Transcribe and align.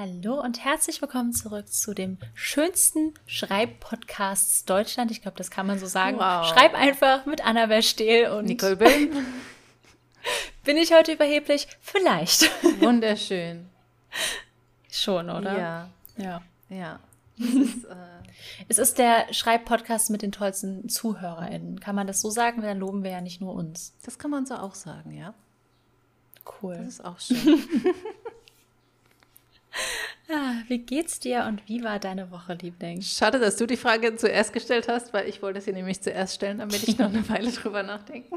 Hallo 0.00 0.40
und 0.40 0.64
herzlich 0.64 1.02
willkommen 1.02 1.32
zurück 1.32 1.66
zu 1.72 1.92
dem 1.92 2.18
schönsten 2.32 3.14
Schreibpodcasts 3.26 4.64
Deutschland. 4.64 5.10
Ich 5.10 5.22
glaube, 5.22 5.36
das 5.36 5.50
kann 5.50 5.66
man 5.66 5.80
so 5.80 5.86
sagen. 5.86 6.18
Wow. 6.18 6.46
Schreib 6.46 6.74
einfach 6.74 7.26
mit 7.26 7.44
Annabel 7.44 7.82
Stehl 7.82 8.30
und 8.30 8.44
Nicole 8.44 8.76
Böhm. 8.76 9.10
Bin 10.64 10.76
ich 10.76 10.94
heute 10.94 11.14
überheblich? 11.14 11.66
Vielleicht. 11.80 12.42
Wunderschön. 12.80 13.68
Schon, 14.88 15.30
oder? 15.30 15.58
Ja. 15.58 15.88
Ja. 16.16 16.42
Ja. 16.68 17.00
Es 17.36 17.46
ist, 17.54 17.84
äh 17.86 17.96
es 18.68 18.78
ist 18.78 18.98
der 18.98 19.34
Schreibpodcast 19.34 20.10
mit 20.10 20.22
den 20.22 20.30
tollsten 20.30 20.88
ZuhörerInnen. 20.88 21.80
Kann 21.80 21.96
man 21.96 22.06
das 22.06 22.20
so 22.20 22.30
sagen? 22.30 22.62
Dann 22.62 22.78
loben 22.78 23.02
wir 23.02 23.10
ja 23.10 23.20
nicht 23.20 23.40
nur 23.40 23.52
uns. 23.52 23.96
Das 24.04 24.16
kann 24.16 24.30
man 24.30 24.46
so 24.46 24.54
auch 24.54 24.76
sagen, 24.76 25.10
ja. 25.10 25.34
Cool. 26.62 26.76
Das 26.76 26.86
ist 26.86 27.04
auch 27.04 27.18
schön. 27.18 27.64
Ah, 30.30 30.56
wie 30.68 30.78
geht's 30.78 31.20
dir 31.20 31.44
und 31.48 31.66
wie 31.68 31.82
war 31.82 31.98
deine 31.98 32.30
Woche, 32.30 32.54
Liebling? 32.54 33.00
Schade, 33.00 33.38
dass 33.38 33.56
du 33.56 33.66
die 33.66 33.78
Frage 33.78 34.14
zuerst 34.16 34.52
gestellt 34.52 34.86
hast, 34.86 35.14
weil 35.14 35.26
ich 35.26 35.40
wollte 35.40 35.60
sie 35.60 35.72
nämlich 35.72 36.02
zuerst 36.02 36.34
stellen, 36.34 36.58
damit 36.58 36.86
ich 36.86 36.98
noch 36.98 37.08
eine 37.08 37.26
Weile 37.30 37.50
drüber 37.50 37.82
nachdenken 37.82 38.36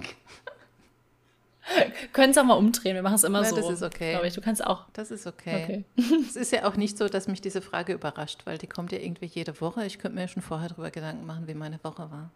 Können 2.14 2.32
es 2.32 2.38
auch 2.38 2.44
mal 2.44 2.56
umdrehen, 2.56 2.96
wir 2.96 3.02
machen 3.02 3.16
es 3.16 3.24
immer 3.24 3.44
ja, 3.44 3.50
so. 3.50 3.56
Das 3.58 3.70
ist 3.70 3.84
okay. 3.84 4.12
Glaube 4.12 4.28
ich, 4.28 4.34
du 4.34 4.42
kannst 4.42 4.66
auch. 4.66 4.86
Das 4.94 5.12
ist 5.12 5.28
okay. 5.28 5.84
Es 6.28 6.36
ist 6.36 6.52
ja 6.52 6.66
auch 6.66 6.76
nicht 6.76 6.98
so, 6.98 7.10
dass 7.10 7.28
mich 7.28 7.42
diese 7.42 7.62
Frage 7.62 7.94
überrascht, 7.94 8.42
weil 8.46 8.58
die 8.58 8.68
kommt 8.68 8.92
ja 8.92 9.00
irgendwie 9.00 9.26
jede 9.26 9.60
Woche. 9.60 9.86
Ich 9.86 10.00
könnte 10.00 10.16
mir 10.16 10.28
schon 10.28 10.42
vorher 10.42 10.70
darüber 10.70 10.92
Gedanken 10.92 11.26
machen, 11.26 11.48
wie 11.48 11.54
meine 11.54 11.84
Woche 11.84 12.10
war. 12.10 12.32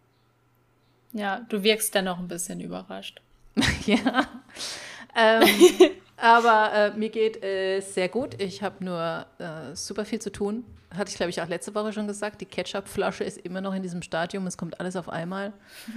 Ja, 1.12 1.40
du 1.48 1.62
wirkst 1.62 1.94
dann 1.94 2.04
noch 2.04 2.18
ein 2.18 2.28
bisschen 2.28 2.60
überrascht. 2.60 3.22
ja. 3.86 4.26
Ähm, 5.16 5.48
aber 6.16 6.72
äh, 6.72 6.90
mir 6.96 7.10
geht 7.10 7.42
es 7.42 7.94
sehr 7.94 8.08
gut. 8.08 8.40
Ich 8.40 8.62
habe 8.62 8.84
nur 8.84 9.26
äh, 9.38 9.74
super 9.74 10.04
viel 10.04 10.20
zu 10.20 10.32
tun. 10.32 10.64
Hatte 10.94 11.10
ich, 11.10 11.16
glaube 11.16 11.30
ich, 11.30 11.42
auch 11.42 11.48
letzte 11.48 11.74
Woche 11.74 11.92
schon 11.92 12.06
gesagt. 12.06 12.40
Die 12.40 12.46
Ketchup-Flasche 12.46 13.24
ist 13.24 13.38
immer 13.38 13.60
noch 13.60 13.74
in 13.74 13.82
diesem 13.82 14.02
Stadium. 14.02 14.46
Es 14.46 14.56
kommt 14.56 14.80
alles 14.80 14.96
auf 14.96 15.08
einmal. 15.08 15.52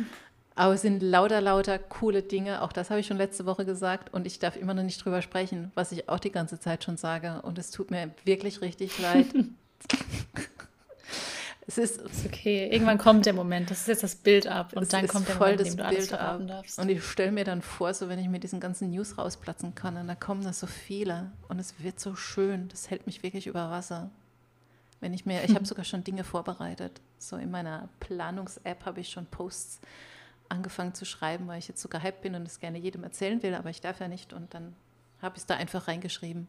Aber 0.55 0.73
es 0.73 0.81
sind 0.81 1.01
lauter, 1.01 1.39
lauter 1.39 1.79
coole 1.79 2.21
Dinge. 2.21 2.61
Auch 2.61 2.73
das 2.73 2.89
habe 2.89 2.99
ich 2.99 3.07
schon 3.07 3.15
letzte 3.15 3.45
Woche 3.45 3.63
gesagt. 3.63 4.13
Und 4.13 4.27
ich 4.27 4.39
darf 4.39 4.57
immer 4.57 4.73
noch 4.73 4.83
nicht 4.83 5.03
drüber 5.03 5.21
sprechen, 5.21 5.71
was 5.73 5.93
ich 5.93 6.09
auch 6.09 6.19
die 6.19 6.33
ganze 6.33 6.59
Zeit 6.59 6.83
schon 6.83 6.97
sage. 6.97 7.41
Und 7.43 7.57
es 7.57 7.71
tut 7.71 7.91
mir 7.91 8.11
wirklich 8.25 8.59
richtig 8.61 8.99
leid. 8.99 9.27
es 11.69 11.77
ist, 11.77 12.01
ist, 12.01 12.25
okay. 12.25 12.67
Irgendwann 12.71 12.97
kommt 12.97 13.27
der 13.27 13.33
Moment. 13.33 13.69
Das 13.69 13.81
ist 13.81 13.87
jetzt 13.87 14.01
das 14.01 14.15
Bild 14.15 14.47
ab. 14.47 14.73
Und 14.73 14.91
dann 14.91 15.07
kommt 15.07 15.27
der 15.27 15.35
voll 15.35 15.51
Moment, 15.51 15.67
in 15.67 15.73
dem 15.73 15.77
du 15.77 15.85
alles 15.85 15.97
Bild 15.97 16.09
verraten 16.09 16.47
darfst. 16.47 16.79
Und 16.79 16.89
ich 16.89 17.03
stelle 17.03 17.31
mir 17.31 17.43
dann 17.43 17.61
vor, 17.61 17.93
so 17.93 18.09
wenn 18.09 18.17
ich 18.17 18.27
mir 18.27 18.39
diesen 18.39 18.59
ganzen 18.59 18.89
News 18.89 19.19
rausplatzen 19.19 19.75
kann, 19.75 19.95
und 19.95 20.07
da 20.07 20.15
kommen 20.15 20.43
da 20.43 20.51
so 20.51 20.65
viele. 20.65 21.31
Und 21.47 21.59
es 21.59 21.75
wird 21.77 21.99
so 21.99 22.15
schön. 22.15 22.69
Das 22.69 22.89
hält 22.89 23.05
mich 23.05 23.21
wirklich 23.21 23.45
über 23.45 23.69
Wasser. 23.69 24.09
Wenn 24.99 25.13
ich 25.13 25.27
mir, 25.27 25.43
ich 25.43 25.53
habe 25.53 25.65
sogar 25.67 25.85
schon 25.85 26.03
Dinge 26.03 26.23
vorbereitet. 26.23 27.01
So 27.19 27.37
in 27.37 27.51
meiner 27.51 27.87
Planungs-App 27.99 28.85
habe 28.85 29.01
ich 29.01 29.09
schon 29.09 29.27
Posts 29.27 29.79
angefangen 30.49 30.95
zu 30.95 31.05
schreiben, 31.05 31.47
weil 31.47 31.59
ich 31.59 31.67
jetzt 31.67 31.83
so 31.83 31.87
gehypt 31.87 32.21
bin 32.21 32.33
und 32.33 32.47
es 32.47 32.59
gerne 32.59 32.79
jedem 32.79 33.03
erzählen 33.03 33.43
will, 33.43 33.53
aber 33.53 33.69
ich 33.69 33.81
darf 33.81 33.99
ja 33.99 34.07
nicht. 34.07 34.33
Und 34.33 34.55
dann 34.55 34.75
habe 35.21 35.35
ich 35.35 35.41
es 35.41 35.45
da 35.45 35.55
einfach 35.55 35.87
reingeschrieben. 35.87 36.47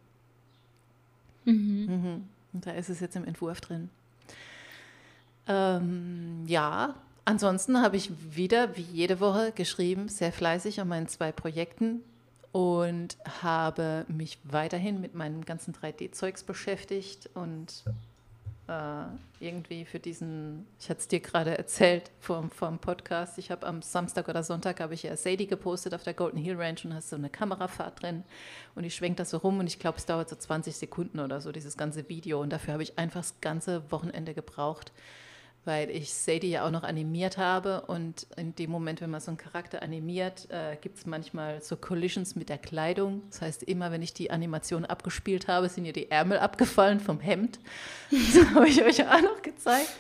Mhm. 1.45 1.87
Mhm. 1.87 2.29
Und 2.55 2.65
da 2.65 2.71
ist 2.71 2.89
es 2.89 3.01
jetzt 3.01 3.17
im 3.17 3.27
Entwurf 3.27 3.61
drin. 3.61 3.91
Ähm, 5.51 6.45
ja, 6.47 6.95
ansonsten 7.25 7.83
habe 7.83 7.97
ich 7.97 8.11
wieder, 8.31 8.77
wie 8.77 8.83
jede 8.83 9.19
Woche, 9.19 9.51
geschrieben, 9.51 10.09
sehr 10.09 10.33
fleißig 10.33 10.81
an 10.81 10.87
meinen 10.87 11.09
zwei 11.09 11.33
Projekten 11.33 12.03
und 12.53 13.17
habe 13.43 14.05
mich 14.07 14.39
weiterhin 14.45 15.01
mit 15.01 15.17
meinem 15.17 15.45
ganzen 15.45 15.75
3D-Zeugs 15.75 16.45
beschäftigt 16.45 17.31
und 17.35 17.83
äh, 18.69 19.05
irgendwie 19.41 19.85
für 19.85 19.99
diesen, 19.99 20.69
ich 20.79 20.89
hatte 20.89 21.01
es 21.01 21.09
dir 21.09 21.19
gerade 21.19 21.59
erzählt 21.59 22.13
vom, 22.21 22.49
vom 22.53 22.79
Podcast, 22.79 23.37
ich 23.39 23.51
habe 23.51 23.67
am 23.67 23.83
Samstag 23.83 24.29
oder 24.29 24.45
Sonntag 24.45 24.79
habe 24.79 24.95
ich 24.95 25.03
ja 25.03 25.17
Sadie 25.17 25.49
gepostet 25.49 25.95
auf 25.95 26.05
der 26.05 26.15
Golden 26.15 26.39
Hill 26.39 26.55
Ranch 26.57 26.85
und 26.85 26.95
hast 26.95 27.11
so 27.11 27.17
eine 27.17 27.29
Kamerafahrt 27.29 28.03
drin 28.03 28.23
und 28.77 28.85
ich 28.85 28.95
schwenke 28.95 29.17
das 29.17 29.31
so 29.31 29.39
rum 29.39 29.59
und 29.59 29.67
ich 29.67 29.81
glaube, 29.81 29.99
es 29.99 30.07
dauert 30.07 30.29
so 30.29 30.37
20 30.37 30.77
Sekunden 30.77 31.19
oder 31.19 31.41
so, 31.41 31.51
dieses 31.51 31.77
ganze 31.77 32.09
Video 32.09 32.41
und 32.41 32.51
dafür 32.51 32.75
habe 32.75 32.85
ich 32.85 32.97
einfach 33.01 33.23
das 33.23 33.41
ganze 33.41 33.83
Wochenende 33.91 34.33
gebraucht 34.33 34.93
weil 35.65 35.91
ich 35.91 36.15
Sadie 36.15 36.51
ja 36.51 36.67
auch 36.67 36.71
noch 36.71 36.85
animiert 36.85 37.37
habe 37.37 37.83
und 37.83 38.27
in 38.37 38.55
dem 38.55 38.71
Moment, 38.71 39.01
wenn 39.01 39.11
man 39.11 39.21
so 39.21 39.31
einen 39.31 39.37
Charakter 39.37 39.83
animiert, 39.83 40.49
äh, 40.51 40.77
gibt 40.81 40.99
es 40.99 41.07
manchmal 41.07 41.61
so 41.61 41.77
Collisions 41.77 42.35
mit 42.35 42.49
der 42.49 42.59
Kleidung. 42.59 43.23
Das 43.31 43.43
heißt, 43.43 43.63
immer 43.65 43.93
wenn 43.93 44.03
ich 44.03 44.15
die 44.15 44.31
Animation 44.31 44.85
abgespielt 44.85 45.49
habe, 45.49 45.69
sind 45.69 45.85
ihr 45.85 45.93
die 45.93 46.11
Ärmel 46.11 46.39
abgefallen 46.39 47.01
vom 47.01 47.21
Hemd. 47.21 47.59
Das 48.11 48.55
habe 48.55 48.69
ich 48.69 48.83
euch 48.83 49.07
auch 49.07 49.21
noch 49.21 49.43
gezeigt. 49.43 49.91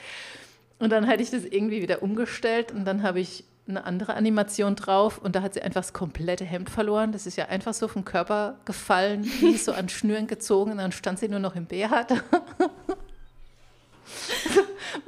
Und 0.78 0.90
dann 0.90 1.06
hatte 1.06 1.22
ich 1.22 1.30
das 1.30 1.44
irgendwie 1.44 1.82
wieder 1.82 2.02
umgestellt 2.02 2.72
und 2.72 2.84
dann 2.84 3.02
habe 3.02 3.20
ich 3.20 3.44
eine 3.68 3.84
andere 3.84 4.14
Animation 4.14 4.76
drauf 4.76 5.18
und 5.18 5.36
da 5.36 5.42
hat 5.42 5.54
sie 5.54 5.62
einfach 5.62 5.80
das 5.80 5.92
komplette 5.92 6.44
Hemd 6.44 6.70
verloren. 6.70 7.12
Das 7.12 7.26
ist 7.26 7.36
ja 7.36 7.46
einfach 7.46 7.74
so 7.74 7.88
vom 7.88 8.04
Körper 8.04 8.58
gefallen, 8.64 9.24
wie 9.40 9.56
so 9.56 9.72
an 9.72 9.88
Schnüren 9.88 10.26
gezogen 10.26 10.72
und 10.72 10.78
dann 10.78 10.92
stand 10.92 11.18
sie 11.18 11.28
nur 11.28 11.38
noch 11.38 11.54
im 11.54 11.66
BH. 11.66 12.06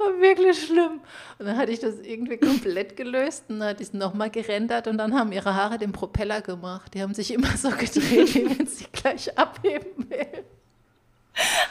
War 0.03 0.19
wirklich 0.19 0.65
schlimm. 0.65 1.01
Und 1.39 1.45
dann 1.45 1.57
hatte 1.57 1.71
ich 1.71 1.79
das 1.79 1.99
irgendwie 1.99 2.37
komplett 2.37 2.95
gelöst 2.95 3.45
und 3.49 3.59
dann 3.59 3.69
hatte 3.69 3.83
ich 3.83 3.89
es 3.89 3.93
nochmal 3.93 4.29
gerendert 4.29 4.87
und 4.87 4.97
dann 4.97 5.13
haben 5.13 5.31
ihre 5.31 5.55
Haare 5.55 5.77
den 5.77 5.91
Propeller 5.91 6.41
gemacht. 6.41 6.93
Die 6.93 7.01
haben 7.01 7.13
sich 7.13 7.33
immer 7.33 7.55
so 7.57 7.69
gedreht, 7.69 8.35
wie 8.35 8.57
wenn 8.57 8.67
sie 8.67 8.85
gleich 8.91 9.37
abheben 9.37 10.09
will. 10.09 10.43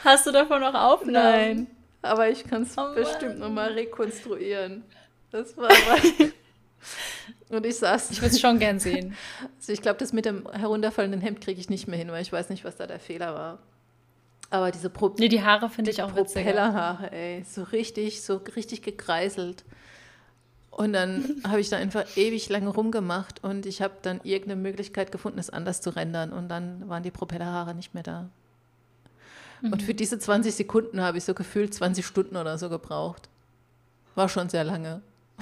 Hast 0.03 0.25
du 0.25 0.31
davon 0.31 0.61
noch 0.61 0.73
Aufnahmen? 0.73 1.13
Nein, 1.13 1.67
aber 2.01 2.29
ich 2.29 2.43
kann 2.43 2.63
es 2.63 2.77
oh 2.77 2.93
bestimmt 2.93 3.39
nochmal 3.39 3.71
rekonstruieren. 3.71 4.83
Das 5.31 5.55
war 5.57 5.69
aber... 5.69 5.99
Und 7.49 7.65
ich 7.65 7.77
saß. 7.77 8.11
Ich 8.11 8.21
würde 8.21 8.33
es 8.33 8.41
schon 8.41 8.59
gern 8.59 8.79
sehen. 8.79 9.15
Also 9.57 9.71
ich 9.71 9.81
glaube, 9.81 9.99
das 9.99 10.11
mit 10.11 10.25
dem 10.25 10.49
herunterfallenden 10.51 11.21
Hemd 11.21 11.39
kriege 11.39 11.59
ich 11.61 11.69
nicht 11.69 11.87
mehr 11.87 11.97
hin, 11.97 12.11
weil 12.11 12.21
ich 12.21 12.33
weiß 12.33 12.49
nicht, 12.49 12.65
was 12.65 12.75
da 12.75 12.87
der 12.87 12.99
Fehler 12.99 13.33
war. 13.33 13.59
Aber 14.53 14.69
diese 14.69 14.91
Pro 14.91 15.11
nee, 15.17 15.29
die 15.29 15.41
Haare 15.41 15.67
finde 15.67 15.89
ich 15.89 16.03
auch 16.03 16.13
Propellerhaare, 16.13 17.11
ey, 17.11 17.43
so 17.43 17.63
richtig, 17.63 18.21
so 18.21 18.39
richtig 18.55 18.83
gekreiselt. 18.83 19.65
Und 20.69 20.93
dann 20.93 21.41
habe 21.47 21.59
ich 21.59 21.69
da 21.69 21.77
einfach 21.77 22.05
ewig 22.17 22.49
lange 22.49 22.69
rumgemacht 22.69 23.43
und 23.43 23.65
ich 23.65 23.81
habe 23.81 23.95
dann 24.03 24.21
irgendeine 24.23 24.61
Möglichkeit 24.61 25.11
gefunden, 25.11 25.39
es 25.39 25.49
anders 25.49 25.81
zu 25.81 25.89
rendern. 25.89 26.31
Und 26.31 26.49
dann 26.49 26.87
waren 26.87 27.01
die 27.01 27.09
Propellerhaare 27.09 27.73
nicht 27.73 27.95
mehr 27.95 28.03
da. 28.03 28.29
Mhm. 29.61 29.73
Und 29.73 29.81
für 29.81 29.95
diese 29.95 30.19
20 30.19 30.53
Sekunden 30.53 31.01
habe 31.01 31.17
ich 31.17 31.23
so 31.23 31.33
gefühlt 31.33 31.73
20 31.73 32.05
Stunden 32.05 32.37
oder 32.37 32.59
so 32.59 32.69
gebraucht. 32.69 33.29
War 34.13 34.29
schon 34.29 34.49
sehr 34.49 34.63
lange. 34.63 35.01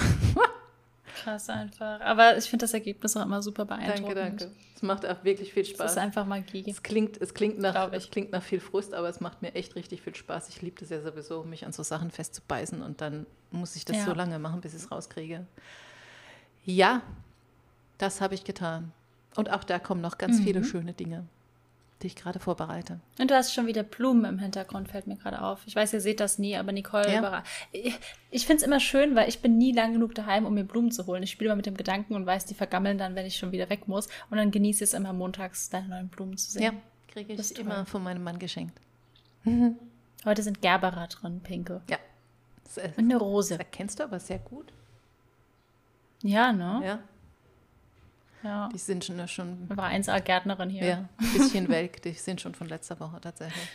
Krass 1.23 1.49
einfach. 1.49 2.01
Aber 2.01 2.37
ich 2.37 2.45
finde 2.45 2.63
das 2.63 2.73
Ergebnis 2.73 3.15
auch 3.15 3.23
immer 3.23 3.41
super 3.41 3.65
beeindruckend. 3.65 4.17
Danke, 4.17 4.45
danke. 4.45 4.51
Es 4.75 4.81
macht 4.81 5.05
auch 5.05 5.23
wirklich 5.23 5.53
viel 5.53 5.65
Spaß. 5.65 5.85
Es 5.85 5.91
ist 5.93 5.97
einfach 5.97 6.25
Magie. 6.25 6.63
Es 6.67 6.81
klingt, 6.81 7.21
es 7.21 7.33
klingt, 7.33 7.59
nach, 7.59 7.91
es 7.91 8.09
klingt 8.09 8.31
nach 8.31 8.41
viel 8.41 8.59
Frust, 8.59 8.93
aber 8.93 9.09
es 9.09 9.21
macht 9.21 9.41
mir 9.41 9.53
echt 9.53 9.75
richtig 9.75 10.01
viel 10.01 10.15
Spaß. 10.15 10.49
Ich 10.49 10.61
liebe 10.61 10.79
das 10.79 10.89
ja 10.89 11.01
sowieso, 11.01 11.43
mich 11.43 11.65
an 11.65 11.71
so 11.71 11.83
Sachen 11.83 12.11
festzubeißen 12.11 12.81
und 12.81 13.01
dann 13.01 13.25
muss 13.51 13.75
ich 13.75 13.85
das 13.85 13.97
ja. 13.97 14.05
so 14.05 14.13
lange 14.13 14.39
machen, 14.39 14.61
bis 14.61 14.73
ich 14.73 14.83
es 14.83 14.91
rauskriege. 14.91 15.45
Ja, 16.65 17.01
das 17.97 18.21
habe 18.21 18.33
ich 18.33 18.43
getan. 18.43 18.91
Und 19.35 19.51
auch 19.51 19.63
da 19.63 19.79
kommen 19.79 20.01
noch 20.01 20.17
ganz 20.17 20.39
mhm. 20.39 20.43
viele 20.43 20.63
schöne 20.63 20.93
Dinge 20.93 21.25
die 22.01 22.07
ich 22.07 22.15
gerade 22.15 22.39
vorbereite. 22.39 22.99
Und 23.19 23.31
du 23.31 23.35
hast 23.35 23.53
schon 23.53 23.67
wieder 23.67 23.83
Blumen 23.83 24.25
im 24.25 24.39
Hintergrund, 24.39 24.89
fällt 24.89 25.07
mir 25.07 25.15
gerade 25.15 25.41
auf. 25.41 25.61
Ich 25.65 25.75
weiß, 25.75 25.93
ihr 25.93 26.01
seht 26.01 26.19
das 26.19 26.39
nie, 26.39 26.55
aber 26.57 26.71
Nicole, 26.71 27.11
ja. 27.11 27.43
ich, 27.71 27.97
ich 28.29 28.45
finde 28.45 28.61
es 28.61 28.63
immer 28.63 28.79
schön, 28.79 29.15
weil 29.15 29.29
ich 29.29 29.41
bin 29.41 29.57
nie 29.57 29.71
lang 29.71 29.93
genug 29.93 30.15
daheim, 30.15 30.45
um 30.45 30.53
mir 30.53 30.63
Blumen 30.63 30.91
zu 30.91 31.05
holen. 31.05 31.23
Ich 31.23 31.31
spiele 31.31 31.49
immer 31.49 31.55
mit 31.55 31.65
dem 31.65 31.77
Gedanken 31.77 32.15
und 32.15 32.25
weiß, 32.25 32.45
die 32.45 32.53
vergammeln 32.53 32.97
dann, 32.97 33.15
wenn 33.15 33.25
ich 33.25 33.37
schon 33.37 33.51
wieder 33.51 33.69
weg 33.69 33.87
muss. 33.87 34.07
Und 34.29 34.37
dann 34.37 34.51
genieße 34.51 34.83
ich 34.83 34.89
es 34.89 34.93
immer 34.93 35.13
montags, 35.13 35.69
deine 35.69 35.87
neuen 35.87 36.07
Blumen 36.09 36.37
zu 36.37 36.51
sehen. 36.51 36.63
Ja, 36.63 36.73
kriege 37.07 37.33
ich 37.33 37.59
immer 37.59 37.85
von 37.85 38.03
meinem 38.03 38.23
Mann 38.23 38.39
geschenkt. 38.39 38.79
Heute 40.25 40.43
sind 40.43 40.61
Gerbera 40.61 41.07
drin, 41.07 41.41
pinke. 41.41 41.81
Ja. 41.89 41.97
Und 42.75 42.99
eine 42.99 43.17
Rose. 43.17 43.55
Das 43.55 43.59
erkennst 43.59 43.99
du 43.99 44.03
aber 44.03 44.19
sehr 44.19 44.39
gut. 44.39 44.71
Ja, 46.23 46.53
ne? 46.53 46.81
Ja. 46.85 46.99
Ja. 48.43 48.69
Die 48.73 48.77
sind 48.77 49.05
schon. 49.05 49.27
schon 49.27 49.69
war 49.69 49.89
1A-Gärtnerin 49.91 50.69
hier. 50.69 50.85
Ja, 50.85 51.09
ein 51.17 51.33
bisschen 51.33 51.69
welk. 51.69 52.01
Die 52.01 52.13
sind 52.13 52.41
schon 52.41 52.55
von 52.55 52.67
letzter 52.67 52.99
Woche 52.99 53.19
tatsächlich. 53.21 53.69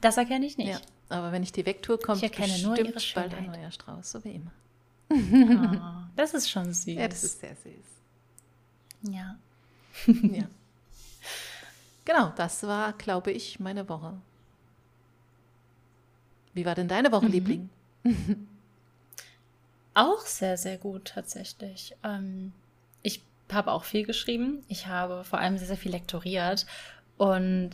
Das 0.00 0.16
erkenne 0.16 0.44
ich 0.46 0.58
nicht. 0.58 0.68
Ja, 0.68 0.80
aber 1.08 1.32
wenn 1.32 1.42
ich 1.42 1.52
die 1.52 1.64
wegtue, 1.64 1.96
kommt 1.96 2.22
ich 2.22 2.38
ihre 2.38 2.92
bald 3.14 3.34
ein 3.34 3.46
neuer 3.46 3.70
Strauß, 3.70 4.10
so 4.10 4.24
wie 4.24 4.32
immer. 4.32 4.50
Oh, 5.10 6.08
das 6.16 6.34
ist 6.34 6.50
schon 6.50 6.72
süß. 6.72 6.94
Ja, 6.94 7.06
das 7.06 7.22
ist 7.22 7.40
sehr 7.40 7.54
süß. 7.54 9.12
Ja. 9.12 9.36
ja. 10.06 10.44
Genau, 12.04 12.32
das 12.36 12.64
war, 12.64 12.94
glaube 12.94 13.30
ich, 13.30 13.60
meine 13.60 13.88
Woche. 13.88 14.14
Wie 16.54 16.64
war 16.66 16.74
denn 16.74 16.88
deine 16.88 17.12
Woche, 17.12 17.26
mhm. 17.26 17.32
Liebling? 17.32 17.70
Auch 19.94 20.20
sehr, 20.20 20.56
sehr 20.56 20.78
gut 20.78 21.04
tatsächlich. 21.06 21.94
Ähm, 22.02 22.52
habe 23.54 23.72
auch 23.72 23.84
viel 23.84 24.04
geschrieben. 24.04 24.64
Ich 24.68 24.86
habe 24.86 25.24
vor 25.24 25.38
allem 25.38 25.58
sehr, 25.58 25.66
sehr 25.66 25.76
viel 25.76 25.92
lektoriert. 25.92 26.66
Und 27.16 27.72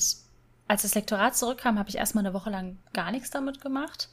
als 0.68 0.82
das 0.82 0.94
Lektorat 0.94 1.36
zurückkam, 1.36 1.78
habe 1.78 1.88
ich 1.88 1.96
erstmal 1.96 2.24
eine 2.24 2.34
Woche 2.34 2.50
lang 2.50 2.78
gar 2.92 3.10
nichts 3.10 3.30
damit 3.30 3.60
gemacht, 3.60 4.08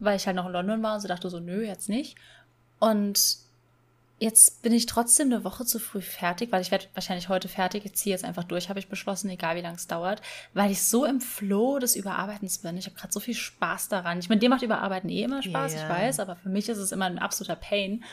weil 0.00 0.16
ich 0.16 0.26
halt 0.26 0.36
noch 0.36 0.46
in 0.46 0.52
London 0.52 0.82
war 0.82 0.94
und 0.94 1.00
so 1.00 1.08
dachte 1.08 1.30
so, 1.30 1.38
nö, 1.38 1.64
jetzt 1.64 1.88
nicht. 1.88 2.16
Und 2.80 3.38
jetzt 4.18 4.62
bin 4.62 4.72
ich 4.72 4.86
trotzdem 4.86 5.32
eine 5.32 5.44
Woche 5.44 5.64
zu 5.64 5.78
früh 5.78 6.00
fertig, 6.00 6.50
weil 6.50 6.60
ich 6.60 6.70
werde 6.70 6.86
wahrscheinlich 6.94 7.28
heute 7.28 7.48
fertig. 7.48 7.84
Ich 7.84 7.94
ziehe 7.94 8.14
jetzt 8.14 8.24
einfach 8.24 8.44
durch, 8.44 8.68
habe 8.68 8.80
ich 8.80 8.88
beschlossen, 8.88 9.30
egal 9.30 9.56
wie 9.56 9.60
lange 9.60 9.76
es 9.76 9.86
dauert, 9.86 10.20
weil 10.54 10.70
ich 10.70 10.82
so 10.82 11.04
im 11.04 11.20
Flow 11.20 11.78
des 11.78 11.94
Überarbeitens 11.94 12.58
bin. 12.58 12.76
Ich 12.76 12.86
habe 12.86 12.96
gerade 12.96 13.12
so 13.12 13.20
viel 13.20 13.34
Spaß 13.34 13.88
daran. 13.88 14.18
Ich 14.18 14.28
meine, 14.28 14.40
dir 14.40 14.48
macht 14.48 14.62
Überarbeiten 14.62 15.08
eh 15.10 15.22
immer 15.22 15.42
Spaß, 15.42 15.74
yeah. 15.74 15.82
ich 15.82 15.88
weiß, 15.88 16.20
aber 16.20 16.34
für 16.36 16.48
mich 16.48 16.68
ist 16.68 16.78
es 16.78 16.90
immer 16.92 17.06
ein 17.06 17.18
absoluter 17.18 17.56
Pain. 17.56 18.04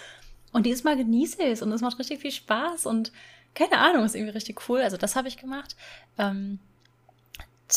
Und 0.56 0.66
dieses 0.66 0.86
Mal 0.86 0.96
genieße 0.96 1.44
ich 1.44 1.50
es 1.50 1.62
und 1.62 1.70
es 1.74 1.82
macht 1.82 2.00
richtig 2.00 2.22
viel 2.22 2.32
Spaß 2.32 2.86
und 2.86 3.12
keine 3.54 3.78
Ahnung, 3.78 4.06
ist 4.06 4.16
irgendwie 4.16 4.32
richtig 4.32 4.70
cool. 4.70 4.80
Also 4.80 4.96
das 4.96 5.18
habe 5.18 5.28
ich 5.28 5.36
gemacht. 5.36 5.76
Ähm, 6.18 6.60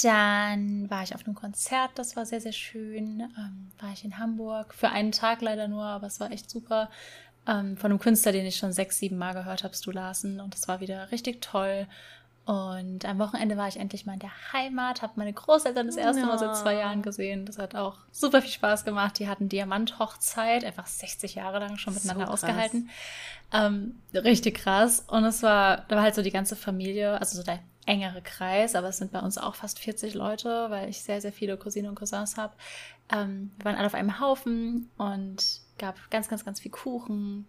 dann 0.04 0.88
war 0.88 1.02
ich 1.02 1.12
auf 1.12 1.26
einem 1.26 1.34
Konzert, 1.34 1.90
das 1.96 2.14
war 2.14 2.24
sehr, 2.24 2.40
sehr 2.40 2.52
schön. 2.52 3.18
Ähm, 3.36 3.72
war 3.80 3.92
ich 3.92 4.04
in 4.04 4.16
Hamburg, 4.18 4.74
für 4.74 4.90
einen 4.90 5.10
Tag 5.10 5.42
leider 5.42 5.66
nur, 5.66 5.82
aber 5.82 6.06
es 6.06 6.20
war 6.20 6.30
echt 6.30 6.48
super. 6.48 6.88
Ähm, 7.48 7.76
von 7.76 7.90
einem 7.90 7.98
Künstler, 7.98 8.30
den 8.30 8.46
ich 8.46 8.58
schon 8.58 8.70
sechs, 8.72 9.00
sieben 9.00 9.18
Mal 9.18 9.34
gehört 9.34 9.64
habe, 9.64 9.74
Stu 9.74 9.90
Larsen. 9.90 10.38
Und 10.38 10.54
es 10.54 10.68
war 10.68 10.78
wieder 10.78 11.10
richtig 11.10 11.42
toll. 11.42 11.88
Und 12.48 13.04
am 13.04 13.18
Wochenende 13.18 13.58
war 13.58 13.68
ich 13.68 13.78
endlich 13.78 14.06
mal 14.06 14.14
in 14.14 14.20
der 14.20 14.32
Heimat, 14.54 15.02
habe 15.02 15.12
meine 15.16 15.34
Großeltern 15.34 15.86
das 15.86 15.96
erste 15.96 16.24
Mal 16.24 16.38
seit 16.38 16.56
zwei 16.56 16.76
Jahren 16.76 17.02
gesehen. 17.02 17.44
Das 17.44 17.58
hat 17.58 17.74
auch 17.74 17.98
super 18.10 18.40
viel 18.40 18.50
Spaß 18.50 18.86
gemacht. 18.86 19.18
Die 19.18 19.28
hatten 19.28 19.50
Diamanthochzeit, 19.50 20.64
einfach 20.64 20.86
60 20.86 21.34
Jahre 21.34 21.58
lang 21.58 21.76
schon 21.76 21.92
miteinander 21.92 22.24
so 22.24 22.32
ausgehalten. 22.32 22.88
Ähm, 23.52 23.96
richtig 24.14 24.54
krass. 24.54 25.04
Und 25.08 25.24
es 25.24 25.42
war, 25.42 25.84
da 25.88 25.96
war 25.96 26.02
halt 26.02 26.14
so 26.14 26.22
die 26.22 26.30
ganze 26.30 26.56
Familie, 26.56 27.20
also 27.20 27.36
so 27.36 27.42
der 27.42 27.58
engere 27.84 28.22
Kreis, 28.22 28.74
aber 28.74 28.88
es 28.88 28.96
sind 28.96 29.12
bei 29.12 29.20
uns 29.20 29.36
auch 29.36 29.54
fast 29.54 29.78
40 29.78 30.14
Leute, 30.14 30.70
weil 30.70 30.88
ich 30.88 31.02
sehr, 31.02 31.20
sehr 31.20 31.34
viele 31.34 31.58
Cousinen 31.58 31.90
und 31.90 31.96
Cousins 31.96 32.38
habe. 32.38 32.54
Ähm, 33.12 33.50
wir 33.58 33.66
waren 33.66 33.76
alle 33.76 33.88
auf 33.88 33.94
einem 33.94 34.20
Haufen 34.20 34.88
und 34.96 35.60
gab 35.76 35.96
ganz, 36.10 36.30
ganz, 36.30 36.46
ganz 36.46 36.60
viel 36.60 36.70
Kuchen. 36.70 37.46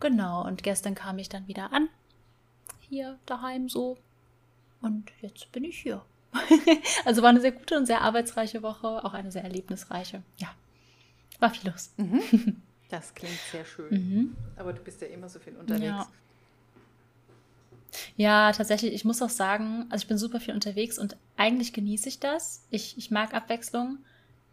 Genau, 0.00 0.44
und 0.44 0.64
gestern 0.64 0.96
kam 0.96 1.18
ich 1.18 1.28
dann 1.28 1.46
wieder 1.46 1.72
an. 1.72 1.88
Hier 2.80 3.16
daheim 3.26 3.68
so. 3.68 3.96
Und 4.82 5.10
jetzt 5.20 5.50
bin 5.52 5.64
ich 5.64 5.78
hier. 5.78 6.02
also 7.04 7.22
war 7.22 7.30
eine 7.30 7.40
sehr 7.40 7.52
gute 7.52 7.76
und 7.76 7.86
sehr 7.86 8.02
arbeitsreiche 8.02 8.62
Woche, 8.62 9.04
auch 9.04 9.14
eine 9.14 9.32
sehr 9.32 9.42
erlebnisreiche. 9.42 10.22
Ja, 10.38 10.48
war 11.38 11.50
viel 11.50 11.70
los. 11.70 11.92
Mhm. 11.96 12.62
Das 12.90 13.14
klingt 13.14 13.38
sehr 13.52 13.64
schön. 13.64 13.88
Mhm. 13.90 14.36
Aber 14.56 14.72
du 14.72 14.82
bist 14.82 15.00
ja 15.00 15.06
immer 15.06 15.28
so 15.28 15.38
viel 15.38 15.54
unterwegs. 15.54 15.84
Ja. 15.84 16.08
Ja, 18.16 18.52
tatsächlich, 18.52 18.92
ich 18.92 19.04
muss 19.04 19.22
auch 19.22 19.30
sagen, 19.30 19.86
also 19.90 20.02
ich 20.02 20.08
bin 20.08 20.18
super 20.18 20.40
viel 20.40 20.54
unterwegs 20.54 20.98
und 20.98 21.16
eigentlich 21.36 21.72
genieße 21.72 22.08
ich 22.08 22.18
das. 22.18 22.66
Ich, 22.70 22.98
ich 22.98 23.10
mag 23.10 23.34
Abwechslung. 23.34 23.98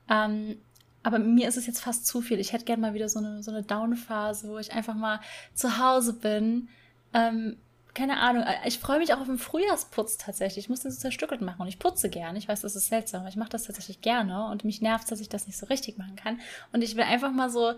Ähm, 0.10 0.58
aber 1.04 1.20
mir 1.20 1.48
ist 1.48 1.58
es 1.58 1.68
jetzt 1.68 1.82
fast 1.82 2.06
zu 2.06 2.22
viel. 2.22 2.40
Ich 2.40 2.54
hätte 2.54 2.66
gerne 2.66 2.82
mal 2.82 2.94
wieder 2.94 3.10
so 3.10 3.20
eine, 3.20 3.44
so 3.44 3.52
eine 3.52 3.64
Down-Phase, 3.64 4.50
wo 4.50 4.58
ich 4.58 4.74
einfach 4.74 4.96
mal 4.96 5.20
zu 5.54 5.78
Hause 5.78 6.14
bin. 6.14 6.70
Ähm, 7.14 7.58
keine 7.98 8.20
Ahnung. 8.20 8.44
Äh, 8.44 8.68
ich 8.68 8.80
freue 8.80 9.00
mich 9.00 9.14
auch 9.14 9.20
auf 9.20 9.26
den 9.26 9.40
Frühjahrsputz 9.40 10.18
tatsächlich. 10.18 10.66
Ich 10.66 10.70
muss 10.70 10.82
den 10.82 10.92
so 10.92 11.00
zerstückelt 11.00 11.42
machen 11.42 11.62
und 11.62 11.68
ich 11.68 11.80
putze 11.80 12.10
gerne. 12.10 12.38
Ich 12.38 12.48
weiß, 12.48 12.62
das 12.62 12.76
ist 12.76 12.88
seltsam, 12.88 13.22
aber 13.22 13.30
ich 13.30 13.36
mache 13.36 13.50
das 13.50 13.64
tatsächlich 13.64 14.02
gerne 14.02 14.50
und 14.50 14.64
mich 14.64 14.82
nervt, 14.82 15.12
dass 15.12 15.20
ich 15.20 15.30
das 15.30 15.48
nicht 15.48 15.58
so 15.58 15.66
richtig 15.66 15.98
machen 15.98 16.16
kann. 16.16 16.40
Und 16.72 16.84
ich 16.84 16.96
will 16.96 17.04
einfach 17.04 17.32
mal 17.32 17.50
so 17.50 17.74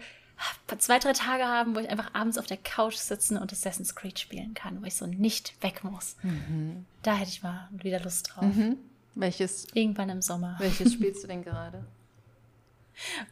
zwei, 0.77 1.00
drei 1.00 1.13
Tage 1.13 1.45
haben, 1.45 1.75
wo 1.75 1.80
ich 1.80 1.89
einfach 1.89 2.13
abends 2.13 2.38
auf 2.38 2.45
der 2.45 2.57
Couch 2.57 2.95
sitzen 2.95 3.38
und 3.38 3.51
Assassin's 3.51 3.95
Creed 3.95 4.19
spielen 4.19 4.54
kann, 4.54 4.81
wo 4.81 4.86
ich 4.86 4.95
so 4.95 5.07
nicht 5.07 5.62
weg 5.63 5.83
muss. 5.83 6.16
Mhm. 6.21 6.86
Da 7.01 7.16
hätte 7.16 7.30
ich 7.30 7.42
mal 7.42 7.69
wieder 7.71 8.00
Lust 8.01 8.31
drauf. 8.33 8.44
Mhm. 8.44 8.77
Welches? 9.16 9.68
Irgendwann 9.74 10.10
im 10.10 10.21
Sommer. 10.21 10.56
Welches 10.60 10.94
spielst 10.95 11.24
du 11.24 11.27
denn 11.27 11.44
gerade? 11.44 11.86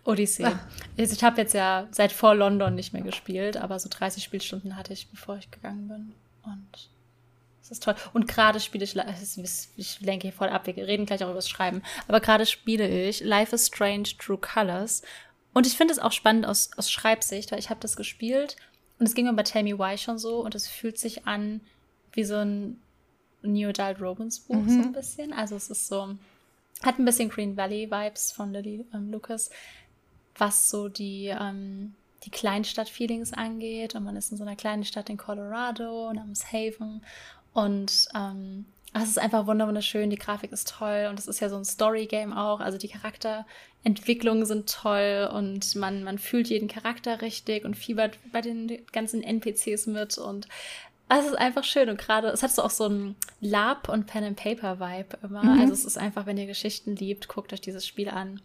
Odyssey. 0.06 0.46
Ah. 0.46 0.60
Also 0.98 1.14
ich 1.14 1.24
habe 1.24 1.42
jetzt 1.42 1.54
ja 1.54 1.88
seit 1.92 2.14
vor 2.14 2.34
London 2.34 2.76
nicht 2.76 2.94
mehr 2.94 3.02
gespielt, 3.02 3.58
aber 3.58 3.78
so 3.80 3.90
30 3.90 4.24
Spielstunden 4.24 4.78
hatte 4.78 4.94
ich, 4.94 5.10
bevor 5.10 5.38
ich 5.38 5.52
gegangen 5.52 5.90
bin. 5.90 6.14
Und 6.48 6.90
das 7.62 7.72
ist 7.72 7.84
toll. 7.84 7.96
Und 8.14 8.28
gerade 8.28 8.60
spiele 8.60 8.84
ich, 8.84 8.96
ich 9.76 10.02
lenke 10.02 10.28
hier 10.28 10.34
voll 10.34 10.50
ab, 10.50 10.68
wir 10.68 10.76
reden 10.76 11.06
gleich 11.06 11.24
auch 11.24 11.28
über 11.28 11.36
das 11.36 11.50
Schreiben, 11.50 11.82
aber 12.08 12.22
gerade 12.22 12.46
spiele 12.46 12.88
ich 12.88 13.22
Life 13.22 13.54
is 13.54 13.68
Strange 13.68 14.10
True 14.18 14.38
Colors. 14.38 15.02
Und 15.54 15.68
ich 15.68 15.76
finde 15.76 15.94
es 15.94 16.00
auch 16.00 16.12
spannend 16.12 16.46
aus, 16.46 16.72
aus 16.78 16.92
Schreibsicht, 16.92 17.52
weil 17.52 17.60
ich 17.60 17.70
habe 17.70 17.80
das 17.80 17.96
gespielt 17.96 18.56
und 19.00 19.06
es 19.06 19.16
ging 19.16 19.26
mir 19.26 19.34
bei 19.34 19.44
Tell 19.44 19.64
Me 19.64 19.78
Why 19.78 19.98
schon 19.98 20.18
so 20.18 20.44
und 20.44 20.56
es 20.56 20.68
fühlt 20.68 20.98
sich 20.98 21.28
an 21.28 21.62
wie 22.14 22.24
so 22.24 22.36
ein 22.36 22.80
New 23.42 23.70
Adult 23.70 24.02
Romance 24.02 24.40
Buch, 24.40 24.56
mhm. 24.56 24.70
so 24.70 24.80
ein 24.88 24.94
bisschen. 24.94 25.34
Also 25.34 25.56
es 25.56 25.70
ist 25.70 25.88
so, 25.88 26.16
hat 26.84 27.00
ein 27.00 27.06
bisschen 27.06 27.30
Green 27.30 27.58
Valley 27.58 27.92
Vibes 27.92 28.32
von 28.32 28.52
Lily 28.54 28.86
ähm, 28.94 29.12
Lucas, 29.12 29.50
was 30.36 30.70
so 30.70 30.90
die, 30.90 31.28
ähm, 31.28 31.96
die 32.28 32.32
Kleinstadt-Feelings 32.32 33.34
angeht. 33.34 33.96
Und 33.96 34.04
man 34.04 34.16
ist 34.16 34.32
in 34.32 34.38
so 34.38 34.44
einer 34.44 34.56
kleinen 34.56 34.84
Stadt 34.84 35.10
in 35.10 35.18
Colorado 35.18 36.12
namens 36.14 36.52
Haven. 36.52 37.02
Und 37.54 38.08
ähm, 38.14 38.66
es 38.94 39.10
ist 39.10 39.20
einfach 39.20 39.48
wunderschön, 39.48 40.10
die 40.10 40.18
Grafik 40.18 40.52
ist 40.52 40.74
toll 40.78 41.08
und 41.10 41.20
es 41.20 41.28
ist 41.28 41.40
ja 41.40 41.50
so 41.50 41.58
ein 41.58 41.66
Story-Game 41.66 42.34
auch. 42.34 42.60
Also 42.60 42.78
die 42.78 42.88
Charakterentwicklungen 42.88 44.46
sind 44.46 44.72
toll 44.72 45.30
und 45.34 45.76
man, 45.76 46.04
man 46.04 46.18
fühlt 46.18 46.48
jeden 46.48 46.68
Charakter 46.68 47.22
richtig 47.22 47.66
und 47.66 47.76
fiebert 47.76 48.18
bei 48.32 48.42
den 48.42 48.86
ganzen 48.92 49.24
NPCs 49.24 49.88
mit 49.88 50.18
und 50.18 50.48
es 51.10 51.26
ist 51.26 51.38
einfach 51.38 51.64
schön 51.64 51.90
und 51.90 51.98
gerade, 51.98 52.28
es 52.28 52.44
hat 52.44 52.52
so 52.52 52.64
auch 52.64 52.70
so 52.70 52.88
ein 52.88 53.16
Lab- 53.40 53.88
und 53.88 54.08
Pen-and-Paper-Vibe 54.08 55.20
immer. 55.24 55.44
Mhm. 55.44 55.62
Also 55.62 55.74
es 55.74 55.86
ist 55.86 55.98
einfach, 55.98 56.26
wenn 56.26 56.38
ihr 56.38 56.48
Geschichten 56.48 56.96
liebt, 56.96 57.30
guckt 57.30 57.54
euch 57.54 57.62
dieses 57.62 57.88
Spiel 57.88 58.10
an. 58.10 58.42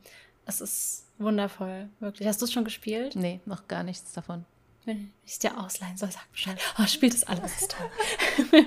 Es 0.46 0.61
ist 0.61 1.06
wundervoll, 1.22 1.88
wirklich. 2.00 2.28
Hast 2.28 2.40
du 2.40 2.46
es 2.46 2.52
schon 2.52 2.64
gespielt? 2.64 3.16
Nee, 3.16 3.40
noch 3.46 3.69
gar 3.69 3.82
nichts 3.82 4.12
davon. 4.12 4.44
Wenn 4.84 5.12
ich 5.24 5.32
es 5.32 5.38
dir 5.38 5.58
ausleihen 5.58 5.96
soll, 5.96 6.10
sag 6.10 6.30
Bescheid. 6.32 6.58
Oh, 6.78 6.86
spielt 6.86 7.14
das 7.14 7.24
alles, 7.24 7.62
ist 7.62 7.76
toll. 7.76 8.64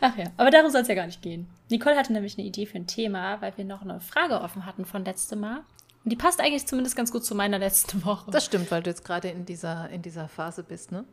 Ach 0.00 0.16
ja, 0.16 0.26
aber 0.36 0.50
darum 0.50 0.70
soll 0.70 0.82
es 0.82 0.88
ja 0.88 0.94
gar 0.94 1.06
nicht 1.06 1.22
gehen. 1.22 1.48
Nicole 1.70 1.96
hatte 1.96 2.12
nämlich 2.12 2.38
eine 2.38 2.46
Idee 2.46 2.66
für 2.66 2.78
ein 2.78 2.86
Thema, 2.86 3.40
weil 3.40 3.56
wir 3.56 3.64
noch 3.64 3.82
eine 3.82 4.00
Frage 4.00 4.40
offen 4.40 4.64
hatten 4.64 4.84
von 4.84 5.04
letztem 5.04 5.40
Mal. 5.40 5.64
Und 6.04 6.10
die 6.10 6.16
passt 6.16 6.40
eigentlich 6.40 6.66
zumindest 6.66 6.96
ganz 6.96 7.10
gut 7.10 7.24
zu 7.24 7.34
meiner 7.34 7.58
letzten 7.58 8.04
Woche. 8.04 8.30
Das 8.30 8.44
stimmt, 8.44 8.70
weil 8.70 8.82
du 8.82 8.90
jetzt 8.90 9.04
gerade 9.04 9.28
in 9.28 9.44
dieser, 9.44 9.90
in 9.90 10.02
dieser 10.02 10.28
Phase 10.28 10.62
bist, 10.62 10.92
ne? 10.92 11.04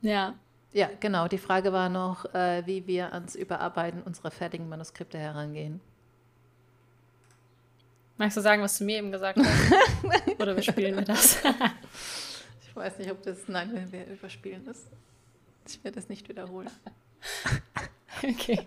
Ja. 0.00 0.34
Ja, 0.72 0.90
genau. 0.98 1.28
Die 1.28 1.38
Frage 1.38 1.72
war 1.72 1.88
noch, 1.88 2.24
äh, 2.34 2.66
wie 2.66 2.86
wir 2.88 3.12
ans 3.12 3.36
Überarbeiten 3.36 4.02
unserer 4.02 4.32
fertigen 4.32 4.68
Manuskripte 4.68 5.16
herangehen. 5.16 5.80
Magst 8.16 8.36
du 8.36 8.40
sagen, 8.40 8.62
was 8.62 8.78
du 8.78 8.84
mir 8.84 8.98
eben 8.98 9.10
gesagt 9.10 9.38
hast? 9.38 10.38
Oder 10.38 10.52
überspielen 10.52 10.94
wir 10.94 11.02
das? 11.02 11.38
ich 12.62 12.76
weiß 12.76 12.98
nicht, 12.98 13.10
ob 13.10 13.22
das 13.22 13.48
Nein, 13.48 13.88
wir 13.90 14.06
überspielen 14.06 14.66
ist. 14.68 14.86
Ich 15.66 15.82
werde 15.82 15.98
es 15.98 16.08
nicht 16.08 16.28
wiederholen. 16.28 16.70
okay. 18.22 18.66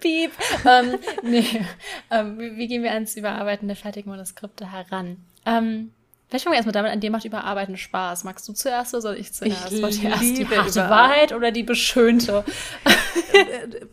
Piep. 0.00 0.32
Ähm, 0.66 0.98
nee. 1.22 1.64
Ähm, 2.10 2.38
wie, 2.38 2.56
wie, 2.56 2.66
gehen 2.66 2.82
wir 2.82 2.92
ans 2.92 3.16
Überarbeiten 3.16 3.68
der 3.68 3.76
fertigen 3.76 4.10
Manuskripte 4.10 4.70
heran? 4.70 5.24
Ähm, 5.46 5.92
Vielleicht 6.28 6.44
fangen 6.44 6.52
wir 6.52 6.56
erstmal 6.56 6.74
damit 6.74 6.92
an, 6.92 7.00
dir 7.00 7.10
macht 7.10 7.24
Überarbeiten 7.24 7.78
Spaß. 7.78 8.24
Magst 8.24 8.46
du 8.46 8.52
zuerst 8.52 8.92
oder 8.92 9.00
soll 9.00 9.16
ich 9.16 9.32
zuerst? 9.32 9.72
Ich 9.72 9.82
Wollt 9.82 10.02
ihr 10.02 10.10
erst 10.10 10.36
die 10.36 10.46
harte 10.46 10.90
Wahrheit 10.90 11.32
oder 11.32 11.50
die 11.52 11.62
beschönte? 11.62 12.44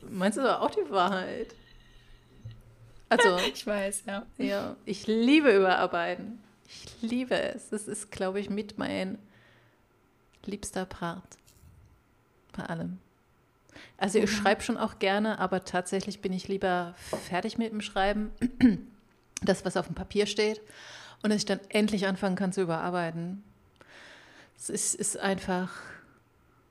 Meinst 0.09 0.37
du 0.37 0.41
aber 0.41 0.61
auch 0.61 0.69
die 0.69 0.89
Wahrheit? 0.89 1.55
Also, 3.09 3.37
ich 3.37 3.65
weiß, 3.65 4.03
ja. 4.07 4.25
Ja, 4.37 4.75
ich 4.85 5.07
liebe 5.07 5.55
Überarbeiten. 5.55 6.39
Ich 6.67 7.01
liebe 7.01 7.39
es. 7.39 7.69
Das 7.69 7.87
ist, 7.87 8.11
glaube 8.11 8.39
ich, 8.39 8.49
mit 8.49 8.77
mein 8.77 9.19
liebster 10.45 10.85
Part. 10.85 11.37
Bei 12.55 12.63
allem. 12.63 12.99
Also, 13.97 14.19
ich 14.19 14.25
mhm. 14.25 14.35
schreibe 14.35 14.61
schon 14.61 14.77
auch 14.77 14.99
gerne, 14.99 15.39
aber 15.39 15.63
tatsächlich 15.63 16.21
bin 16.21 16.33
ich 16.33 16.47
lieber 16.47 16.95
fertig 17.27 17.57
mit 17.57 17.71
dem 17.71 17.81
Schreiben. 17.81 18.31
Das, 19.41 19.65
was 19.65 19.75
auf 19.75 19.87
dem 19.87 19.95
Papier 19.95 20.27
steht 20.27 20.61
und 21.21 21.29
dass 21.29 21.39
ich 21.39 21.45
dann 21.45 21.59
endlich 21.69 22.07
anfangen 22.07 22.35
kann 22.35 22.53
zu 22.53 22.61
überarbeiten. 22.61 23.43
Es 24.57 24.69
ist, 24.69 24.95
ist 24.95 25.17
einfach, 25.17 25.71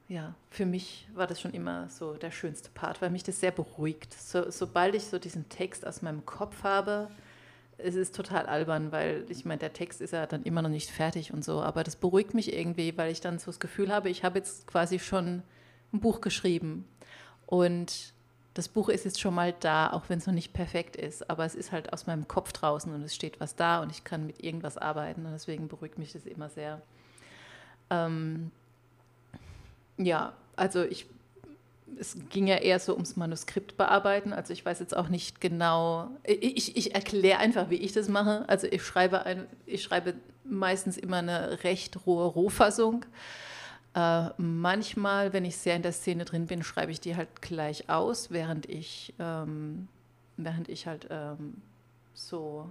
ja, 0.08 0.34
für 0.50 0.66
mich 0.66 1.08
war 1.14 1.26
das 1.26 1.40
schon 1.40 1.54
immer 1.54 1.88
so 1.88 2.14
der 2.14 2.30
schönste 2.30 2.68
Part, 2.70 3.00
weil 3.00 3.10
mich 3.10 3.22
das 3.22 3.40
sehr 3.40 3.52
beruhigt. 3.52 4.12
So, 4.12 4.50
sobald 4.50 4.94
ich 4.94 5.04
so 5.04 5.18
diesen 5.18 5.48
Text 5.48 5.86
aus 5.86 6.02
meinem 6.02 6.26
Kopf 6.26 6.62
habe, 6.62 7.08
es 7.78 7.94
ist 7.94 8.14
total 8.14 8.46
albern, 8.46 8.92
weil 8.92 9.24
ich 9.28 9.44
meine, 9.44 9.58
der 9.58 9.72
Text 9.72 10.00
ist 10.00 10.12
ja 10.12 10.26
dann 10.26 10.42
immer 10.42 10.62
noch 10.62 10.68
nicht 10.68 10.90
fertig 10.90 11.32
und 11.32 11.44
so, 11.44 11.60
aber 11.60 11.84
das 11.84 11.96
beruhigt 11.96 12.34
mich 12.34 12.52
irgendwie, 12.52 12.96
weil 12.96 13.10
ich 13.10 13.20
dann 13.20 13.38
so 13.38 13.46
das 13.46 13.60
Gefühl 13.60 13.92
habe, 13.92 14.10
ich 14.10 14.24
habe 14.24 14.38
jetzt 14.38 14.66
quasi 14.66 14.98
schon 14.98 15.42
ein 15.92 16.00
Buch 16.00 16.20
geschrieben 16.20 16.86
und 17.46 18.12
das 18.52 18.68
Buch 18.68 18.88
ist 18.88 19.04
jetzt 19.04 19.20
schon 19.20 19.34
mal 19.34 19.52
da, 19.58 19.90
auch 19.90 20.04
wenn 20.08 20.18
es 20.18 20.26
noch 20.26 20.34
nicht 20.34 20.52
perfekt 20.52 20.94
ist, 20.94 21.28
aber 21.28 21.44
es 21.44 21.56
ist 21.56 21.72
halt 21.72 21.92
aus 21.92 22.06
meinem 22.06 22.28
Kopf 22.28 22.52
draußen 22.52 22.94
und 22.94 23.02
es 23.02 23.14
steht 23.14 23.40
was 23.40 23.56
da 23.56 23.82
und 23.82 23.90
ich 23.90 24.04
kann 24.04 24.26
mit 24.26 24.44
irgendwas 24.44 24.78
arbeiten 24.78 25.26
und 25.26 25.32
deswegen 25.32 25.66
beruhigt 25.66 25.98
mich 25.98 26.12
das 26.12 26.24
immer 26.26 26.48
sehr. 26.50 26.80
Ähm, 27.90 28.52
ja, 29.96 30.32
also 30.56 30.82
ich 30.82 31.06
es 31.98 32.16
ging 32.30 32.46
ja 32.46 32.56
eher 32.56 32.78
so 32.78 32.92
ums 32.94 33.16
Manuskript 33.16 33.76
bearbeiten. 33.76 34.32
Also 34.32 34.52
ich 34.52 34.64
weiß 34.64 34.80
jetzt 34.80 34.96
auch 34.96 35.08
nicht 35.08 35.40
genau. 35.40 36.10
Ich, 36.24 36.76
ich 36.76 36.94
erkläre 36.94 37.38
einfach, 37.38 37.70
wie 37.70 37.76
ich 37.76 37.92
das 37.92 38.08
mache. 38.08 38.44
Also 38.48 38.66
ich 38.66 38.82
schreibe, 38.82 39.24
ein, 39.24 39.46
ich 39.66 39.82
schreibe 39.82 40.14
meistens 40.44 40.96
immer 40.96 41.18
eine 41.18 41.64
recht 41.64 42.06
rohe 42.06 42.26
Rohfassung. 42.26 43.04
Äh, 43.94 44.30
manchmal, 44.38 45.32
wenn 45.32 45.44
ich 45.44 45.56
sehr 45.56 45.76
in 45.76 45.82
der 45.82 45.92
Szene 45.92 46.24
drin 46.24 46.46
bin, 46.46 46.62
schreibe 46.62 46.92
ich 46.92 47.00
die 47.00 47.16
halt 47.16 47.42
gleich 47.42 47.88
aus, 47.88 48.30
während 48.30 48.68
ich, 48.68 49.14
ähm, 49.18 49.88
während 50.36 50.68
ich 50.68 50.86
halt 50.86 51.06
ähm, 51.10 51.62
so 52.12 52.68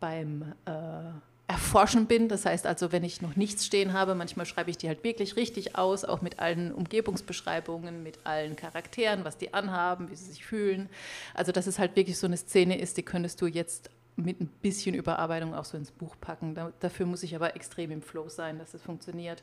beim 0.00 0.54
äh, 0.64 1.12
Erforschen 1.46 2.06
bin. 2.06 2.28
Das 2.28 2.46
heißt 2.46 2.66
also, 2.66 2.90
wenn 2.90 3.04
ich 3.04 3.20
noch 3.20 3.36
nichts 3.36 3.66
stehen 3.66 3.92
habe, 3.92 4.14
manchmal 4.14 4.46
schreibe 4.46 4.70
ich 4.70 4.78
die 4.78 4.88
halt 4.88 5.04
wirklich 5.04 5.36
richtig 5.36 5.76
aus, 5.76 6.04
auch 6.04 6.22
mit 6.22 6.38
allen 6.38 6.72
Umgebungsbeschreibungen, 6.72 8.02
mit 8.02 8.18
allen 8.24 8.56
Charakteren, 8.56 9.24
was 9.24 9.36
die 9.36 9.52
anhaben, 9.52 10.10
wie 10.10 10.16
sie 10.16 10.30
sich 10.32 10.44
fühlen. 10.44 10.88
Also, 11.34 11.52
dass 11.52 11.66
es 11.66 11.78
halt 11.78 11.96
wirklich 11.96 12.18
so 12.18 12.26
eine 12.26 12.36
Szene 12.36 12.78
ist, 12.78 12.96
die 12.96 13.02
könntest 13.02 13.40
du 13.40 13.46
jetzt 13.46 13.90
mit 14.16 14.40
ein 14.40 14.48
bisschen 14.62 14.94
Überarbeitung 14.94 15.54
auch 15.54 15.64
so 15.64 15.76
ins 15.76 15.90
Buch 15.90 16.16
packen. 16.20 16.54
Da, 16.54 16.72
dafür 16.80 17.06
muss 17.06 17.22
ich 17.22 17.34
aber 17.34 17.56
extrem 17.56 17.90
im 17.90 18.00
Flow 18.02 18.28
sein, 18.28 18.58
dass 18.58 18.72
es 18.72 18.82
funktioniert. 18.82 19.42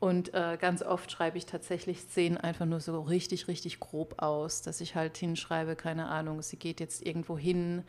Und 0.00 0.32
äh, 0.32 0.56
ganz 0.60 0.82
oft 0.82 1.10
schreibe 1.10 1.38
ich 1.38 1.46
tatsächlich 1.46 2.00
Szenen 2.02 2.38
einfach 2.38 2.66
nur 2.66 2.80
so 2.80 3.00
richtig, 3.02 3.48
richtig 3.48 3.80
grob 3.80 4.22
aus, 4.22 4.62
dass 4.62 4.80
ich 4.80 4.94
halt 4.94 5.16
hinschreibe, 5.16 5.74
keine 5.74 6.06
Ahnung, 6.06 6.40
sie 6.42 6.56
geht 6.56 6.78
jetzt 6.78 7.04
irgendwo 7.04 7.36
hin 7.36 7.82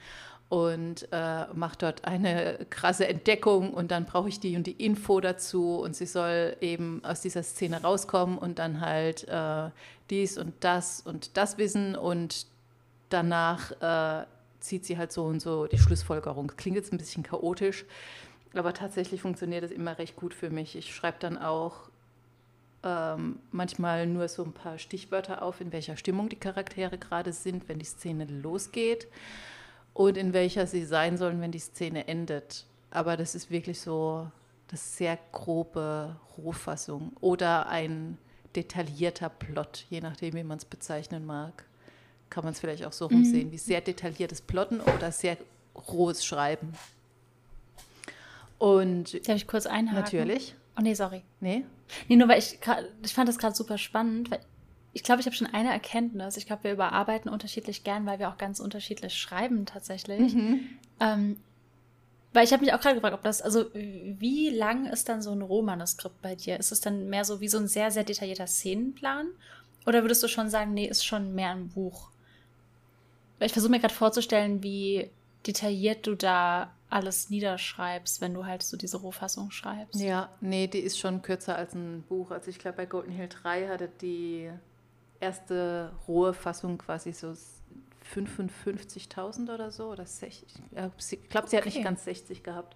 und 0.49 1.07
äh, 1.11 1.45
macht 1.53 1.83
dort 1.83 2.05
eine 2.05 2.65
krasse 2.71 3.07
Entdeckung 3.07 3.71
und 3.71 3.91
dann 3.91 4.05
brauche 4.05 4.29
ich 4.29 4.39
die 4.39 4.55
und 4.57 4.65
die 4.65 4.83
Info 4.83 5.19
dazu 5.21 5.79
und 5.79 5.95
sie 5.95 6.07
soll 6.07 6.57
eben 6.59 7.03
aus 7.05 7.21
dieser 7.21 7.43
Szene 7.43 7.81
rauskommen 7.83 8.37
und 8.39 8.57
dann 8.57 8.81
halt 8.81 9.27
äh, 9.27 9.69
dies 10.09 10.39
und 10.39 10.53
das 10.61 11.01
und 11.01 11.37
das 11.37 11.59
wissen 11.59 11.95
und 11.95 12.47
danach 13.09 13.71
äh, 14.23 14.25
zieht 14.59 14.85
sie 14.85 14.97
halt 14.97 15.11
so 15.11 15.23
und 15.25 15.39
so 15.39 15.67
die 15.67 15.77
Schlussfolgerung. 15.77 16.51
Klingt 16.57 16.77
jetzt 16.77 16.91
ein 16.91 16.97
bisschen 16.97 17.21
chaotisch, 17.21 17.85
aber 18.55 18.73
tatsächlich 18.73 19.21
funktioniert 19.21 19.63
das 19.63 19.71
immer 19.71 19.99
recht 19.99 20.15
gut 20.15 20.33
für 20.33 20.49
mich. 20.49 20.75
Ich 20.75 20.95
schreibe 20.95 21.17
dann 21.19 21.37
auch 21.37 21.91
ähm, 22.81 23.37
manchmal 23.51 24.07
nur 24.07 24.27
so 24.29 24.43
ein 24.43 24.53
paar 24.53 24.79
Stichwörter 24.79 25.43
auf, 25.43 25.61
in 25.61 25.71
welcher 25.71 25.95
Stimmung 25.95 26.27
die 26.27 26.37
Charaktere 26.37 26.97
gerade 26.97 27.33
sind, 27.33 27.69
wenn 27.69 27.77
die 27.77 27.85
Szene 27.85 28.25
losgeht 28.25 29.07
und 29.93 30.17
in 30.17 30.33
welcher 30.33 30.67
sie 30.67 30.85
sein 30.85 31.17
sollen, 31.17 31.41
wenn 31.41 31.51
die 31.51 31.59
Szene 31.59 32.07
endet. 32.07 32.65
Aber 32.91 33.17
das 33.17 33.35
ist 33.35 33.51
wirklich 33.51 33.79
so 33.79 34.29
das 34.67 34.97
sehr 34.97 35.17
grobe 35.31 36.15
Rohfassung 36.37 37.11
oder 37.21 37.67
ein 37.67 38.17
detaillierter 38.55 39.29
Plot, 39.29 39.85
je 39.89 40.01
nachdem, 40.01 40.33
wie 40.33 40.43
man 40.43 40.57
es 40.57 40.65
bezeichnen 40.65 41.25
mag. 41.25 41.65
Kann 42.29 42.43
man 42.43 42.53
es 42.53 42.59
vielleicht 42.59 42.85
auch 42.85 42.93
so 42.93 43.07
rumsehen, 43.07 43.47
mhm. 43.47 43.51
wie 43.51 43.57
sehr 43.57 43.81
detailliertes 43.81 44.41
Plotten 44.41 44.81
oder 44.81 45.11
sehr 45.11 45.37
rohes 45.87 46.23
Schreiben. 46.23 46.73
Und 48.59 49.27
Darf 49.27 49.37
ich 49.37 49.47
kurz 49.47 49.65
einhaken? 49.65 50.03
Natürlich. 50.03 50.55
Oh 50.77 50.81
nee, 50.81 50.93
sorry. 50.93 51.23
Nee? 51.39 51.65
Nee, 52.07 52.15
nur 52.15 52.27
weil 52.27 52.39
ich, 52.39 52.59
ich 53.03 53.13
fand 53.13 53.27
das 53.27 53.37
gerade 53.37 53.55
super 53.55 53.77
spannend, 53.77 54.29
weil 54.29 54.39
ich 54.93 55.03
glaube, 55.03 55.21
ich 55.21 55.27
habe 55.27 55.35
schon 55.35 55.47
eine 55.47 55.71
Erkenntnis. 55.71 56.37
Ich 56.37 56.45
glaube, 56.45 56.63
wir 56.63 56.73
überarbeiten 56.73 57.29
unterschiedlich 57.29 57.83
gern, 57.83 58.05
weil 58.05 58.19
wir 58.19 58.29
auch 58.29 58.37
ganz 58.37 58.59
unterschiedlich 58.59 59.15
schreiben 59.15 59.65
tatsächlich. 59.65 60.33
Mhm. 60.33 60.69
Ähm, 60.99 61.37
weil 62.33 62.43
ich 62.43 62.53
habe 62.53 62.63
mich 62.63 62.73
auch 62.73 62.79
gerade 62.79 62.95
gefragt, 62.95 63.15
ob 63.15 63.23
das, 63.23 63.41
also 63.41 63.65
wie 63.73 64.49
lang 64.49 64.85
ist 64.85 65.09
dann 65.09 65.21
so 65.21 65.31
ein 65.31 65.41
Rohmanuskript 65.41 66.21
bei 66.21 66.35
dir? 66.35 66.59
Ist 66.59 66.71
es 66.71 66.81
dann 66.81 67.09
mehr 67.09 67.25
so 67.25 67.41
wie 67.41 67.47
so 67.47 67.57
ein 67.57 67.67
sehr, 67.67 67.91
sehr 67.91 68.03
detaillierter 68.03 68.47
Szenenplan? 68.47 69.27
Oder 69.85 70.03
würdest 70.03 70.21
du 70.21 70.27
schon 70.27 70.49
sagen, 70.49 70.73
nee, 70.73 70.85
ist 70.85 71.05
schon 71.05 71.33
mehr 71.33 71.51
ein 71.51 71.69
Buch? 71.69 72.09
Weil 73.39 73.47
ich 73.47 73.53
versuche 73.53 73.71
mir 73.71 73.79
gerade 73.79 73.93
vorzustellen, 73.93 74.61
wie 74.61 75.09
detailliert 75.47 76.05
du 76.05 76.15
da 76.15 76.71
alles 76.89 77.29
niederschreibst, 77.29 78.21
wenn 78.21 78.33
du 78.33 78.45
halt 78.45 78.63
so 78.63 78.75
diese 78.75 78.97
Rohfassung 78.97 79.51
schreibst. 79.51 79.99
Ja, 79.99 80.29
nee, 80.41 80.67
die 80.67 80.79
ist 80.79 80.99
schon 80.99 81.21
kürzer 81.21 81.55
als 81.55 81.73
ein 81.73 82.03
Buch. 82.07 82.31
Also 82.31 82.49
ich 82.49 82.59
glaube, 82.59 82.77
bei 82.77 82.85
Golden 82.85 83.11
Hill 83.11 83.29
3 83.29 83.67
hatte 83.67 83.89
die 84.01 84.49
erste 85.19 85.91
rohe 86.07 86.33
Fassung 86.33 86.77
quasi 86.77 87.13
so 87.13 87.33
55.000 88.13 89.53
oder 89.53 89.71
so. 89.71 89.87
Oder 89.91 90.05
60. 90.05 90.47
Ich 91.11 91.29
glaube, 91.29 91.47
sie 91.47 91.57
hat 91.57 91.65
nicht 91.65 91.83
ganz 91.83 92.03
60 92.05 92.43
gehabt. 92.43 92.75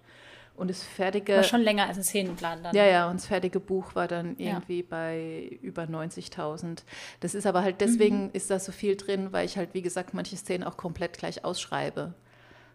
Und 0.56 0.70
das 0.70 0.84
fertige. 0.84 1.36
War 1.36 1.42
schon 1.42 1.62
länger 1.62 1.88
als 1.88 1.96
ein 1.96 2.04
Szenenplan 2.04 2.62
dann. 2.62 2.74
Ja, 2.76 2.84
ja, 2.84 3.10
und 3.10 3.18
das 3.18 3.26
fertige 3.26 3.58
Buch 3.58 3.94
war 3.96 4.06
dann 4.06 4.36
irgendwie 4.38 4.80
ja. 4.80 4.86
bei 4.88 5.58
über 5.62 5.82
90.000. 5.82 6.82
Das 7.20 7.34
ist 7.34 7.46
aber 7.46 7.62
halt 7.62 7.80
deswegen 7.80 8.24
mhm. 8.24 8.30
ist 8.34 8.50
da 8.50 8.60
so 8.60 8.70
viel 8.70 8.96
drin, 8.96 9.32
weil 9.32 9.46
ich 9.46 9.56
halt, 9.56 9.74
wie 9.74 9.82
gesagt, 9.82 10.14
manche 10.14 10.36
Szenen 10.36 10.62
auch 10.62 10.76
komplett 10.76 11.18
gleich 11.18 11.44
ausschreibe 11.44 12.14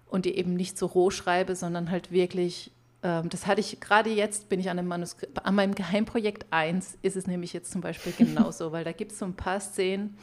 und 0.08 0.26
die 0.26 0.36
eben 0.38 0.56
nicht 0.56 0.78
so 0.78 0.88
roh 0.88 1.10
schreibe, 1.10 1.56
sondern 1.56 1.90
halt 1.90 2.12
wirklich, 2.12 2.72
das 3.02 3.48
hatte 3.48 3.62
ich 3.62 3.80
gerade 3.80 4.10
jetzt, 4.10 4.50
bin 4.50 4.60
ich 4.60 4.70
an, 4.70 4.78
einem 4.78 4.92
an 4.92 5.56
meinem 5.56 5.74
Geheimprojekt 5.74 6.48
1 6.52 6.98
ist 7.02 7.16
es 7.16 7.28
nämlich 7.28 7.54
jetzt 7.54 7.72
zum 7.72 7.82
Beispiel 7.82 8.14
genauso, 8.18 8.72
weil 8.72 8.84
da 8.84 8.92
gibt 8.92 9.14
es 9.14 9.20
so 9.20 9.26
ein 9.26 9.36
paar 9.36 9.60
Szenen, 9.60 10.18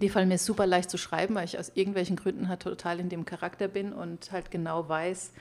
die 0.00 0.08
fallen 0.08 0.28
mir 0.28 0.38
super 0.38 0.66
leicht 0.66 0.90
zu 0.90 0.98
schreiben, 0.98 1.34
weil 1.34 1.44
ich 1.44 1.58
aus 1.58 1.72
irgendwelchen 1.74 2.16
Gründen 2.16 2.48
halt 2.48 2.60
total 2.60 3.00
in 3.00 3.08
dem 3.08 3.24
Charakter 3.24 3.68
bin 3.68 3.92
und 3.92 4.30
halt 4.32 4.50
genau 4.50 4.88
weiß, 4.88 5.32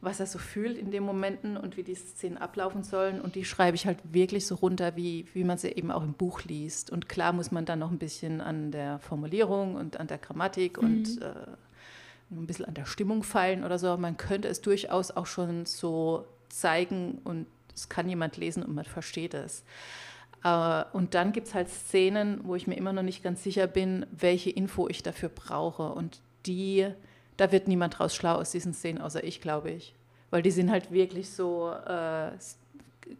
was 0.00 0.20
er 0.20 0.26
so 0.26 0.38
fühlt 0.38 0.76
in 0.76 0.90
den 0.90 1.02
Momenten 1.02 1.56
und 1.56 1.76
wie 1.76 1.82
die 1.82 1.94
Szenen 1.94 2.36
ablaufen 2.36 2.82
sollen. 2.82 3.20
Und 3.20 3.34
die 3.34 3.44
schreibe 3.44 3.74
ich 3.74 3.86
halt 3.86 3.98
wirklich 4.04 4.46
so 4.46 4.54
runter, 4.56 4.94
wie, 4.96 5.26
wie 5.32 5.44
man 5.44 5.58
sie 5.58 5.68
eben 5.68 5.90
auch 5.90 6.02
im 6.02 6.12
Buch 6.12 6.42
liest. 6.44 6.90
Und 6.90 7.08
klar 7.08 7.32
muss 7.32 7.50
man 7.50 7.64
dann 7.64 7.78
noch 7.78 7.90
ein 7.90 7.98
bisschen 7.98 8.40
an 8.40 8.70
der 8.70 8.98
Formulierung 8.98 9.74
und 9.74 9.98
an 9.98 10.06
der 10.06 10.18
Grammatik 10.18 10.80
mhm. 10.80 10.88
und 10.88 11.22
äh, 11.22 11.34
ein 12.30 12.46
bisschen 12.46 12.64
an 12.64 12.74
der 12.74 12.86
Stimmung 12.86 13.22
feilen 13.22 13.64
oder 13.64 13.78
so. 13.78 13.96
Man 13.96 14.16
könnte 14.16 14.48
es 14.48 14.60
durchaus 14.60 15.10
auch 15.10 15.26
schon 15.26 15.66
so 15.66 16.26
zeigen 16.48 17.20
und 17.24 17.46
es 17.74 17.88
kann 17.88 18.08
jemand 18.08 18.36
lesen 18.36 18.62
und 18.62 18.74
man 18.74 18.84
versteht 18.84 19.34
es. 19.34 19.64
Äh, 20.42 20.84
und 20.92 21.14
dann 21.14 21.32
gibt 21.32 21.48
es 21.48 21.54
halt 21.54 21.68
Szenen, 21.68 22.40
wo 22.44 22.54
ich 22.54 22.66
mir 22.66 22.76
immer 22.76 22.92
noch 22.92 23.02
nicht 23.02 23.22
ganz 23.22 23.42
sicher 23.42 23.66
bin, 23.66 24.06
welche 24.10 24.50
Info 24.50 24.88
ich 24.88 25.02
dafür 25.02 25.28
brauche. 25.28 25.92
Und 25.92 26.20
die, 26.46 26.88
da 27.36 27.52
wird 27.52 27.68
niemand 27.68 27.98
draus 27.98 28.14
schlau 28.14 28.36
aus 28.36 28.50
diesen 28.50 28.74
Szenen, 28.74 29.00
außer 29.00 29.22
ich, 29.24 29.40
glaube 29.40 29.70
ich. 29.70 29.94
Weil 30.30 30.42
die 30.42 30.50
sind 30.50 30.70
halt 30.70 30.90
wirklich 30.90 31.30
so, 31.30 31.70
äh, 31.70 32.32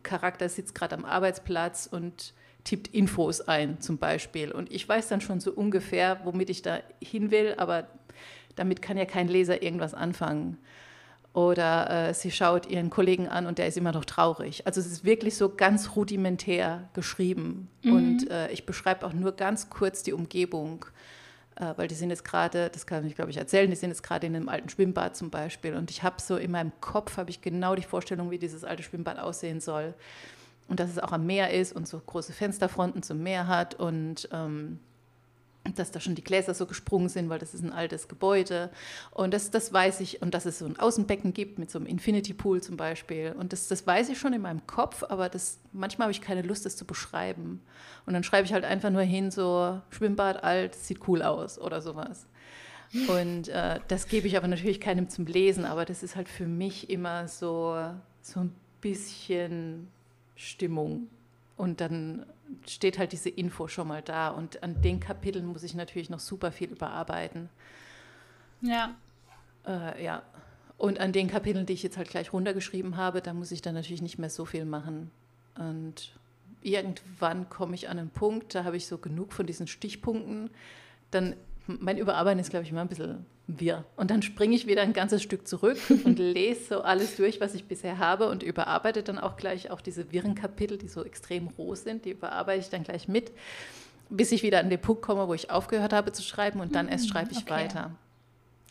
Charakter 0.02 0.48
sitzt 0.48 0.74
gerade 0.74 0.96
am 0.96 1.04
Arbeitsplatz 1.04 1.88
und 1.90 2.32
tippt 2.64 2.88
Infos 2.88 3.42
ein 3.42 3.80
zum 3.80 3.98
Beispiel. 3.98 4.50
Und 4.50 4.72
ich 4.72 4.88
weiß 4.88 5.08
dann 5.08 5.20
schon 5.20 5.38
so 5.38 5.52
ungefähr, 5.52 6.20
womit 6.24 6.50
ich 6.50 6.62
da 6.62 6.80
hin 7.00 7.30
will, 7.30 7.54
aber 7.58 7.86
damit 8.56 8.82
kann 8.82 8.96
ja 8.96 9.04
kein 9.04 9.28
Leser 9.28 9.62
irgendwas 9.62 9.94
anfangen. 9.94 10.58
Oder 11.36 12.08
äh, 12.08 12.14
sie 12.14 12.30
schaut 12.30 12.66
ihren 12.66 12.88
Kollegen 12.88 13.28
an 13.28 13.46
und 13.46 13.58
der 13.58 13.66
ist 13.66 13.76
immer 13.76 13.92
noch 13.92 14.06
traurig. 14.06 14.66
Also 14.66 14.80
es 14.80 14.86
ist 14.86 15.04
wirklich 15.04 15.36
so 15.36 15.50
ganz 15.50 15.94
rudimentär 15.94 16.88
geschrieben. 16.94 17.68
Mhm. 17.82 17.92
Und 17.92 18.30
äh, 18.30 18.50
ich 18.52 18.64
beschreibe 18.64 19.04
auch 19.06 19.12
nur 19.12 19.32
ganz 19.32 19.68
kurz 19.68 20.02
die 20.02 20.14
Umgebung, 20.14 20.86
äh, 21.56 21.74
weil 21.76 21.88
die 21.88 21.94
sind 21.94 22.08
jetzt 22.08 22.24
gerade, 22.24 22.70
das 22.70 22.86
kann 22.86 23.06
ich 23.06 23.16
glaube 23.16 23.30
ich 23.30 23.36
erzählen, 23.36 23.68
die 23.68 23.76
sind 23.76 23.90
jetzt 23.90 24.02
gerade 24.02 24.26
in 24.26 24.34
einem 24.34 24.48
alten 24.48 24.70
Schwimmbad 24.70 25.14
zum 25.14 25.28
Beispiel. 25.28 25.74
Und 25.74 25.90
ich 25.90 26.02
habe 26.02 26.22
so 26.22 26.38
in 26.38 26.52
meinem 26.52 26.72
Kopf, 26.80 27.18
habe 27.18 27.28
ich 27.28 27.42
genau 27.42 27.74
die 27.74 27.82
Vorstellung, 27.82 28.30
wie 28.30 28.38
dieses 28.38 28.64
alte 28.64 28.82
Schwimmbad 28.82 29.18
aussehen 29.18 29.60
soll. 29.60 29.92
Und 30.68 30.80
dass 30.80 30.88
es 30.88 30.98
auch 30.98 31.12
am 31.12 31.26
Meer 31.26 31.50
ist 31.52 31.76
und 31.76 31.86
so 31.86 32.00
große 32.00 32.32
Fensterfronten 32.32 33.02
zum 33.02 33.22
Meer 33.22 33.46
hat 33.46 33.74
und 33.74 34.26
ähm, 34.32 34.80
dass 35.78 35.90
da 35.90 36.00
schon 36.00 36.14
die 36.14 36.24
Gläser 36.24 36.54
so 36.54 36.66
gesprungen 36.66 37.08
sind, 37.08 37.28
weil 37.28 37.38
das 37.38 37.54
ist 37.54 37.62
ein 37.62 37.72
altes 37.72 38.08
Gebäude. 38.08 38.70
Und 39.10 39.32
das, 39.34 39.50
das 39.50 39.72
weiß 39.72 40.00
ich, 40.00 40.22
und 40.22 40.34
dass 40.34 40.46
es 40.46 40.58
so 40.58 40.66
ein 40.66 40.78
Außenbecken 40.78 41.32
gibt 41.32 41.58
mit 41.58 41.70
so 41.70 41.78
einem 41.78 41.86
Infinity 41.86 42.34
Pool 42.34 42.62
zum 42.62 42.76
Beispiel. 42.76 43.34
Und 43.38 43.52
das, 43.52 43.68
das 43.68 43.86
weiß 43.86 44.08
ich 44.08 44.18
schon 44.18 44.32
in 44.32 44.42
meinem 44.42 44.66
Kopf, 44.66 45.04
aber 45.08 45.28
das, 45.28 45.58
manchmal 45.72 46.06
habe 46.06 46.12
ich 46.12 46.20
keine 46.20 46.42
Lust, 46.42 46.66
das 46.66 46.76
zu 46.76 46.84
beschreiben. 46.84 47.60
Und 48.06 48.14
dann 48.14 48.24
schreibe 48.24 48.46
ich 48.46 48.52
halt 48.52 48.64
einfach 48.64 48.90
nur 48.90 49.02
hin, 49.02 49.30
so 49.30 49.80
Schwimmbad 49.90 50.42
alt, 50.42 50.74
sieht 50.74 51.06
cool 51.08 51.22
aus 51.22 51.58
oder 51.58 51.80
sowas. 51.80 52.26
Und 53.08 53.48
äh, 53.48 53.80
das 53.88 54.08
gebe 54.08 54.26
ich 54.26 54.36
aber 54.36 54.48
natürlich 54.48 54.80
keinem 54.80 55.08
zum 55.08 55.26
Lesen, 55.26 55.64
aber 55.64 55.84
das 55.84 56.02
ist 56.02 56.16
halt 56.16 56.28
für 56.28 56.46
mich 56.46 56.88
immer 56.88 57.28
so, 57.28 57.76
so 58.22 58.40
ein 58.40 58.52
bisschen 58.80 59.88
Stimmung. 60.36 61.08
Und 61.56 61.80
dann 61.80 62.26
steht 62.66 62.98
halt 62.98 63.12
diese 63.12 63.30
Info 63.30 63.68
schon 63.68 63.88
mal 63.88 64.02
da. 64.02 64.28
Und 64.28 64.62
an 64.62 64.80
den 64.82 65.00
Kapiteln 65.00 65.46
muss 65.46 65.62
ich 65.62 65.74
natürlich 65.74 66.10
noch 66.10 66.20
super 66.20 66.52
viel 66.52 66.70
überarbeiten. 66.70 67.48
Ja. 68.60 68.94
Äh, 69.66 70.04
ja. 70.04 70.22
Und 70.78 71.00
an 71.00 71.12
den 71.12 71.28
Kapiteln, 71.28 71.64
die 71.64 71.72
ich 71.72 71.82
jetzt 71.82 71.96
halt 71.96 72.08
gleich 72.08 72.32
runtergeschrieben 72.32 72.96
habe, 72.96 73.22
da 73.22 73.32
muss 73.32 73.50
ich 73.50 73.62
dann 73.62 73.74
natürlich 73.74 74.02
nicht 74.02 74.18
mehr 74.18 74.28
so 74.28 74.44
viel 74.44 74.66
machen. 74.66 75.10
Und 75.58 76.12
irgendwann 76.62 77.48
komme 77.48 77.74
ich 77.74 77.88
an 77.88 77.98
einen 77.98 78.10
Punkt, 78.10 78.54
da 78.54 78.64
habe 78.64 78.76
ich 78.76 78.86
so 78.86 78.98
genug 78.98 79.32
von 79.32 79.46
diesen 79.46 79.66
Stichpunkten. 79.66 80.50
Dann, 81.10 81.34
mein 81.66 81.98
Überarbeiten 81.98 82.38
ist, 82.38 82.50
glaube 82.50 82.64
ich, 82.64 82.70
immer 82.70 82.82
ein 82.82 82.88
bisschen 82.88 83.26
wir. 83.46 83.84
Und 83.96 84.10
dann 84.10 84.22
springe 84.22 84.54
ich 84.54 84.66
wieder 84.66 84.82
ein 84.82 84.92
ganzes 84.92 85.22
Stück 85.22 85.46
zurück 85.46 85.78
und 86.04 86.18
lese 86.18 86.64
so 86.64 86.80
alles 86.82 87.16
durch, 87.16 87.40
was 87.40 87.54
ich 87.54 87.64
bisher 87.64 87.98
habe 87.98 88.28
und 88.28 88.42
überarbeite 88.42 89.02
dann 89.02 89.18
auch 89.18 89.36
gleich 89.36 89.70
auch 89.70 89.80
diese 89.80 90.12
wirren 90.12 90.34
Kapitel, 90.34 90.78
die 90.78 90.88
so 90.88 91.04
extrem 91.04 91.48
roh 91.48 91.74
sind, 91.74 92.04
die 92.04 92.10
überarbeite 92.10 92.60
ich 92.60 92.70
dann 92.70 92.82
gleich 92.82 93.08
mit. 93.08 93.32
bis 94.08 94.32
ich 94.32 94.42
wieder 94.42 94.60
an 94.60 94.70
den 94.70 94.80
Punkt 94.80 95.02
komme, 95.02 95.26
wo 95.28 95.34
ich 95.34 95.50
aufgehört 95.50 95.92
habe 95.92 96.12
zu 96.12 96.22
schreiben 96.22 96.60
und 96.60 96.74
dann 96.74 96.88
erst 96.88 97.08
schreibe 97.08 97.32
ich 97.32 97.38
okay. 97.38 97.50
weiter. 97.50 97.90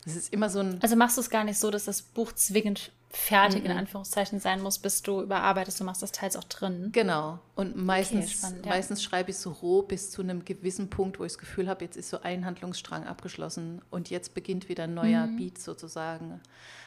Das 0.06 0.14
ist 0.14 0.32
immer 0.32 0.48
so 0.48 0.60
ein. 0.60 0.78
Also 0.82 0.96
machst 0.96 1.16
du 1.16 1.20
es 1.20 1.28
gar 1.28 1.44
nicht 1.44 1.58
so, 1.58 1.70
dass 1.70 1.84
das 1.84 2.00
Buch 2.00 2.32
zwingend 2.32 2.92
fertig 3.10 3.64
mhm. 3.64 3.70
in 3.70 3.76
Anführungszeichen 3.76 4.38
sein 4.40 4.62
muss, 4.62 4.78
bis 4.78 5.02
du 5.02 5.22
überarbeitest. 5.22 5.80
Du 5.80 5.84
machst 5.84 6.02
das 6.02 6.12
teils 6.12 6.36
auch 6.36 6.44
drin. 6.44 6.90
Genau. 6.92 7.40
Und 7.56 7.76
meistens, 7.76 8.26
okay, 8.26 8.34
spannend, 8.36 8.66
ja. 8.66 8.72
meistens 8.72 9.02
schreibe 9.02 9.30
ich 9.30 9.38
so 9.38 9.50
roh 9.50 9.82
bis 9.82 10.10
zu 10.10 10.22
einem 10.22 10.44
gewissen 10.44 10.90
Punkt, 10.90 11.18
wo 11.18 11.24
ich 11.24 11.32
das 11.32 11.38
Gefühl 11.38 11.68
habe, 11.68 11.84
jetzt 11.84 11.96
ist 11.96 12.08
so 12.08 12.20
ein 12.20 12.44
Handlungsstrang 12.44 13.04
abgeschlossen 13.04 13.82
und 13.90 14.10
jetzt 14.10 14.34
beginnt 14.34 14.68
wieder 14.68 14.84
ein 14.84 14.94
neuer 14.94 15.26
mhm. 15.26 15.36
Beat 15.36 15.58
sozusagen. 15.58 16.40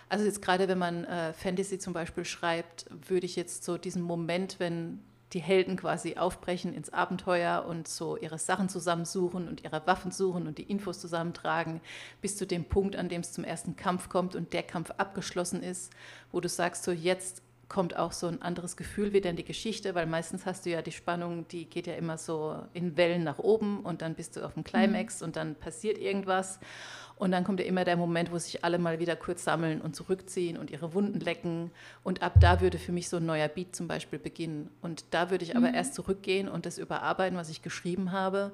Also 0.08 0.26
jetzt 0.26 0.42
gerade, 0.42 0.68
wenn 0.68 0.78
man 0.78 1.04
äh, 1.04 1.34
Fantasy 1.34 1.78
zum 1.78 1.94
Beispiel 1.94 2.26
schreibt, 2.26 2.86
würde 3.08 3.26
ich 3.26 3.36
jetzt 3.36 3.64
so 3.66 3.78
diesen 3.78 4.02
Moment, 4.02 4.60
wenn 4.60 5.04
die 5.34 5.40
Helden 5.40 5.76
quasi 5.76 6.18
aufbrechen 6.18 6.74
ins 6.74 6.92
Abenteuer 6.92 7.66
und 7.68 7.88
so 7.88 8.18
ihre 8.18 8.40
Sachen 8.40 8.70
zusammensuchen 8.70 9.48
und 9.48 9.64
ihre 9.64 9.86
Waffen 9.86 10.12
suchen 10.12 10.48
und 10.48 10.58
die 10.58 10.64
Infos 10.64 11.00
zusammentragen, 11.00 11.82
bis 12.22 12.38
zu 12.38 12.48
dem 12.48 12.66
Punkt, 12.66 12.96
an 12.96 13.10
dem 13.10 13.22
es 13.22 13.32
zum 13.32 13.44
ersten 13.44 13.76
Kampf 13.76 14.10
kommt 14.10 14.36
und 14.36 14.54
der 14.54 14.64
Kampf 14.64 14.92
abgeschlossen 14.98 15.62
ist, 15.62 15.92
wo 16.32 16.40
du 16.40 16.50
sagst, 16.50 16.84
so 16.84 16.92
jetzt 16.92 17.44
kommt 17.70 17.96
auch 17.96 18.12
so 18.12 18.26
ein 18.28 18.42
anderes 18.42 18.76
Gefühl 18.76 19.14
wieder 19.14 19.30
in 19.30 19.36
die 19.36 19.46
Geschichte, 19.46 19.94
weil 19.94 20.08
meistens 20.08 20.48
hast 20.48 20.66
du 20.66 20.72
ja 20.72 20.82
die 20.82 20.92
Spannung, 20.92 21.48
die 21.48 21.66
geht 21.66 21.86
ja 21.86 21.94
immer 21.94 22.18
so 22.18 22.58
in 22.74 22.98
Wellen 22.98 23.24
nach 23.24 23.38
oben 23.38 23.82
und 23.82 24.02
dann 24.02 24.16
bist 24.16 24.36
du 24.36 24.44
auf 24.44 24.56
dem 24.56 24.64
Climax 24.64 25.22
mhm. 25.22 25.28
und 25.28 25.36
dann 25.36 25.56
passiert 25.56 26.00
irgendwas. 26.00 26.60
Und 27.20 27.32
dann 27.32 27.44
kommt 27.44 27.60
ja 27.60 27.66
immer 27.66 27.84
der 27.84 27.98
Moment, 27.98 28.32
wo 28.32 28.38
sich 28.38 28.64
alle 28.64 28.80
mal 28.80 29.00
wieder 29.00 29.18
kurz 29.18 29.44
sammeln 29.44 29.82
und 29.82 29.94
zurückziehen 29.94 30.58
und 30.58 30.72
ihre 30.72 30.94
Wunden 30.94 31.20
lecken. 31.20 31.70
Und 32.02 32.24
ab 32.24 32.36
da 32.40 32.62
würde 32.62 32.80
für 32.80 32.94
mich 32.94 33.10
so 33.10 33.18
ein 33.18 33.26
neuer 33.26 33.50
Beat 33.50 33.76
zum 33.76 33.90
Beispiel 33.90 34.18
beginnen. 34.18 34.70
Und 34.82 35.04
da 35.12 35.30
würde 35.30 35.44
ich 35.44 35.58
aber 35.58 35.68
mhm. 35.68 35.76
erst 35.76 35.96
zurückgehen 35.96 36.48
und 36.48 36.66
das 36.66 36.78
überarbeiten, 36.78 37.38
was 37.38 37.50
ich 37.50 37.62
geschrieben 37.62 38.14
habe, 38.14 38.54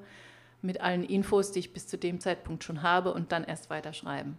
mit 0.64 0.82
allen 0.82 1.04
Infos, 1.04 1.52
die 1.52 1.60
ich 1.60 1.74
bis 1.74 1.88
zu 1.88 2.00
dem 2.00 2.20
Zeitpunkt 2.20 2.64
schon 2.64 2.82
habe 2.82 3.14
und 3.14 3.32
dann 3.32 3.44
erst 3.44 3.70
weiterschreiben. 3.70 4.36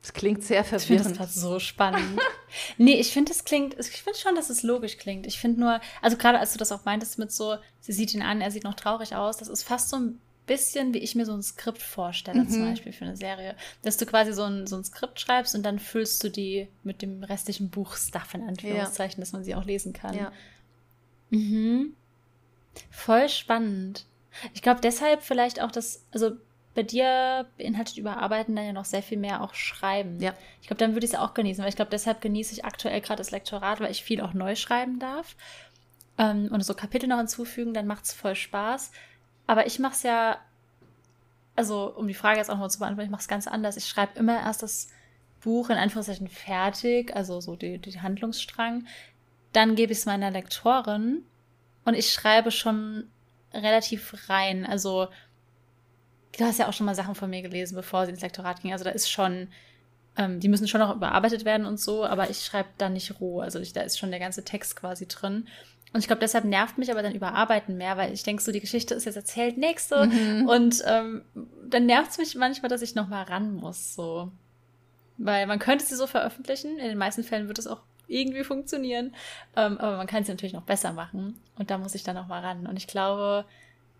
Das 0.00 0.14
klingt 0.14 0.42
sehr 0.42 0.64
verwirrend. 0.64 1.00
Ich 1.00 1.02
finde 1.02 1.18
das 1.18 1.34
so 1.34 1.58
spannend. 1.58 2.18
nee, 2.78 2.98
ich 2.98 3.12
finde, 3.12 3.32
es 3.32 3.44
klingt, 3.44 3.78
ich 3.78 3.88
finde 3.88 4.18
schon, 4.18 4.36
dass 4.36 4.48
es 4.48 4.62
logisch 4.62 4.96
klingt. 4.96 5.26
Ich 5.26 5.38
finde 5.38 5.60
nur, 5.60 5.80
also 6.00 6.16
gerade 6.16 6.38
als 6.38 6.52
du 6.52 6.58
das 6.58 6.72
auch 6.72 6.86
meintest 6.86 7.18
mit 7.18 7.30
so, 7.30 7.56
sie 7.80 7.92
sieht 7.92 8.14
ihn 8.14 8.22
an, 8.22 8.40
er 8.40 8.50
sieht 8.50 8.64
noch 8.64 8.74
traurig 8.74 9.14
aus, 9.16 9.36
das 9.36 9.48
ist 9.48 9.64
fast 9.64 9.90
so 9.90 9.96
ein 9.96 10.20
bisschen, 10.46 10.94
wie 10.94 10.98
ich 10.98 11.14
mir 11.14 11.26
so 11.26 11.34
ein 11.34 11.42
Skript 11.42 11.82
vorstelle, 11.82 12.44
mhm. 12.44 12.48
zum 12.48 12.64
Beispiel 12.64 12.92
für 12.92 13.04
eine 13.04 13.16
Serie. 13.16 13.56
Dass 13.82 13.96
du 13.96 14.06
quasi 14.06 14.32
so 14.32 14.44
ein, 14.44 14.66
so 14.66 14.76
ein 14.76 14.84
Skript 14.84 15.20
schreibst 15.20 15.54
und 15.54 15.62
dann 15.64 15.78
füllst 15.78 16.22
du 16.22 16.30
die 16.30 16.68
mit 16.82 17.02
dem 17.02 17.22
restlichen 17.22 17.70
Buchstuff 17.70 18.34
in 18.34 18.42
Anführungszeichen, 18.42 19.18
ja. 19.18 19.22
dass 19.22 19.32
man 19.32 19.44
sie 19.44 19.54
auch 19.54 19.64
lesen 19.64 19.92
kann. 19.92 20.16
Ja. 20.16 20.32
Mhm. 21.30 21.94
Voll 22.90 23.28
spannend. 23.28 24.06
Ich 24.54 24.62
glaube 24.62 24.80
deshalb 24.80 25.22
vielleicht 25.22 25.60
auch 25.60 25.72
das, 25.72 26.04
also 26.12 26.32
bei 26.74 26.82
dir 26.82 27.46
beinhaltet 27.56 27.96
Überarbeiten 27.96 28.54
dann 28.54 28.66
ja 28.66 28.72
noch 28.72 28.84
sehr 28.84 29.02
viel 29.02 29.18
mehr 29.18 29.42
auch 29.42 29.54
Schreiben. 29.54 30.20
Ja. 30.20 30.34
Ich 30.60 30.68
glaube, 30.68 30.78
dann 30.78 30.92
würde 30.92 31.06
ich 31.06 31.14
es 31.14 31.18
auch 31.18 31.32
genießen, 31.32 31.62
weil 31.62 31.70
ich 31.70 31.76
glaube, 31.76 31.90
deshalb 31.90 32.20
genieße 32.20 32.52
ich 32.52 32.64
aktuell 32.64 33.00
gerade 33.00 33.18
das 33.18 33.30
Lektorat, 33.30 33.80
weil 33.80 33.90
ich 33.90 34.04
viel 34.04 34.20
auch 34.20 34.34
neu 34.34 34.54
schreiben 34.54 34.98
darf. 34.98 35.36
Ähm, 36.18 36.48
und 36.52 36.62
so 36.64 36.74
Kapitel 36.74 37.08
noch 37.08 37.18
hinzufügen, 37.18 37.72
dann 37.72 37.86
macht 37.86 38.04
es 38.04 38.12
voll 38.12 38.34
Spaß. 38.34 38.92
Aber 39.46 39.66
ich 39.66 39.78
mache 39.78 39.94
es 39.94 40.02
ja, 40.02 40.38
also 41.54 41.92
um 41.94 42.08
die 42.08 42.14
Frage 42.14 42.38
jetzt 42.38 42.50
auch 42.50 42.58
noch 42.58 42.68
zu 42.68 42.78
beantworten, 42.78 43.06
ich 43.06 43.12
mache 43.12 43.22
es 43.22 43.28
ganz 43.28 43.46
anders. 43.46 43.76
Ich 43.76 43.86
schreibe 43.86 44.18
immer 44.18 44.40
erst 44.40 44.62
das 44.62 44.88
Buch 45.40 45.70
in 45.70 45.76
Anführungszeichen 45.76 46.28
fertig, 46.28 47.14
also 47.14 47.40
so 47.40 47.56
die, 47.56 47.78
die 47.78 48.00
Handlungsstrang. 48.00 48.86
Dann 49.52 49.76
gebe 49.76 49.92
ich 49.92 49.98
es 49.98 50.06
meiner 50.06 50.30
Lektorin 50.30 51.22
und 51.84 51.94
ich 51.94 52.12
schreibe 52.12 52.50
schon 52.50 53.08
relativ 53.54 54.28
rein. 54.28 54.66
Also 54.66 55.08
du 56.36 56.44
hast 56.44 56.58
ja 56.58 56.68
auch 56.68 56.72
schon 56.72 56.86
mal 56.86 56.94
Sachen 56.94 57.14
von 57.14 57.30
mir 57.30 57.42
gelesen, 57.42 57.76
bevor 57.76 58.04
sie 58.04 58.12
ins 58.12 58.20
Lektorat 58.20 58.62
ging. 58.62 58.72
Also 58.72 58.84
da 58.84 58.90
ist 58.90 59.10
schon, 59.10 59.48
ähm, 60.16 60.40
die 60.40 60.48
müssen 60.48 60.68
schon 60.68 60.80
noch 60.80 60.94
überarbeitet 60.94 61.44
werden 61.44 61.66
und 61.66 61.80
so, 61.80 62.04
aber 62.04 62.28
ich 62.28 62.44
schreibe 62.44 62.68
da 62.78 62.88
nicht 62.88 63.20
roh. 63.20 63.40
Also 63.40 63.60
ich, 63.60 63.72
da 63.72 63.82
ist 63.82 63.98
schon 63.98 64.10
der 64.10 64.20
ganze 64.20 64.44
Text 64.44 64.76
quasi 64.76 65.06
drin. 65.06 65.46
Und 65.92 66.00
ich 66.00 66.06
glaube, 66.08 66.20
deshalb 66.20 66.44
nervt 66.44 66.78
mich 66.78 66.90
aber 66.90 67.02
dann 67.02 67.14
Überarbeiten 67.14 67.76
mehr, 67.76 67.96
weil 67.96 68.12
ich 68.12 68.22
denke, 68.22 68.42
so 68.42 68.52
die 68.52 68.60
Geschichte 68.60 68.94
ist 68.94 69.04
jetzt 69.04 69.16
erzählt, 69.16 69.56
nächste. 69.56 70.06
Mhm. 70.06 70.48
Und 70.48 70.82
ähm, 70.86 71.22
dann 71.68 71.86
nervt 71.86 72.10
es 72.10 72.18
mich 72.18 72.34
manchmal, 72.34 72.68
dass 72.68 72.82
ich 72.82 72.94
noch 72.94 73.08
mal 73.08 73.22
ran 73.22 73.54
muss. 73.54 73.94
So. 73.94 74.30
Weil 75.16 75.46
man 75.46 75.58
könnte 75.58 75.84
sie 75.84 75.96
so 75.96 76.06
veröffentlichen. 76.06 76.78
In 76.78 76.88
den 76.88 76.98
meisten 76.98 77.24
Fällen 77.24 77.48
wird 77.48 77.58
es 77.58 77.66
auch 77.66 77.80
irgendwie 78.08 78.44
funktionieren. 78.44 79.14
Ähm, 79.56 79.78
aber 79.78 79.96
man 79.96 80.06
kann 80.06 80.24
sie 80.24 80.32
natürlich 80.32 80.52
noch 80.52 80.62
besser 80.62 80.92
machen. 80.92 81.40
Und 81.56 81.70
da 81.70 81.78
muss 81.78 81.94
ich 81.94 82.02
dann 82.02 82.16
noch 82.16 82.26
mal 82.26 82.40
ran. 82.40 82.66
Und 82.66 82.76
ich 82.76 82.86
glaube, 82.86 83.44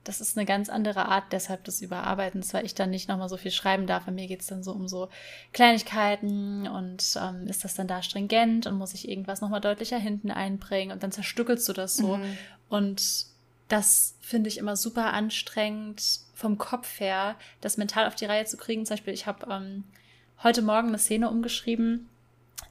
das 0.07 0.21
ist 0.21 0.38
eine 0.38 0.47
ganz 0.47 0.69
andere 0.69 1.07
Art 1.07 1.33
deshalb 1.33 1.64
des 1.64 1.83
Überarbeitens, 1.83 2.55
weil 2.55 2.64
ich 2.64 2.75
dann 2.75 2.90
nicht 2.90 3.09
nochmal 3.09 3.29
so 3.29 3.37
viel 3.37 3.51
schreiben 3.51 3.87
darf. 3.87 4.05
Bei 4.05 4.12
mir 4.12 4.29
geht 4.29 4.40
es 4.40 4.47
dann 4.47 4.62
so 4.62 4.73
um 4.73 4.87
so 4.87 5.09
Kleinigkeiten 5.53 6.69
und 6.69 7.19
ähm, 7.21 7.49
ist 7.49 7.64
das 7.64 7.75
dann 7.75 7.88
da 7.88 8.03
stringent 8.03 8.66
und 8.66 8.79
muss 8.79 8.95
ich 8.95 9.09
irgendwas 9.09 9.40
nochmal 9.40 9.61
deutlicher 9.61 9.99
hinten 9.99 10.31
einbringen 10.31 10.92
und 10.92 11.03
dann 11.03 11.11
zerstückelst 11.11 11.69
du 11.69 11.73
das 11.73 11.97
so. 11.97 12.19
Mhm. 12.19 12.38
Und 12.69 13.27
das 13.69 14.14
finde 14.21 14.49
ich 14.49 14.59
immer 14.59 14.77
super 14.77 15.12
anstrengend 15.12 16.21
vom 16.35 16.57
Kopf 16.57 17.01
her, 17.01 17.35
das 17.61 17.77
mental 17.77 18.07
auf 18.07 18.14
die 18.14 18.27
Reihe 18.27 18.45
zu 18.45 18.57
kriegen. 18.57 18.87
Zum 18.87 18.95
Beispiel, 18.95 19.14
ich 19.14 19.27
habe 19.27 19.47
ähm, 19.51 19.85
heute 20.45 20.62
Morgen 20.62 20.88
eine 20.88 20.99
Szene 20.99 21.29
umgeschrieben. 21.29 22.09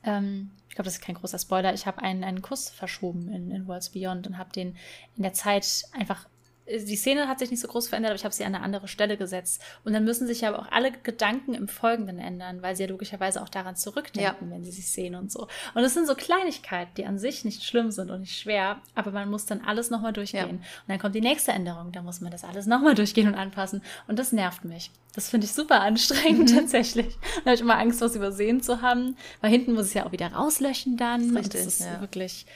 Ähm, 0.06 0.52
ich 0.70 0.76
glaube, 0.76 0.86
das 0.86 0.96
ist 0.96 1.02
kein 1.02 1.16
großer 1.16 1.40
Spoiler. 1.40 1.74
Ich 1.74 1.86
habe 1.86 2.02
einen, 2.02 2.24
einen 2.24 2.42
Kuss 2.42 2.70
verschoben 2.70 3.28
in, 3.34 3.52
in 3.52 3.68
Worlds 3.68 3.90
Beyond 3.90 4.28
und 4.28 4.38
habe 4.38 4.54
den 4.54 4.78
in 5.18 5.24
der 5.24 5.34
Zeit 5.34 5.84
einfach 5.92 6.28
die 6.68 6.96
Szene 6.96 7.28
hat 7.28 7.40
sich 7.40 7.52
nicht 7.52 7.60
so 7.60 7.68
groß 7.68 7.90
verändert, 7.90 8.12
aber 8.12 8.16
ich 8.16 8.26
habe 8.26 8.34
sie 8.34 8.44
an 8.44 8.56
eine 8.56 8.64
andere 8.64 8.88
Stelle 8.88 9.18
gesetzt. 9.18 9.62
Und 9.84 9.94
dann 9.94 10.04
müssen 10.04 10.26
sich 10.26 10.46
aber 10.48 10.60
auch 10.60 10.72
alle 10.72 10.92
Gedanken 10.92 11.54
im 11.54 11.68
Folgenden 11.68 12.18
ändern, 12.18 12.64
weil 12.64 12.76
sie 12.76 12.84
ja 12.84 12.90
logischerweise 12.90 13.42
auch 13.44 13.50
daran 13.50 13.76
zurückdenken, 13.76 14.50
ja. 14.50 14.54
wenn 14.54 14.64
sie 14.64 14.72
sich 14.72 14.90
sehen 14.90 15.14
und 15.14 15.32
so. 15.32 15.48
Und 15.76 15.84
es 15.84 15.94
sind 15.94 16.08
so 16.08 16.16
Kleinigkeiten, 16.16 16.92
die 16.98 17.06
an 17.06 17.20
sich 17.20 17.46
nicht 17.46 17.64
schlimm 17.64 17.92
sind 17.92 18.10
und 18.10 18.22
nicht 18.22 18.40
schwer, 18.40 18.82
aber 18.96 19.12
man 19.12 19.30
muss 19.30 19.46
dann 19.46 19.62
alles 19.62 19.92
nochmal 19.92 20.14
durchgehen. 20.14 20.48
Ja. 20.48 20.54
Und 20.54 20.64
dann 20.88 21.00
kommt 21.00 21.14
die 21.14 21.22
nächste 21.22 21.52
Änderung, 21.52 21.92
da 21.92 22.02
muss 22.02 22.20
man 22.20 22.32
das 22.32 22.44
alles 22.44 22.66
nochmal 22.66 22.96
durchgehen 22.96 23.28
und 23.28 23.36
anpassen. 23.36 23.84
Und 24.08 24.18
das 24.18 24.32
nervt 24.32 24.66
mich. 24.66 24.90
Das 25.14 25.30
finde 25.30 25.46
ich 25.46 25.54
super 25.54 25.82
anstrengend 25.82 26.52
mhm. 26.52 26.56
tatsächlich. 26.56 27.16
Da 27.38 27.52
habe 27.52 27.56
ich 27.56 27.62
immer 27.62 27.78
Angst, 27.78 28.02
was 28.02 28.16
übersehen 28.16 28.62
zu 28.62 28.82
haben, 28.82 29.16
weil 29.42 29.52
hinten 29.52 29.74
muss 29.74 29.90
ich 29.90 29.94
ja 29.94 30.08
auch 30.08 30.12
wieder 30.12 30.34
rauslöschen 30.34 30.98
dann. 30.98 31.22
Das 31.22 31.30
ist, 31.30 31.38
richtig, 31.38 31.64
das 31.64 31.80
ist 31.80 31.86
ja. 31.86 32.02
wirklich, 32.02 32.48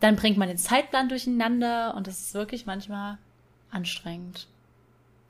dann 0.00 0.16
bringt 0.16 0.36
man 0.36 0.48
den 0.48 0.58
Zeitplan 0.58 1.08
durcheinander 1.08 1.94
und 1.96 2.08
das 2.08 2.20
ist 2.20 2.34
wirklich 2.34 2.66
manchmal 2.66 3.18
anstrengend. 3.72 4.46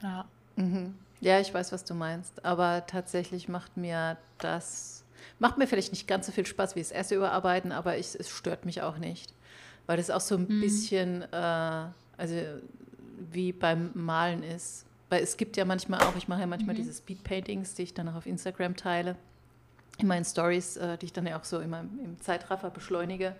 Ja. 0.02 0.26
Mhm. 0.56 0.94
Ja, 1.20 1.40
ich 1.40 1.54
weiß, 1.54 1.72
was 1.72 1.84
du 1.84 1.94
meinst. 1.94 2.44
Aber 2.44 2.84
tatsächlich 2.86 3.48
macht 3.48 3.76
mir 3.76 4.18
das, 4.38 5.04
macht 5.38 5.56
mir 5.56 5.66
vielleicht 5.66 5.92
nicht 5.92 6.08
ganz 6.08 6.26
so 6.26 6.32
viel 6.32 6.44
Spaß 6.44 6.74
wie 6.74 6.80
das 6.80 6.90
erste 6.90 7.14
Überarbeiten, 7.14 7.72
aber 7.72 7.96
ich, 7.96 8.14
es 8.18 8.28
stört 8.28 8.66
mich 8.66 8.82
auch 8.82 8.98
nicht. 8.98 9.32
Weil 9.86 9.96
das 9.96 10.10
auch 10.10 10.20
so 10.20 10.34
ein 10.36 10.46
mhm. 10.48 10.60
bisschen, 10.60 11.22
äh, 11.22 11.86
also 12.16 12.36
wie 13.30 13.52
beim 13.52 13.90
Malen 13.94 14.42
ist. 14.42 14.84
Weil 15.10 15.22
es 15.22 15.36
gibt 15.36 15.56
ja 15.56 15.64
manchmal 15.64 16.00
auch, 16.00 16.16
ich 16.16 16.26
mache 16.26 16.40
ja 16.40 16.46
manchmal 16.46 16.74
mhm. 16.74 16.78
diese 16.78 16.92
Speedpaintings, 16.92 17.74
die 17.74 17.82
ich 17.82 17.94
dann 17.94 18.08
auch 18.08 18.16
auf 18.16 18.26
Instagram 18.26 18.76
teile, 18.76 19.16
in 19.98 20.08
meinen 20.08 20.24
Stories, 20.24 20.76
äh, 20.76 20.98
die 20.98 21.06
ich 21.06 21.12
dann 21.12 21.26
ja 21.26 21.38
auch 21.38 21.44
so 21.44 21.60
immer 21.60 21.80
im 21.80 22.20
Zeitraffer 22.20 22.70
beschleunige. 22.70 23.36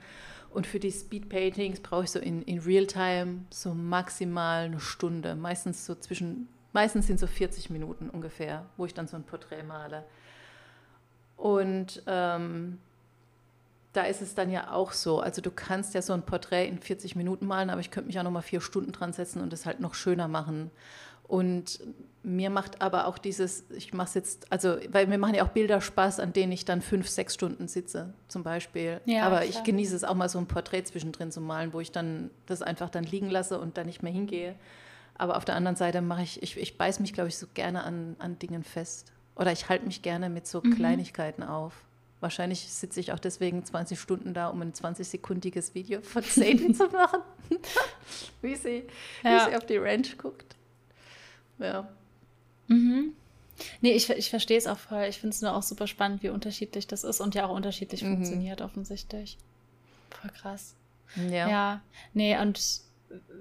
Und 0.53 0.67
für 0.67 0.79
die 0.79 0.93
Speedpaintings 0.93 1.81
brauche 1.81 2.05
ich 2.05 2.11
so 2.11 2.19
in, 2.19 2.43
in 2.43 2.59
Realtime 2.59 3.41
so 3.51 3.73
maximal 3.73 4.65
eine 4.65 4.81
Stunde. 4.81 5.35
Meistens 5.35 5.87
so 5.87 5.95
zwischen, 5.95 6.49
meistens 6.73 7.07
sind 7.07 7.19
so 7.19 7.27
40 7.27 7.71
Minuten 7.71 8.11
ungefähr, 8.11 8.67
wo 8.77 8.85
ich 8.85 8.93
dann 8.93 9.09
so 9.09 9.17
ein 9.17 9.25
Porträt 9.25 9.63
male. 9.63 10.05
Und 11.37 12.03
ähm, 12.07 12.79
da 13.93 14.03
ist 14.03 14.23
es 14.23 14.35
dann 14.35 14.51
ja 14.51 14.73
auch 14.73 14.93
so. 14.93 15.21
Also 15.21 15.43
du 15.43 15.51
kannst 15.51 15.95
ja 15.95 16.03
so 16.03 16.13
ein 16.13 16.23
Porträt 16.23 16.67
in 16.69 16.79
40 16.79 17.17
Minuten 17.17 17.47
malen, 17.47 17.71
aber 17.71 17.81
ich 17.81 17.91
könnte 17.91 18.07
mich 18.07 18.19
auch 18.19 18.23
noch 18.23 18.31
mal 18.31 18.43
vier 18.43 18.61
Stunden 18.61 18.93
dran 18.93 19.13
setzen 19.13 19.41
und 19.41 19.53
es 19.53 19.67
halt 19.67 19.81
noch 19.81 19.95
schöner 19.95 20.29
machen. 20.29 20.71
Und 21.25 21.81
mir 22.23 22.51
macht 22.51 22.81
aber 22.81 23.07
auch 23.07 23.19
dieses, 23.19 23.65
ich 23.71 23.93
mache 23.93 24.09
es 24.09 24.15
jetzt, 24.15 24.53
also, 24.53 24.77
weil 24.91 25.07
mir 25.07 25.19
machen 25.19 25.35
ja 25.35 25.45
auch 25.45 25.49
Bilder 25.49 25.81
Spaß, 25.81 26.21
an 26.21 26.33
denen 26.33 26.53
ich 26.53 26.65
dann 26.65 26.81
fünf, 26.81 27.09
sechs 27.09 27.35
Stunden 27.35 27.69
sitze, 27.69 28.15
zum 28.29 28.43
Beispiel. 28.43 29.01
Ja, 29.07 29.25
aber 29.25 29.41
klar. 29.41 29.49
ich 29.49 29.65
genieße 29.65 29.97
es 29.97 30.05
auch 30.05 30.15
mal 30.15 30.29
so 30.29 30.39
ein 30.39 30.47
Porträt 30.47 30.85
zwischendrin 30.85 31.33
zu 31.33 31.41
malen, 31.41 31.73
wo 31.73 31.81
ich 31.81 31.91
dann 31.91 32.31
das 32.47 32.63
einfach 32.63 32.91
dann 32.91 33.05
liegen 33.05 33.31
lasse 33.31 33.59
und 33.59 33.77
dann 33.77 33.87
nicht 33.87 34.03
mehr 34.03 34.13
hingehe. 34.13 34.55
Aber 35.15 35.37
auf 35.37 35.45
der 35.45 35.57
anderen 35.57 35.77
Seite 35.77 36.01
mache 36.01 36.23
ich, 36.23 36.43
ich, 36.43 36.57
ich 36.57 36.79
beiß 36.79 37.01
mich, 37.01 37.13
glaube 37.13 37.29
ich, 37.29 37.37
so 37.37 37.47
gerne 37.55 37.83
an, 37.83 38.17
an 38.19 38.39
Dingen 38.39 38.63
fest. 38.63 39.13
Oder 39.35 39.53
ich 39.53 39.69
halte 39.69 39.87
mich 39.87 40.03
gerne 40.03 40.31
mit 40.31 40.47
so 40.47 40.61
mhm. 40.63 40.75
Kleinigkeiten 40.75 41.43
auf. 41.43 41.75
Wahrscheinlich 42.21 42.73
sitze 42.73 43.01
ich 43.01 43.13
auch 43.13 43.19
deswegen 43.19 43.65
20 43.65 43.99
Stunden 43.99 44.33
da, 44.33 44.49
um 44.49 44.63
ein 44.63 44.73
20-sekundiges 44.73 45.75
Video 45.75 46.03
von 46.03 46.23
Sadie 46.23 46.73
zu 46.75 46.87
machen. 46.87 47.21
wie, 48.43 48.55
sie, 48.55 48.85
ja. 49.25 49.47
wie 49.47 49.51
sie 49.51 49.57
auf 49.57 49.67
die 49.67 49.79
Ranch 49.79 50.17
guckt. 50.19 50.55
Ja. 51.63 51.89
Mhm. 52.69 53.13
Nee, 53.81 53.93
ich, 53.93 54.09
ich 54.11 54.31
verstehe 54.31 54.59
es 54.59 54.67
auch 54.67 54.79
voll. 54.79 55.05
Ich 55.05 55.19
finde 55.19 55.35
es 55.35 55.43
nur 55.43 55.55
auch 55.55 55.63
super 55.63 55.87
spannend, 55.87 56.23
wie 56.23 56.31
unterschiedlich 56.31 56.87
das 56.87 57.05
ist 57.05 57.21
und 57.21 57.35
ja 57.35 57.47
auch 57.47 57.55
unterschiedlich 57.55 58.03
mhm. 58.03 58.15
funktioniert, 58.15 58.61
offensichtlich. 58.61 59.39
Voll 60.11 60.31
krass. 60.31 60.75
Ja. 61.17 61.49
Ja. 61.49 61.81
Nee, 62.15 62.39
und 62.39 62.81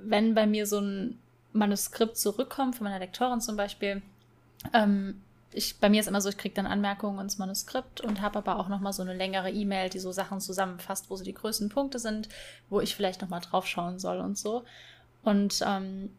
wenn 0.03 0.35
bei 0.35 0.45
mir 0.45 0.67
so 0.67 0.79
ein 0.79 1.19
Manuskript 1.53 2.17
zurückkommt, 2.17 2.75
von 2.75 2.85
meiner 2.85 2.99
Lektorin 2.99 3.41
zum 3.41 3.55
Beispiel, 3.55 4.01
ähm, 4.73 5.21
ich, 5.53 5.77
bei 5.79 5.89
mir 5.89 5.99
ist 5.99 6.07
immer 6.07 6.21
so, 6.21 6.29
ich 6.29 6.37
kriege 6.37 6.55
dann 6.55 6.65
Anmerkungen 6.65 7.19
ins 7.19 7.37
Manuskript 7.37 8.01
und 8.01 8.21
habe 8.21 8.39
aber 8.39 8.57
auch 8.57 8.69
nochmal 8.69 8.93
so 8.93 9.01
eine 9.01 9.13
längere 9.13 9.51
E-Mail, 9.51 9.89
die 9.89 9.99
so 9.99 10.11
Sachen 10.11 10.39
zusammenfasst, 10.39 11.09
wo 11.09 11.15
so 11.15 11.23
die 11.23 11.33
größten 11.33 11.69
Punkte 11.69 11.99
sind, 11.99 12.29
wo 12.69 12.79
ich 12.79 12.95
vielleicht 12.95 13.21
nochmal 13.21 13.41
drauf 13.41 13.67
schauen 13.67 13.99
soll 13.99 14.19
und 14.19 14.37
so. 14.37 14.63
Und 15.23 15.61
ähm, 15.65 16.11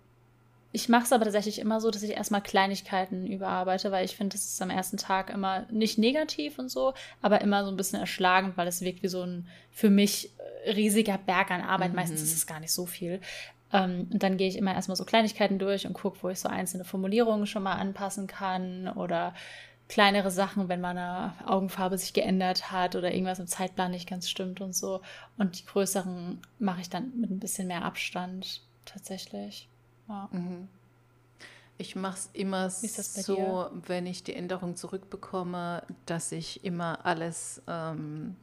ich 0.72 0.88
mache 0.88 1.04
es 1.04 1.12
aber 1.12 1.24
tatsächlich 1.24 1.58
immer 1.58 1.80
so, 1.80 1.90
dass 1.90 2.02
ich 2.02 2.12
erstmal 2.12 2.40
Kleinigkeiten 2.40 3.26
überarbeite, 3.26 3.92
weil 3.92 4.06
ich 4.06 4.16
finde, 4.16 4.34
das 4.36 4.46
ist 4.46 4.62
am 4.62 4.70
ersten 4.70 4.96
Tag 4.96 5.30
immer 5.30 5.66
nicht 5.70 5.98
negativ 5.98 6.58
und 6.58 6.70
so, 6.70 6.94
aber 7.20 7.42
immer 7.42 7.64
so 7.64 7.70
ein 7.70 7.76
bisschen 7.76 8.00
erschlagend, 8.00 8.56
weil 8.56 8.66
es 8.66 8.80
wirkt 8.80 9.02
wie 9.02 9.08
so 9.08 9.22
ein 9.22 9.46
für 9.70 9.90
mich 9.90 10.30
riesiger 10.66 11.18
Berg 11.18 11.50
an 11.50 11.60
Arbeit. 11.60 11.90
Mhm. 11.90 11.96
Meistens 11.96 12.22
ist 12.22 12.34
es 12.34 12.46
gar 12.46 12.60
nicht 12.60 12.72
so 12.72 12.86
viel. 12.86 13.20
Ähm, 13.72 14.08
und 14.12 14.22
dann 14.22 14.38
gehe 14.38 14.48
ich 14.48 14.56
immer 14.56 14.74
erstmal 14.74 14.96
so 14.96 15.04
Kleinigkeiten 15.04 15.58
durch 15.58 15.86
und 15.86 15.92
gucke, 15.92 16.22
wo 16.22 16.30
ich 16.30 16.40
so 16.40 16.48
einzelne 16.48 16.84
Formulierungen 16.84 17.46
schon 17.46 17.62
mal 17.62 17.74
anpassen 17.74 18.26
kann 18.26 18.88
oder 18.88 19.34
kleinere 19.88 20.30
Sachen, 20.30 20.70
wenn 20.70 20.80
meine 20.80 21.34
Augenfarbe 21.44 21.98
sich 21.98 22.14
geändert 22.14 22.72
hat 22.72 22.96
oder 22.96 23.12
irgendwas 23.12 23.40
im 23.40 23.46
Zeitplan 23.46 23.90
nicht 23.90 24.08
ganz 24.08 24.28
stimmt 24.28 24.62
und 24.62 24.74
so. 24.74 25.02
Und 25.36 25.58
die 25.58 25.66
größeren 25.66 26.40
mache 26.58 26.80
ich 26.80 26.88
dann 26.88 27.12
mit 27.20 27.30
ein 27.30 27.40
bisschen 27.40 27.68
mehr 27.68 27.84
Abstand 27.84 28.62
tatsächlich. 28.86 29.68
Ja. 30.12 30.28
Mhm. 30.30 30.68
Ich 31.78 31.96
mache 31.96 32.18
es 32.18 32.30
immer 32.32 32.70
so, 32.70 33.34
dir? 33.34 33.70
wenn 33.86 34.06
ich 34.06 34.22
die 34.22 34.34
Änderung 34.34 34.76
zurückbekomme, 34.76 35.82
dass 36.06 36.30
ich 36.30 36.64
immer 36.64 37.04
alles 37.04 37.62
ähm, 37.66 38.36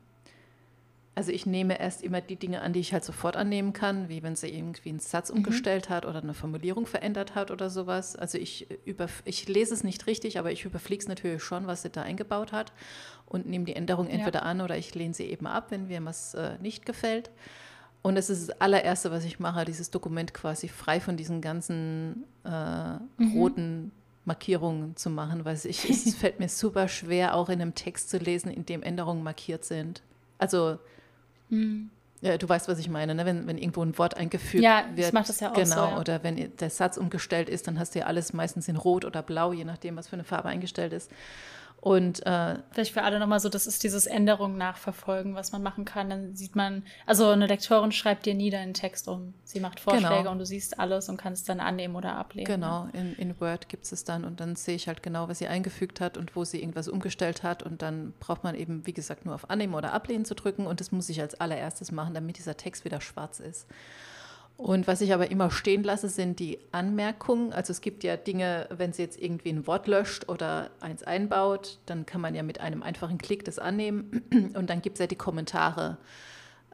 also 1.20 1.34
ich 1.34 1.46
nehme 1.46 1.78
erst 1.78 2.02
immer 2.02 2.22
die 2.22 2.38
Dinge 2.38 2.62
an, 2.62 2.72
die 2.72 2.80
ich 2.80 2.94
halt 2.94 3.04
sofort 3.04 3.36
annehmen 3.36 3.74
kann, 3.74 4.08
wie 4.08 4.24
wenn 4.24 4.38
sie 4.38 4.48
irgendwie 4.48 4.88
einen 4.88 5.00
Satz 5.00 5.30
mhm. 5.30 5.40
umgestellt 5.40 5.90
hat 5.90 6.06
oder 6.06 6.24
eine 6.24 6.34
Formulierung 6.34 6.86
verändert 6.86 7.36
hat 7.36 7.52
oder 7.52 7.70
sowas. 7.70 8.16
Also 8.16 8.38
ich, 8.38 8.68
über, 8.86 9.08
ich 9.26 9.46
lese 9.50 9.74
es 9.74 9.84
nicht 9.84 10.08
richtig, 10.08 10.40
aber 10.40 10.54
ich 10.54 10.64
überfliege 10.64 11.02
es 11.02 11.10
natürlich 11.10 11.44
schon, 11.44 11.68
was 11.68 11.82
sie 11.82 11.90
da 11.90 12.04
eingebaut 12.04 12.54
hat 12.54 12.72
und 13.26 13.48
nehme 13.48 13.66
die 13.66 13.76
Änderung 13.76 14.08
entweder 14.08 14.40
ja. 14.40 14.46
an 14.46 14.62
oder 14.62 14.78
ich 14.78 14.96
lehne 14.96 15.14
sie 15.14 15.26
eben 15.26 15.46
ab, 15.46 15.72
wenn 15.72 15.88
mir 15.88 16.04
was 16.06 16.36
äh, 16.36 16.58
nicht 16.62 16.86
gefällt. 16.86 17.32
Und 18.02 18.18
es 18.18 18.30
ist 18.30 18.50
das 18.50 18.62
allererste, 18.62 19.12
was 19.12 19.26
ich 19.26 19.40
mache, 19.40 19.66
dieses 19.66 19.92
Dokument 19.92 20.34
quasi 20.34 20.68
frei 20.68 21.00
von 21.00 21.18
diesen 21.18 21.42
ganzen 21.42 22.24
äh, 22.46 22.96
mhm. 23.18 23.34
roten 23.34 23.92
Markierungen 24.26 24.96
zu 24.96 25.10
machen, 25.10 25.44
weil 25.44 25.58
ich, 25.64 25.90
es 25.90 26.16
fällt 26.20 26.40
mir 26.40 26.50
super 26.50 26.88
schwer, 26.88 27.36
auch 27.36 27.50
in 27.50 27.62
einem 27.62 27.76
Text 27.76 28.10
zu 28.10 28.18
lesen, 28.18 28.52
in 28.52 28.66
dem 28.66 28.84
Änderungen 28.84 29.24
markiert 29.24 29.66
sind. 29.66 30.02
Also 30.38 30.80
Mhm. 31.50 31.90
Ja, 32.22 32.38
du 32.38 32.50
weißt, 32.50 32.68
was 32.68 32.80
ich 32.80 32.90
meine, 32.90 33.16
ne? 33.16 33.26
wenn, 33.26 33.48
wenn 33.48 33.58
irgendwo 33.58 33.82
ein 33.82 33.98
Wort 33.98 34.18
eingefügt 34.18 34.62
ja, 34.62 34.84
wird. 34.90 35.00
Ja, 35.00 35.08
ich 35.08 35.14
mache 35.14 35.28
das 35.28 35.40
ja 35.40 35.52
auch 35.52 35.54
Genau, 35.54 35.76
so, 35.76 35.82
ja. 35.82 36.00
oder 36.00 36.24
wenn 36.24 36.58
der 36.58 36.70
Satz 36.70 36.98
umgestellt 36.98 37.48
ist, 37.48 37.68
dann 37.68 37.80
hast 37.80 37.96
du 37.96 38.00
ja 38.00 38.06
alles 38.08 38.34
meistens 38.34 38.68
in 38.68 38.76
Rot 38.76 39.06
oder 39.06 39.22
Blau, 39.24 39.54
je 39.54 39.64
nachdem, 39.64 39.96
was 39.96 40.10
für 40.10 40.14
eine 40.14 40.26
Farbe 40.26 40.50
eingestellt 40.50 40.92
ist. 40.92 41.10
Und 41.82 42.26
äh, 42.26 42.56
vielleicht 42.72 42.92
für 42.92 43.04
alle 43.04 43.20
nochmal 43.20 43.40
so, 43.40 43.48
das 43.48 43.66
ist 43.66 43.84
dieses 43.84 44.06
Änderung 44.06 44.58
nachverfolgen, 44.58 45.36
was 45.36 45.54
man 45.54 45.64
machen 45.64 45.86
kann. 45.86 46.10
Dann 46.10 46.36
sieht 46.36 46.56
man, 46.56 46.84
also 47.06 47.30
eine 47.30 47.48
Lektorin 47.48 47.94
schreibt 47.94 48.26
dir 48.26 48.34
nie 48.34 48.50
deinen 48.50 48.74
Text 48.74 49.08
um. 49.08 49.34
Sie 49.46 49.62
macht 49.62 49.80
Vorschläge 49.80 50.18
genau. 50.18 50.32
und 50.32 50.40
du 50.40 50.46
siehst 50.46 50.78
alles 50.78 51.08
und 51.08 51.16
kannst 51.16 51.48
dann 51.48 51.62
annehmen 51.62 51.96
oder 51.96 52.16
ablehnen. 52.16 52.46
Genau, 52.46 52.86
ne? 52.86 52.92
in, 52.94 53.16
in 53.16 53.40
Word 53.40 53.70
gibt 53.70 53.90
es 53.90 54.04
dann 54.04 54.26
und 54.26 54.42
dann 54.42 54.58
sehe 54.58 54.76
ich 54.76 54.90
halt 54.90 55.02
genau, 55.04 55.30
was 55.30 55.40
sie 55.40 55.48
eingefügt 55.48 56.02
hat 56.02 56.18
und 56.18 56.36
wo 56.36 56.44
sie 56.44 56.60
irgendwas 56.60 56.90
umgestellt 56.90 57.44
hat. 57.44 57.64
Und 57.64 57.82
dann 57.82 58.14
braucht 58.20 58.44
man 58.44 58.56
eben, 58.56 58.86
wie 58.86 58.94
gesagt, 58.94 59.26
nur 59.26 59.34
auf 59.34 59.50
Annehmen 59.50 59.74
oder 59.74 59.94
Ablehnen 59.94 60.26
zu 60.26 60.36
drücken 60.36 60.68
und 60.68 60.82
das 60.82 60.92
muss 60.92 61.08
ich 61.08 61.22
als 61.22 61.40
allererstes 61.40 61.94
machen, 61.94 62.14
damit 62.14 62.38
dieser 62.38 62.58
Text 62.58 62.84
wieder 62.84 63.00
schwarz 63.00 63.40
ist. 63.40 63.68
Und 64.60 64.88
was 64.88 65.00
ich 65.00 65.14
aber 65.14 65.32
immer 65.32 65.52
stehen 65.52 65.84
lasse, 65.84 66.10
sind 66.10 66.38
die 66.38 66.60
Anmerkungen. 66.74 67.54
Also 67.54 67.72
es 67.72 67.80
gibt 67.80 68.04
ja 68.04 68.18
Dinge, 68.18 68.68
wenn 68.70 68.92
sie 68.92 69.02
jetzt 69.02 69.18
irgendwie 69.18 69.52
ein 69.52 69.66
Wort 69.68 69.88
löscht 69.88 70.28
oder 70.28 70.70
eins 70.82 71.02
einbaut, 71.02 71.80
dann 71.86 72.06
kann 72.06 72.20
man 72.20 72.36
ja 72.36 72.44
mit 72.44 72.60
einem 72.60 72.84
einfachen 72.84 73.18
Klick 73.18 73.46
das 73.46 73.58
annehmen. 73.58 74.22
Und 74.56 74.70
dann 74.70 74.82
gibt 74.82 74.96
es 74.96 75.00
ja 75.00 75.08
die 75.08 75.16
Kommentare. 75.16 75.98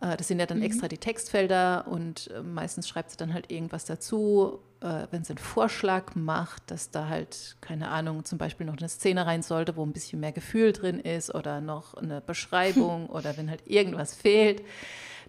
Äh, 0.02 0.17
das 0.17 0.28
sind 0.28 0.39
ja 0.39 0.48
dann 0.48 0.58
mhm. 0.58 0.63
extra 0.63 0.88
die 0.88 0.98
Textfelder 0.98 1.86
und 1.88 2.32
äh, 2.32 2.41
meistens 2.41 2.88
schreibt 2.88 3.12
sie 3.12 3.17
dann 3.17 3.36
halt 3.36 3.52
irgendwas 3.52 3.86
dazu. 3.86 4.62
Äh, 4.82 5.06
wenn 5.12 5.24
sie 5.24 5.34
einen 5.34 5.38
Vorschlag 5.38 6.15
macht, 6.15 6.71
dass 6.71 6.89
da 6.89 7.08
halt, 7.08 7.56
keine 7.62 7.89
Ahnung, 7.89 8.26
zum 8.26 8.39
Beispiel 8.39 8.65
noch 8.65 8.78
eine 8.78 8.89
Szene 8.89 9.28
rein 9.28 9.43
sollte, 9.43 9.76
wo 9.76 9.86
ein 9.86 9.93
bisschen 9.93 10.19
mehr 10.19 10.32
Gefühl 10.32 10.74
drin 10.74 11.00
ist 11.00 11.36
oder 11.36 11.62
noch 11.62 11.93
eine 11.93 12.19
Beschreibung 12.26 13.12
oder 13.12 13.38
wenn 13.38 13.48
halt 13.52 13.67
irgendwas 13.67 14.15
fehlt, 14.15 14.63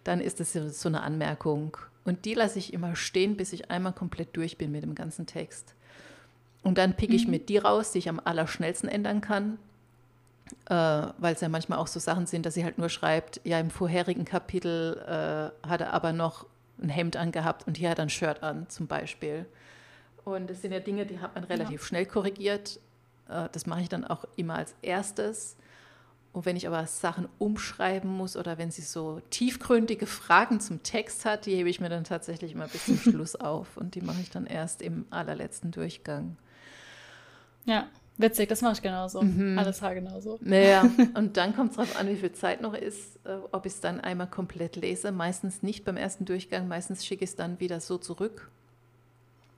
dann 0.07 0.21
ist 0.21 0.41
das 0.41 0.53
so 0.53 0.89
eine 0.89 1.03
Anmerkung. 1.03 1.77
Und 2.05 2.25
die 2.25 2.35
lasse 2.35 2.59
ich 2.59 2.73
immer 2.73 2.95
stehen, 2.95 3.37
bis 3.37 3.53
ich 3.53 3.71
einmal 3.71 3.93
komplett 3.93 4.37
durch 4.37 4.57
bin 4.57 4.71
mit 4.71 4.83
dem 4.83 4.95
ganzen 4.95 5.27
Text. 5.27 5.75
Und 6.63 6.79
dann 6.79 6.95
picke 6.95 7.15
ich 7.15 7.25
mhm. 7.25 7.33
mir 7.33 7.39
die 7.41 7.59
raus, 7.59 7.93
die 7.93 7.99
ich 7.99 8.09
am 8.09 8.21
allerschnellsten 8.23 8.89
ändern 8.89 9.21
kann, 9.21 9.59
äh, 10.67 10.75
weil 11.19 11.35
es 11.35 11.41
ja 11.41 11.49
manchmal 11.49 11.79
auch 11.79 11.87
so 11.87 12.01
Sachen 12.01 12.27
sind, 12.27 12.47
dass 12.47 12.55
sie 12.55 12.65
halt 12.65 12.79
nur 12.79 12.89
schreibt, 12.89 13.41
ja, 13.45 13.59
im 13.59 13.71
vorherigen 13.71 14.25
Kapitel 14.25 14.99
äh, 15.07 15.69
hat 15.69 15.81
er 15.81 15.93
aber 15.93 16.13
noch 16.13 16.47
ein 16.81 16.89
Hemd 16.89 17.17
angehabt 17.17 17.67
und 17.67 17.77
hier 17.77 17.91
hat 17.91 17.99
er 17.99 18.07
ein 18.07 18.11
Shirt 18.11 18.43
an, 18.43 18.69
zum 18.69 18.87
Beispiel. 18.87 19.47
Und 20.25 20.51
das 20.51 20.63
sind 20.63 20.73
ja 20.73 20.81
Dinge, 20.81 21.07
die 21.07 21.21
hat 21.21 21.35
man 21.35 21.45
relativ 21.45 21.83
ja. 21.83 21.87
schnell 21.87 22.07
korrigiert. 22.07 22.81
Äh, 23.29 23.49
das 23.53 23.67
mache 23.67 23.83
ich 23.83 23.89
dann 23.89 24.05
auch 24.05 24.25
immer 24.37 24.57
als 24.57 24.75
erstes. 24.83 25.57
Und 26.37 26.45
wenn 26.45 26.55
ich 26.55 26.67
aber 26.67 26.87
Sachen 26.87 27.31
umschreiben 27.39 28.15
muss 28.15 28.37
oder 28.37 28.59
wenn 28.59 28.71
sie 28.71 28.83
so 28.83 29.23
tiefgründige 29.31 30.05
Fragen 30.05 30.61
zum 30.61 30.83
Text 30.83 31.25
hat, 31.25 31.47
die 31.47 31.57
hebe 31.57 31.71
ich 31.71 31.81
mir 31.81 31.89
dann 31.89 32.05
tatsächlich 32.05 32.53
immer 32.53 32.69
bis 32.69 32.85
zum 32.85 32.99
Schluss 33.03 33.37
auf 33.37 33.79
und 33.79 33.95
die 33.95 34.03
mache 34.03 34.21
ich 34.21 34.29
dann 34.29 34.45
erst 34.45 34.83
im 34.83 35.07
allerletzten 35.09 35.71
Durchgang. 35.71 36.37
Ja, 37.65 37.87
witzig, 38.19 38.51
das 38.51 38.61
mache 38.61 38.75
ich 38.75 38.83
genauso. 38.83 39.23
Mhm. 39.23 39.59
Alles 39.59 39.81
Haar 39.81 39.95
genauso. 39.95 40.39
Naja, 40.43 40.91
und 41.15 41.39
dann 41.39 41.57
kommt 41.57 41.71
es 41.71 41.77
darauf 41.79 41.99
an, 41.99 42.07
wie 42.07 42.17
viel 42.17 42.33
Zeit 42.33 42.61
noch 42.61 42.75
ist, 42.75 43.17
äh, 43.25 43.39
ob 43.51 43.65
ich 43.65 43.73
es 43.73 43.81
dann 43.81 44.03
einmal 44.03 44.27
komplett 44.27 44.77
lese. 44.77 45.13
Meistens 45.13 45.63
nicht 45.63 45.87
beim 45.87 45.97
ersten 45.97 46.27
Durchgang, 46.27 46.69
meistens 46.69 47.07
schicke 47.07 47.25
ich 47.25 47.31
es 47.31 47.37
dann 47.37 47.61
wieder 47.61 47.81
so 47.81 47.97
zurück. 47.97 48.51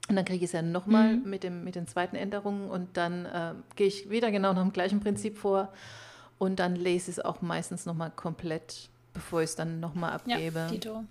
Und 0.08 0.14
dann 0.14 0.24
kriege 0.24 0.44
ich 0.44 0.50
es 0.50 0.52
ja 0.52 0.62
nochmal 0.62 1.16
mhm. 1.16 1.28
mit, 1.28 1.42
mit 1.50 1.74
den 1.74 1.88
zweiten 1.88 2.14
Änderungen 2.14 2.70
und 2.70 2.96
dann 2.96 3.26
äh, 3.26 3.54
gehe 3.74 3.88
ich 3.88 4.10
wieder 4.10 4.30
genau 4.30 4.52
nach 4.52 4.62
dem 4.62 4.72
gleichen 4.72 5.00
Prinzip 5.00 5.36
vor 5.36 5.72
und 6.38 6.58
dann 6.58 6.76
lese 6.76 7.10
ich 7.10 7.18
es 7.18 7.24
auch 7.24 7.42
meistens 7.42 7.86
nochmal 7.86 8.10
komplett, 8.10 8.88
bevor 9.12 9.42
ich 9.42 9.50
es 9.50 9.56
dann 9.56 9.80
nochmal 9.80 10.12
abgebe. 10.12 10.58
Ja, 10.58 10.68
Dito. 10.68 11.04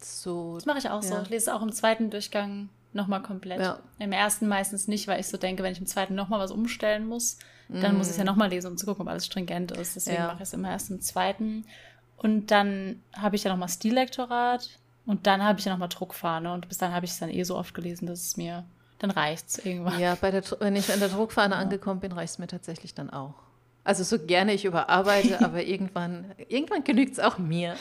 So, 0.00 0.56
das 0.56 0.66
mache 0.66 0.78
ich 0.78 0.90
auch 0.90 1.02
ja. 1.02 1.08
so. 1.08 1.22
Ich 1.22 1.30
lese 1.30 1.54
auch 1.54 1.62
im 1.62 1.72
zweiten 1.72 2.10
Durchgang 2.10 2.68
nochmal 2.92 3.22
komplett. 3.22 3.60
Ja. 3.60 3.78
Im 3.98 4.12
ersten 4.12 4.48
meistens 4.48 4.88
nicht, 4.88 5.08
weil 5.08 5.20
ich 5.20 5.28
so 5.28 5.36
denke, 5.36 5.62
wenn 5.62 5.72
ich 5.72 5.80
im 5.80 5.86
zweiten 5.86 6.14
nochmal 6.14 6.40
was 6.40 6.50
umstellen 6.50 7.06
muss, 7.06 7.38
dann 7.68 7.94
mm. 7.94 7.98
muss 7.98 8.06
ich 8.06 8.12
es 8.12 8.18
ja 8.18 8.24
nochmal 8.24 8.50
lesen, 8.50 8.68
um 8.68 8.76
zu 8.76 8.86
gucken, 8.86 9.02
ob 9.02 9.08
alles 9.08 9.26
stringent 9.26 9.72
ist. 9.72 9.96
Deswegen 9.96 10.18
ja. 10.18 10.26
mache 10.26 10.36
ich 10.36 10.42
es 10.42 10.52
immer 10.52 10.70
erst 10.70 10.90
im 10.90 11.00
zweiten. 11.00 11.64
Und 12.16 12.50
dann 12.50 13.02
habe 13.16 13.36
ich 13.36 13.44
ja 13.44 13.50
nochmal 13.50 13.68
Stillektorat 13.68 14.70
und 15.04 15.26
dann 15.26 15.42
habe 15.42 15.58
ich 15.58 15.64
ja 15.64 15.72
nochmal 15.72 15.88
Druckfahne. 15.88 16.52
Und 16.52 16.68
bis 16.68 16.78
dann 16.78 16.92
habe 16.92 17.06
ich 17.06 17.12
es 17.12 17.18
dann 17.18 17.30
eh 17.30 17.42
so 17.42 17.56
oft 17.56 17.74
gelesen, 17.74 18.06
dass 18.06 18.20
es 18.20 18.36
mir, 18.36 18.64
dann 18.98 19.10
reicht 19.10 19.48
es 19.48 19.58
irgendwann. 19.64 20.00
Ja, 20.00 20.16
bei 20.16 20.30
der, 20.30 20.42
wenn 20.60 20.76
ich 20.76 20.92
an 20.92 21.00
der 21.00 21.08
Druckfahne 21.10 21.56
angekommen 21.56 22.00
bin, 22.00 22.12
reicht 22.12 22.34
es 22.34 22.38
mir 22.38 22.46
tatsächlich 22.46 22.94
dann 22.94 23.10
auch. 23.10 23.34
Also 23.86 24.02
so 24.02 24.18
gerne 24.18 24.52
ich 24.52 24.64
überarbeite, 24.64 25.40
aber 25.44 25.62
irgendwann, 25.62 26.32
irgendwann 26.48 26.82
genügt 26.82 27.12
es 27.12 27.20
auch 27.20 27.38
mir. 27.38 27.76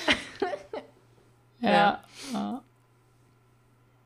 ja. 1.59 2.03
ja. 2.31 2.61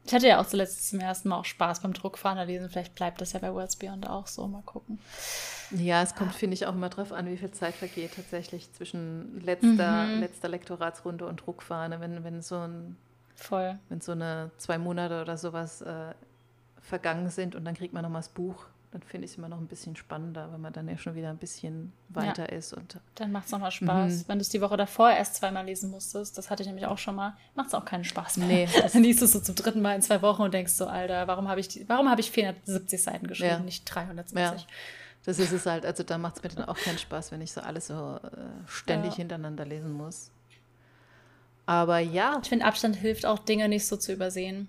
Ich 0.06 0.14
hatte 0.14 0.28
ja 0.28 0.40
auch 0.40 0.48
zuletzt 0.48 0.90
zum 0.90 1.02
ersten 1.02 1.30
Mal 1.30 1.38
auch 1.38 1.46
Spaß 1.46 1.82
beim 1.82 1.94
Druckfahner 1.94 2.46
lesen. 2.46 2.70
Vielleicht 2.70 2.96
bleibt 2.96 3.22
das 3.22 3.34
ja 3.34 3.40
bei 3.40 3.54
Worlds 3.54 3.76
Beyond 3.76 4.10
auch 4.10 4.28
so. 4.28 4.48
Mal 4.48 4.64
gucken. 4.64 4.98
Ja, 5.72 6.02
es 6.02 6.16
kommt, 6.16 6.34
finde 6.34 6.56
ich, 6.56 6.66
auch 6.66 6.74
immer 6.74 6.90
drauf 6.90 7.12
an, 7.12 7.28
wie 7.28 7.38
viel 7.38 7.52
Zeit 7.52 7.76
vergeht 7.76 8.16
tatsächlich 8.16 8.72
zwischen 8.74 9.42
letzter, 9.42 10.08
mhm. 10.08 10.22
letzter 10.22 10.48
Lektoratsrunde 10.48 11.28
und 11.28 11.46
Druckfahne. 11.46 12.00
Wenn, 12.00 12.24
wenn 12.24 12.42
so 12.42 12.56
ein 12.56 12.98
Voll. 13.36 13.78
Wenn 13.90 14.02
so 14.02 14.14
eine 14.14 14.52
zwei 14.58 14.78
Monate 14.78 15.22
oder 15.22 15.38
sowas 15.38 15.82
äh, 15.82 16.14
vergangen 16.82 17.30
sind 17.30 17.56
und 17.56 17.66
dann 17.66 17.76
kriegt 17.76 17.94
man 17.94 18.04
nochmal 18.04 18.22
das 18.22 18.30
Buch, 18.30 18.66
dann 18.92 19.04
finde 19.04 19.26
ich 19.26 19.32
es 19.32 19.38
immer 19.38 19.50
noch 19.50 19.60
ein 19.60 19.68
bisschen 19.68 19.96
spannender, 19.96 20.52
wenn 20.52 20.62
man 20.62 20.74
dann 20.74 20.88
ja 20.88 20.98
schon 20.98 21.14
wieder 21.14 21.30
ein 21.30 21.38
bisschen 21.38 21.94
weiter 22.10 22.52
ja. 22.52 22.58
ist. 22.58 22.74
Und 22.74 23.00
dann 23.16 23.32
macht 23.32 23.46
es 23.46 23.52
nochmal 23.52 23.72
Spaß. 23.72 24.14
Mhm. 24.14 24.24
Wenn 24.28 24.38
du 24.40 24.42
es 24.42 24.50
die 24.50 24.62
Woche 24.62 24.78
davor 24.78 25.12
erst 25.12 25.36
zweimal 25.36 25.66
lesen 25.66 25.92
musstest, 25.92 26.38
das 26.38 26.50
hatte 26.50 26.64
ich 26.64 26.68
nämlich 26.68 26.88
auch 26.88 26.98
schon 26.98 27.16
mal, 27.16 27.38
macht 27.54 27.68
es 27.68 27.76
auch 27.76 27.86
keinen 27.86 28.04
Spaß 28.04 28.38
mehr. 28.38 28.48
Nee. 28.48 28.70
Dann 28.94 29.04
liest 29.04 29.22
du 29.22 29.26
es 29.26 29.32
so 29.32 29.40
zum 29.40 29.54
dritten 29.54 29.82
Mal 29.82 29.96
in 29.96 30.02
zwei 30.02 30.24
Wochen 30.24 30.42
und 30.42 30.54
denkst 30.54 30.74
so, 30.74 30.88
Alter, 30.88 31.28
warum 31.28 31.48
habe 31.48 31.60
ich, 31.60 31.68
die, 31.68 31.88
warum 31.88 32.10
hab 32.10 32.18
ich 32.18 32.32
470 32.32 33.04
Seiten 33.04 33.28
geschrieben, 33.28 33.50
ja. 33.50 33.60
nicht 33.60 33.86
370? 33.86 34.62
Ja. 34.62 34.68
Das 35.26 35.38
ist 35.38 35.52
es 35.52 35.68
halt, 35.68 35.86
also 35.86 36.02
da 36.02 36.18
macht 36.18 36.38
es 36.38 36.44
mir 36.44 36.50
dann 36.50 36.66
auch 36.66 36.78
keinen 36.78 36.98
Spaß, 36.98 37.32
wenn 37.32 37.42
ich 37.42 37.52
so 37.52 37.62
alles 37.62 37.88
so 37.88 38.20
äh, 38.24 38.30
ständig 38.68 39.16
hintereinander 39.16 39.66
lesen 39.66 39.92
muss. 39.92 40.32
Aber 41.68 42.00
ja. 42.00 42.40
Ich 42.42 42.50
finde, 42.50 42.66
Abstand 42.66 42.96
hilft 42.96 43.28
auch, 43.28 43.38
Dinge 43.38 43.70
nicht 43.70 43.86
so 43.86 43.98
zu 43.98 44.12
übersehen. 44.12 44.68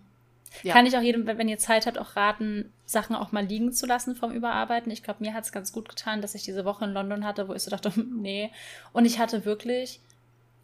Ja. 0.63 0.73
Kann 0.73 0.87
ich 0.87 0.97
auch 0.97 1.03
jedem, 1.03 1.27
wenn 1.27 1.49
ihr 1.49 1.59
Zeit 1.59 1.87
habt, 1.87 1.99
auch 1.99 2.17
raten, 2.17 2.73
Sachen 2.85 3.15
auch 3.15 3.33
mal 3.33 3.45
liegen 3.45 3.73
zu 3.73 3.87
lassen 3.87 4.17
vom 4.17 4.33
Überarbeiten. 4.33 4.91
Ich 4.91 5.03
glaube, 5.03 5.23
mir 5.23 5.33
hat 5.33 5.45
es 5.45 5.53
ganz 5.53 5.73
gut 5.73 5.89
getan, 5.89 6.23
dass 6.23 6.35
ich 6.35 6.43
diese 6.43 6.65
Woche 6.65 6.85
in 6.85 6.93
London 6.93 7.25
hatte, 7.25 7.49
wo 7.49 7.55
ich 7.55 7.63
so 7.63 7.71
dachte, 7.71 7.93
nee. 8.13 8.51
Und 8.93 9.05
ich 9.05 9.19
hatte 9.19 9.45
wirklich 9.45 10.01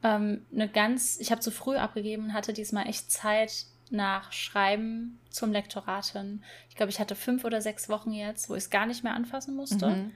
ähm, 0.03 0.45
eine 0.53 0.69
ganz, 0.69 1.19
ich 1.21 1.31
habe 1.31 1.41
zu 1.41 1.51
früh 1.51 1.77
abgegeben 1.77 2.25
und 2.25 2.33
hatte 2.33 2.53
diesmal 2.53 2.89
echt 2.89 3.11
Zeit, 3.11 3.67
nach 3.91 4.33
Schreiben 4.33 5.19
zum 5.31 5.53
Lektorat 5.53 6.07
hin. 6.07 6.43
Ich 6.69 6.77
glaube, 6.77 6.91
ich 6.91 6.99
hatte 6.99 7.15
fünf 7.15 7.45
oder 7.45 7.61
sechs 7.61 7.89
Wochen 7.89 8.13
jetzt, 8.13 8.49
wo 8.51 8.55
ich 8.55 8.65
es 8.65 8.71
gar 8.71 8.87
nicht 8.87 9.05
mehr 9.05 9.15
anfassen 9.15 9.55
musste. 9.55 9.89
Mhm. 9.89 10.13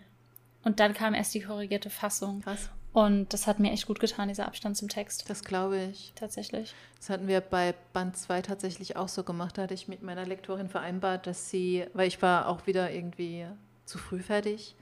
Und 0.63 0.81
dann 0.81 0.93
kam 0.93 1.15
erst 1.15 1.35
die 1.35 1.41
korrigierte 1.41 1.91
Fassung. 1.91 2.41
Krass. 2.41 2.71
Und 2.92 3.33
das 3.33 3.46
hat 3.46 3.61
mir 3.61 3.70
echt 3.70 3.87
gut 3.87 4.00
getan, 4.00 4.29
dieser 4.29 4.46
Abstand 4.46 4.76
zum 4.76 4.88
Text. 4.88 5.31
Das 5.31 5.44
glaube 5.44 5.79
ich. 5.90 6.12
Tatsächlich. 6.16 6.74
Das 6.98 7.09
hatten 7.09 7.29
wir 7.29 7.40
bei 7.40 7.74
Band 7.92 8.16
2 8.16 8.42
tatsächlich 8.42 8.96
auch 8.96 9.09
so 9.09 9.22
gemacht. 9.22 9.59
Da 9.59 9.62
hatte 9.62 9.74
ich 9.74 9.87
mit 9.87 10.03
meiner 10.03 10.26
Lektorin 10.26 10.68
vereinbart, 10.68 11.26
dass 11.26 11.50
sie, 11.50 11.87
weil 11.92 12.09
ich 12.09 12.20
war 12.20 12.48
auch 12.48 12.66
wieder 12.66 12.90
irgendwie 12.90 13.46
zu 13.85 13.98
früh 13.98 14.20
fertig. 14.20 14.74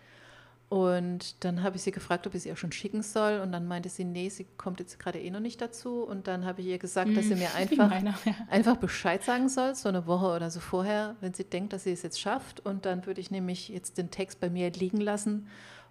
Und 0.71 1.45
dann 1.45 1.63
habe 1.63 1.77
ich 1.77 1.83
sie 1.83 1.93
gefragt, 1.93 2.27
ob 2.27 2.35
ich 2.35 2.43
sie 2.43 2.53
auch 2.53 2.57
schon 2.57 2.73
schicken 2.73 3.03
soll. 3.03 3.41
Und 3.41 3.53
dann 3.53 3.67
meinte 3.67 3.91
sie, 3.91 4.05
nee, 4.05 4.31
sie 4.31 4.47
kommt 4.57 4.81
jetzt 4.81 4.99
gerade 4.99 5.21
eh 5.21 5.31
noch 5.31 5.41
nicht 5.41 5.61
dazu. 5.61 6.03
Und 6.03 6.29
dann 6.29 6.47
habe 6.47 6.63
ich 6.63 6.67
ihr 6.67 6.79
gesagt, 6.79 7.15
dass 7.15 7.27
sie 7.27 7.35
mm, 7.35 7.39
mir 7.39 7.55
einfach, 7.57 7.91
meiner, 7.91 8.15
ja. 8.25 8.35
einfach 8.49 8.77
Bescheid 8.77 9.23
sagen 9.23 9.51
soll, 9.51 9.75
so 9.75 9.89
eine 9.89 10.07
Woche 10.07 10.35
oder 10.35 10.51
so 10.51 10.61
vorher, 10.61 11.17
wenn 11.21 11.35
sie 11.35 11.45
denkt, 11.45 11.75
dass 11.75 11.85
sie 11.85 11.93
es 11.93 12.03
jetzt 12.03 12.21
schafft. 12.21 12.61
Und 12.61 12.87
dann 12.87 13.05
würde 13.05 13.21
ich 13.21 13.31
nämlich 13.31 13.69
jetzt 13.69 13.99
den 13.99 14.11
Text 14.11 14.41
bei 14.41 14.49
mir 14.49 14.71
liegen 14.71 15.01
lassen 15.01 15.47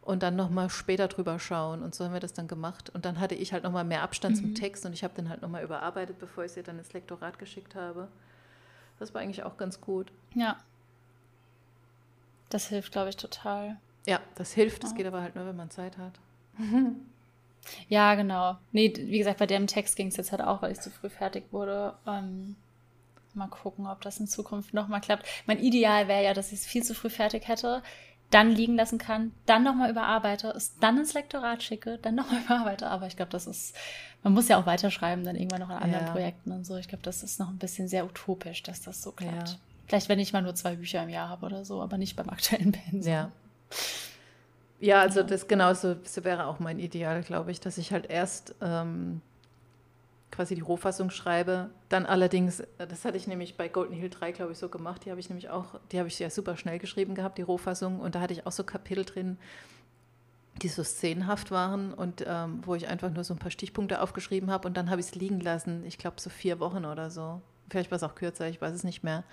und 0.08 0.24
dann 0.24 0.38
nochmal 0.38 0.70
später 0.70 1.10
drüber 1.10 1.38
schauen. 1.38 1.84
Und 1.84 1.94
so 1.94 2.06
haben 2.06 2.14
wir 2.14 2.22
das 2.22 2.32
dann 2.32 2.48
gemacht. 2.48 2.90
Und 2.90 3.04
dann 3.04 3.20
hatte 3.20 3.36
ich 3.36 3.52
halt 3.52 3.64
nochmal 3.64 3.84
mehr 3.84 4.04
Abstand 4.04 4.38
mhm. 4.38 4.40
zum 4.40 4.56
Text 4.56 4.86
und 4.86 4.94
ich 4.94 5.04
habe 5.04 5.14
den 5.14 5.28
halt 5.28 5.42
nochmal 5.42 5.66
überarbeitet, 5.66 6.18
bevor 6.18 6.46
ich 6.46 6.54
sie 6.54 6.64
dann 6.64 6.78
ins 6.80 6.94
Lektorat 6.94 7.38
geschickt 7.38 7.76
habe. 7.76 8.08
Das 9.00 9.14
war 9.14 9.20
eigentlich 9.20 9.44
auch 9.44 9.58
ganz 9.58 9.82
gut. 9.82 10.10
Ja. 10.34 10.56
Das 12.48 12.70
hilft, 12.70 12.94
glaube 12.94 13.10
ich, 13.10 13.18
total. 13.18 13.76
Ja, 14.06 14.22
das 14.36 14.54
hilft. 14.54 14.84
Das 14.84 14.92
ja. 14.92 14.98
geht 14.98 15.08
aber 15.08 15.22
halt 15.22 15.36
nur, 15.36 15.46
wenn 15.46 15.58
man 15.58 15.70
Zeit 15.70 15.98
hat. 15.98 16.14
ja, 17.90 18.16
genau. 18.16 18.56
Nee, 18.72 18.94
wie 18.96 19.18
gesagt, 19.18 19.40
bei 19.40 19.46
dem 19.46 19.68
Text 19.68 19.98
ging 19.98 20.08
es 20.08 20.16
jetzt 20.16 20.32
halt 20.32 20.42
auch, 20.42 20.62
weil 20.62 20.72
ich 20.72 20.80
zu 20.80 20.90
früh 20.90 21.10
fertig 21.10 21.44
wurde. 21.52 21.96
Ähm, 22.08 22.56
mal 23.34 23.50
gucken, 23.50 23.88
ob 23.88 24.00
das 24.00 24.22
in 24.22 24.28
Zukunft 24.28 24.74
nochmal 24.74 25.02
klappt. 25.02 25.28
Mein 25.48 25.60
Ideal 25.60 26.08
wäre 26.08 26.24
ja, 26.24 26.34
dass 26.34 26.54
ich 26.54 26.60
es 26.60 26.66
viel 26.66 26.84
zu 26.84 26.96
früh 26.96 27.10
fertig 27.10 27.50
hätte 27.50 27.84
dann 28.30 28.52
liegen 28.52 28.76
lassen 28.76 28.98
kann, 28.98 29.32
dann 29.46 29.64
nochmal 29.64 29.90
überarbeite, 29.90 30.50
es 30.50 30.78
dann 30.80 30.98
ins 30.98 31.14
Lektorat 31.14 31.64
schicke, 31.64 31.98
dann 32.02 32.16
nochmal 32.16 32.42
überarbeite. 32.46 32.88
Aber 32.88 33.08
ich 33.08 33.16
glaube, 33.16 33.32
das 33.32 33.48
ist, 33.48 33.76
man 34.24 34.34
muss 34.34 34.48
ja 34.48 34.60
auch 34.60 34.66
weiterschreiben, 34.66 35.24
dann 35.24 35.36
irgendwann 35.36 35.62
noch 35.62 35.70
an 35.70 35.84
anderen 35.84 36.06
ja. 36.06 36.12
Projekten 36.12 36.52
und 36.52 36.66
so. 36.66 36.76
Ich 36.78 36.88
glaube, 36.88 37.04
das 37.04 37.24
ist 37.24 37.40
noch 37.40 37.50
ein 37.50 37.58
bisschen 37.58 37.88
sehr 37.88 38.06
utopisch, 38.06 38.64
dass 38.64 38.82
das 38.82 39.02
so 39.02 39.12
klappt. 39.12 39.50
Ja. 39.50 39.56
Vielleicht, 39.88 40.10
wenn 40.10 40.20
ich 40.20 40.34
mal 40.34 40.42
nur 40.42 40.56
zwei 40.56 40.76
Bücher 40.76 41.04
im 41.04 41.10
Jahr 41.10 41.30
habe 41.30 41.46
oder 41.46 41.64
so, 41.64 41.82
aber 41.82 41.98
nicht 41.98 42.16
beim 42.16 42.30
aktuellen 42.30 42.72
Pensum. 42.90 43.12
Ja. 43.12 43.32
Ja, 44.80 45.02
also 45.02 45.24
das 45.24 45.48
genauso 45.48 45.96
das 45.96 46.24
wäre 46.24 46.46
auch 46.46 46.60
mein 46.60 46.78
Ideal, 46.78 47.24
glaube 47.24 47.50
ich, 47.52 47.60
dass 47.60 47.80
ich 47.80 47.92
halt 47.92 48.12
erst 48.12 48.54
ähm, 48.62 49.22
quasi 50.32 50.56
die 50.56 50.62
Rohfassung 50.62 51.10
schreibe. 51.10 51.70
Dann 51.90 52.06
allerdings, 52.06 52.64
das 52.78 53.06
hatte 53.06 53.18
ich 53.18 53.28
nämlich 53.28 53.56
bei 53.56 53.68
Golden 53.68 53.94
Hill 53.94 54.10
3, 54.10 54.32
glaube 54.32 54.52
ich, 54.52 54.58
so 54.58 54.70
gemacht. 54.70 55.06
Die 55.06 55.10
habe 55.10 55.20
ich 55.20 55.30
nämlich 55.30 55.50
auch, 55.50 55.80
die 55.92 56.00
habe 56.00 56.08
ich 56.08 56.20
ja 56.20 56.30
super 56.30 56.58
schnell 56.58 56.80
geschrieben 56.80 57.16
gehabt, 57.16 57.38
die 57.38 57.44
Rohfassung. 57.44 58.00
Und 58.00 58.16
da 58.16 58.22
hatte 58.22 58.34
ich 58.34 58.46
auch 58.46 58.52
so 58.52 58.64
Kapitel 58.64 59.06
drin, 59.06 59.38
die 60.62 60.68
so 60.68 60.84
szenenhaft 60.84 61.52
waren 61.52 61.94
und 61.94 62.24
ähm, 62.28 62.62
wo 62.66 62.76
ich 62.76 62.88
einfach 62.88 63.12
nur 63.12 63.24
so 63.24 63.34
ein 63.34 63.40
paar 63.40 63.52
Stichpunkte 63.52 64.02
aufgeschrieben 64.02 64.50
habe 64.50 64.68
und 64.68 64.76
dann 64.76 64.90
habe 64.90 65.00
ich 65.00 65.08
es 65.08 65.16
liegen 65.16 65.40
lassen. 65.40 65.86
Ich 65.86 65.98
glaube, 65.98 66.20
so 66.20 66.30
vier 66.30 66.60
Wochen 66.60 66.84
oder 66.86 67.12
so. 67.12 67.42
Vielleicht 67.70 67.92
war 67.92 67.98
es 67.98 68.04
auch 68.04 68.16
kürzer, 68.16 68.48
ich 68.48 68.60
weiß 68.60 68.74
es 68.74 68.84
nicht 68.84 69.04
mehr. 69.04 69.24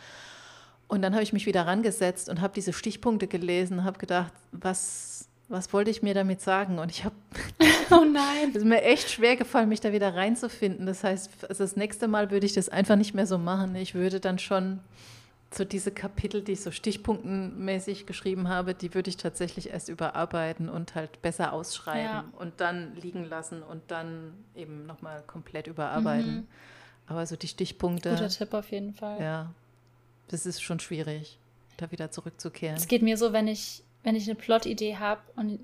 Und 0.87 1.01
dann 1.01 1.15
habe 1.15 1.23
ich 1.23 1.33
mich 1.33 1.47
wieder 1.47 1.67
rangesetzt 1.67 2.29
und 2.29 2.43
habe 2.43 2.53
diese 2.53 2.75
Stichpunkte 2.75 3.27
gelesen, 3.27 3.85
habe 3.85 3.99
gedacht, 3.99 4.35
was 4.53 5.29
was 5.49 5.73
wollte 5.73 5.91
ich 5.91 6.03
mir 6.03 6.15
damit 6.15 6.41
sagen? 6.41 6.79
Und 6.79 6.91
ich 6.91 7.05
habe, 7.05 7.15
oh 7.91 8.05
nein, 8.05 8.51
es 8.51 8.57
ist 8.57 8.65
mir 8.65 8.83
echt 8.83 9.11
schwer 9.11 9.37
gefallen, 9.37 9.69
mich 9.69 9.81
da 9.81 9.93
wieder 9.93 10.15
reinzufinden. 10.15 10.87
Das 10.87 11.05
heißt, 11.05 11.31
das 11.49 11.77
nächste 11.77 12.09
Mal 12.09 12.31
würde 12.31 12.47
ich 12.47 12.53
das 12.53 12.69
einfach 12.69 12.97
nicht 12.97 13.15
mehr 13.15 13.27
so 13.27 13.39
machen. 13.39 13.75
Ich 13.77 13.95
würde 13.95 14.21
dann 14.21 14.39
schon 14.39 14.81
so 15.53 15.65
diese 15.65 15.93
Kapitel, 15.93 16.43
die 16.43 16.53
ich 16.53 16.63
so 16.63 16.71
stichpunktenmäßig 16.71 18.07
geschrieben 18.07 18.49
habe, 18.49 18.75
die 18.75 18.93
würde 18.95 19.09
ich 19.09 19.17
tatsächlich 19.17 19.71
erst 19.71 19.89
überarbeiten 19.89 20.69
und 20.69 20.95
halt 20.95 21.23
besser 21.23 21.53
ausschreiben 21.53 22.05
ja. 22.05 22.25
und 22.39 22.61
dann 22.61 22.97
liegen 22.97 23.25
lassen 23.25 23.63
und 23.63 23.83
dann 23.89 24.35
eben 24.57 24.87
nochmal 24.87 25.23
komplett 25.27 25.67
überarbeiten. 25.67 26.35
Mhm. 26.35 26.47
Aber 27.07 27.27
so 27.27 27.37
die 27.37 27.49
Stichpunkte. 27.49 28.11
Guter 28.11 28.29
Tipp 28.29 28.53
auf 28.55 28.71
jeden 28.71 28.95
Fall. 28.95 29.21
Ja, 29.21 29.53
das 30.29 30.47
ist 30.47 30.63
schon 30.63 30.81
schwierig, 30.81 31.39
da 31.77 31.91
wieder 31.93 32.11
zurückzukehren. 32.11 32.77
Es 32.77 32.89
geht 32.89 33.03
mir 33.03 33.17
so, 33.17 33.33
wenn 33.33 33.47
ich 33.47 33.85
wenn 34.05 34.15
ich 34.15 34.29
eine 34.29 34.37
Plot-Idee 34.37 34.97
habe 34.97 35.23
und 35.35 35.59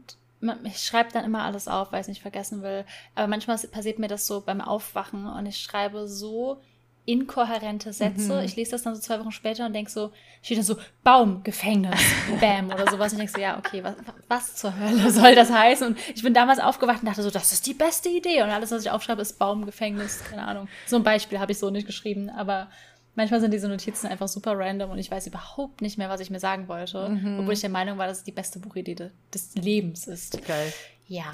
ich 0.64 0.78
schreibe 0.78 1.12
dann 1.12 1.24
immer 1.24 1.42
alles 1.44 1.68
auf, 1.68 1.92
weil 1.92 2.00
ich 2.00 2.04
es 2.04 2.08
nicht 2.08 2.22
vergessen 2.22 2.62
will. 2.62 2.84
Aber 3.14 3.26
manchmal 3.26 3.58
passiert 3.58 3.98
mir 3.98 4.08
das 4.08 4.26
so 4.26 4.40
beim 4.40 4.60
Aufwachen 4.60 5.26
und 5.26 5.46
ich 5.46 5.58
schreibe 5.58 6.08
so 6.08 6.60
inkohärente 7.06 7.92
Sätze. 7.92 8.34
Mhm. 8.34 8.44
Ich 8.44 8.56
lese 8.56 8.72
das 8.72 8.82
dann 8.82 8.94
so 8.94 9.00
zwei 9.00 9.18
Wochen 9.18 9.32
später 9.32 9.66
und 9.66 9.72
denke 9.72 9.90
so, 9.90 10.12
steht 10.42 10.58
da 10.58 10.62
so 10.62 10.76
Baum, 11.02 11.42
Gefängnis, 11.42 11.98
Bam 12.40 12.66
oder 12.70 12.88
sowas. 12.88 13.12
Und 13.12 13.20
ich 13.20 13.32
denke 13.32 13.32
so, 13.32 13.40
ja, 13.40 13.58
okay, 13.58 13.82
was, 13.82 13.94
was 14.28 14.54
zur 14.56 14.78
Hölle 14.78 15.10
soll 15.10 15.34
das 15.34 15.50
heißen? 15.50 15.88
Und 15.88 15.98
ich 16.14 16.22
bin 16.22 16.34
damals 16.34 16.60
aufgewacht 16.60 17.00
und 17.00 17.06
dachte 17.06 17.22
so, 17.22 17.30
das 17.30 17.52
ist 17.52 17.66
die 17.66 17.74
beste 17.74 18.08
Idee. 18.08 18.42
Und 18.42 18.50
alles, 18.50 18.70
was 18.70 18.84
ich 18.84 18.90
aufschreibe, 18.90 19.22
ist 19.22 19.38
Baum, 19.38 19.66
Gefängnis, 19.66 20.22
keine 20.24 20.46
Ahnung. 20.46 20.68
So 20.86 20.96
ein 20.96 21.02
Beispiel 21.02 21.40
habe 21.40 21.52
ich 21.52 21.58
so 21.58 21.70
nicht 21.70 21.86
geschrieben, 21.86 22.30
aber 22.30 22.68
Manchmal 23.14 23.40
sind 23.40 23.52
diese 23.52 23.68
Notizen 23.68 24.06
einfach 24.06 24.28
super 24.28 24.56
random 24.56 24.90
und 24.90 24.98
ich 24.98 25.10
weiß 25.10 25.26
überhaupt 25.26 25.82
nicht 25.82 25.98
mehr, 25.98 26.08
was 26.08 26.20
ich 26.20 26.30
mir 26.30 26.40
sagen 26.40 26.68
wollte. 26.68 27.08
Mhm. 27.08 27.40
Obwohl 27.40 27.54
ich 27.54 27.60
der 27.60 27.70
Meinung 27.70 27.98
war, 27.98 28.06
dass 28.06 28.18
es 28.18 28.24
die 28.24 28.32
beste 28.32 28.60
Buchidee 28.60 29.10
des 29.34 29.54
Lebens 29.56 30.06
ist. 30.06 30.44
Geil. 30.46 30.72
Ja. 31.08 31.32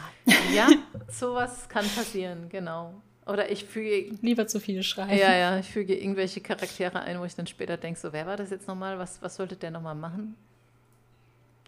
Ja, 0.55 0.69
sowas 1.09 1.69
kann 1.69 1.85
passieren, 1.95 2.49
genau. 2.49 2.95
Oder 3.27 3.51
ich 3.51 3.65
füge. 3.65 4.17
Lieber 4.23 4.47
zu 4.47 4.61
viel 4.61 4.83
schreiben. 4.83 5.19
Ja, 5.19 5.35
ja, 5.35 5.59
ich 5.59 5.67
füge 5.67 5.95
irgendwelche 5.95 6.41
Charaktere 6.41 7.01
ein, 7.01 7.21
wo 7.21 7.25
ich 7.25 7.35
dann 7.35 7.47
später 7.47 7.77
denke: 7.77 7.99
so, 7.99 8.13
wer 8.13 8.27
war 8.27 8.37
das 8.37 8.51
jetzt 8.51 8.69
nochmal? 8.69 8.99
Was, 8.99 9.21
was 9.21 9.35
sollte 9.35 9.57
der 9.57 9.73
nochmal 9.73 9.97
machen? 9.97 10.37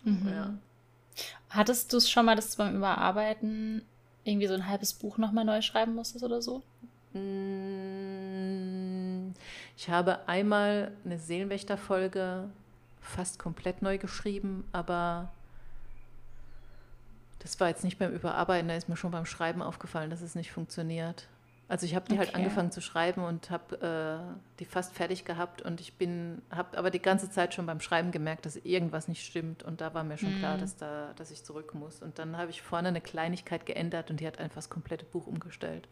Mhm. 0.05 0.29
Ja. 0.29 0.55
Hattest 1.51 1.93
du 1.93 1.97
es 1.97 2.09
schon 2.09 2.27
mal, 2.27 2.37
dass 2.37 2.53
du 2.53 2.59
beim 2.59 2.77
Überarbeiten 2.77 3.83
irgendwie 4.25 4.47
so 4.47 4.55
ein 4.55 4.69
halbes 4.69 4.95
Buch 4.95 5.19
nochmal 5.19 5.45
neu 5.45 5.63
schreiben 5.63 5.95
musstest 5.95 6.25
oder 6.25 6.41
so? 6.41 6.63
Mm, 7.13 9.33
ich 9.79 9.89
habe 9.89 10.27
einmal 10.27 10.91
eine 11.05 11.19
Seelenwächter-Folge 11.19 12.51
fast 13.01 13.39
komplett 13.39 13.81
neu 13.81 13.97
geschrieben, 13.97 14.65
aber 14.73 15.31
das 17.39 17.61
war 17.61 17.69
jetzt 17.69 17.85
nicht 17.85 17.97
beim 17.97 18.13
Überarbeiten, 18.13 18.67
da 18.67 18.75
ist 18.75 18.89
mir 18.89 18.97
schon 18.97 19.13
beim 19.13 19.25
Schreiben 19.25 19.63
aufgefallen, 19.63 20.11
dass 20.11 20.21
es 20.21 20.35
nicht 20.35 20.51
funktioniert. 20.51 21.29
Also 21.69 21.87
ich 21.87 21.95
habe 21.95 22.07
die 22.09 22.19
halt 22.19 22.31
okay. 22.31 22.39
halt 22.39 22.45
angefangen 22.45 22.73
zu 22.73 22.81
schreiben 22.81 23.23
und 23.23 23.51
habe 23.51 24.27
äh, 24.27 24.59
die 24.59 24.65
fast 24.65 24.95
fertig 24.95 25.25
gehabt 25.25 25.63
und 25.63 25.81
ich 25.81 25.95
bin, 25.95 26.43
habe 26.51 26.77
aber 26.77 26.91
die 26.91 27.01
ganze 27.01 27.31
Zeit 27.31 27.55
schon 27.55 27.67
beim 27.67 27.81
Schreiben 27.81 28.11
gemerkt, 28.11 28.47
dass 28.47 28.57
irgendwas 28.57 29.07
nicht 29.07 29.25
stimmt 29.25 29.63
und 29.63 29.81
da 29.81 29.95
war 29.95 30.03
mir 30.03 30.19
schon 30.19 30.35
mm. 30.35 30.39
klar, 30.41 30.59
dass 30.59 30.77
da, 30.77 31.13
dass 31.15 31.31
ich 31.31 31.45
zurück 31.45 31.75
muss. 31.75 32.03
Und 32.03 32.19
dann 32.19 32.37
habe 32.37 32.51
ich 32.51 32.63
vorne 32.63 32.89
eine 32.89 33.01
Kleinigkeit 33.01 33.65
geändert 33.65 34.11
und 34.11 34.19
die 34.19 34.27
hat 34.27 34.41
einfach 34.41 34.57
das 34.57 34.71
komplette 34.71 35.05
Buch 35.05 35.29
umgestellt. 35.29 35.87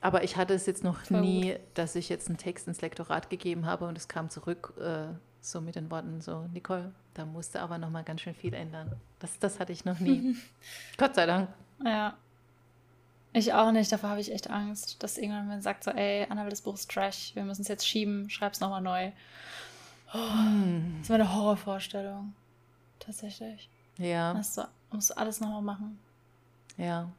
Aber 0.00 0.24
ich 0.24 0.36
hatte 0.36 0.54
es 0.54 0.66
jetzt 0.66 0.82
noch 0.82 1.00
Voll 1.00 1.20
nie, 1.20 1.52
gut. 1.52 1.60
dass 1.74 1.94
ich 1.94 2.08
jetzt 2.08 2.28
einen 2.28 2.38
Text 2.38 2.66
ins 2.66 2.80
Lektorat 2.80 3.28
gegeben 3.28 3.66
habe 3.66 3.86
und 3.86 3.98
es 3.98 4.08
kam 4.08 4.30
zurück 4.30 4.72
äh, 4.80 5.08
so 5.40 5.60
mit 5.60 5.74
den 5.76 5.90
Worten 5.90 6.20
so, 6.20 6.46
Nicole, 6.52 6.92
da 7.14 7.26
musste 7.26 7.60
aber 7.60 7.78
noch 7.78 7.90
mal 7.90 8.02
ganz 8.02 8.22
schön 8.22 8.34
viel 8.34 8.54
ändern. 8.54 8.96
Das, 9.18 9.38
das 9.38 9.60
hatte 9.60 9.72
ich 9.72 9.84
noch 9.84 9.98
nie. 10.00 10.36
Gott 10.96 11.14
sei 11.14 11.26
Dank. 11.26 11.50
Ja. 11.84 12.16
Ich 13.32 13.52
auch 13.52 13.70
nicht, 13.70 13.92
davor 13.92 14.10
habe 14.10 14.20
ich 14.20 14.32
echt 14.32 14.50
Angst, 14.50 15.02
dass 15.02 15.16
irgendwann 15.16 15.46
man 15.46 15.62
sagt 15.62 15.84
so, 15.84 15.90
ey, 15.90 16.24
Annabelle, 16.24 16.50
das 16.50 16.62
Buch 16.62 16.74
ist 16.74 16.90
Trash, 16.90 17.32
wir 17.34 17.44
müssen 17.44 17.62
es 17.62 17.68
jetzt 17.68 17.86
schieben, 17.86 18.28
schreib 18.28 18.54
es 18.54 18.60
nochmal 18.60 18.80
neu. 18.80 19.12
Oh, 20.12 20.34
hm. 20.34 20.96
Das 21.00 21.10
war 21.10 21.14
eine 21.16 21.32
Horrorvorstellung. 21.32 22.32
Tatsächlich. 22.98 23.68
Ja. 23.98 24.34
Musst 24.34 24.58
du, 24.58 24.62
musst 24.90 25.10
du 25.10 25.16
alles 25.16 25.40
nochmal 25.40 25.62
machen. 25.62 25.98
Ja 26.76 27.10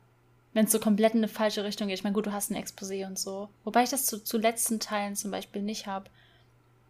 wenn 0.54 0.66
es 0.66 0.72
so 0.72 0.80
komplett 0.80 1.14
in 1.14 1.20
eine 1.20 1.28
falsche 1.28 1.64
Richtung 1.64 1.88
geht. 1.88 1.98
Ich 1.98 2.04
meine, 2.04 2.14
gut, 2.14 2.26
du 2.26 2.34
hast 2.34 2.52
ein 2.52 2.62
Exposé 2.62 3.06
und 3.08 3.18
so. 3.18 3.50
Wobei 3.64 3.84
ich 3.84 3.90
das 3.90 4.06
zu, 4.06 4.24
zu 4.24 4.38
letzten 4.38 4.80
Teilen 4.80 5.16
zum 5.16 5.32
Beispiel 5.32 5.62
nicht 5.62 5.88
habe. 5.88 6.10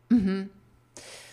Mhm. 0.10 0.50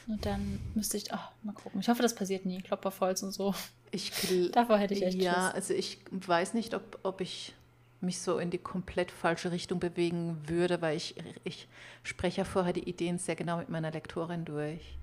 Und 0.06 0.24
dann 0.24 0.58
müsste 0.74 0.96
ich, 0.96 1.12
ach, 1.12 1.30
mal 1.42 1.52
gucken. 1.52 1.80
Ich 1.80 1.88
hoffe, 1.88 2.02
das 2.02 2.14
passiert 2.14 2.46
nie. 2.46 2.60
Kloppervolz 2.62 3.22
und 3.22 3.32
so. 3.32 3.54
Ich, 3.90 4.12
Davor 4.52 4.78
hätte 4.78 4.94
ich 4.94 5.02
echt 5.02 5.20
Ja, 5.20 5.46
Schiss. 5.46 5.54
also 5.54 5.74
ich 5.74 5.98
weiß 6.10 6.54
nicht, 6.54 6.74
ob, 6.74 6.98
ob 7.02 7.20
ich 7.20 7.54
mich 8.00 8.20
so 8.20 8.38
in 8.38 8.50
die 8.50 8.58
komplett 8.58 9.10
falsche 9.10 9.50
Richtung 9.50 9.80
bewegen 9.80 10.38
würde, 10.46 10.80
weil 10.80 10.96
ich, 10.96 11.16
ich 11.44 11.66
spreche 12.02 12.38
ja 12.38 12.44
vorher 12.44 12.72
die 12.72 12.88
Ideen 12.88 13.18
sehr 13.18 13.36
genau 13.36 13.58
mit 13.58 13.70
meiner 13.70 13.90
Lektorin 13.90 14.44
durch. 14.44 14.97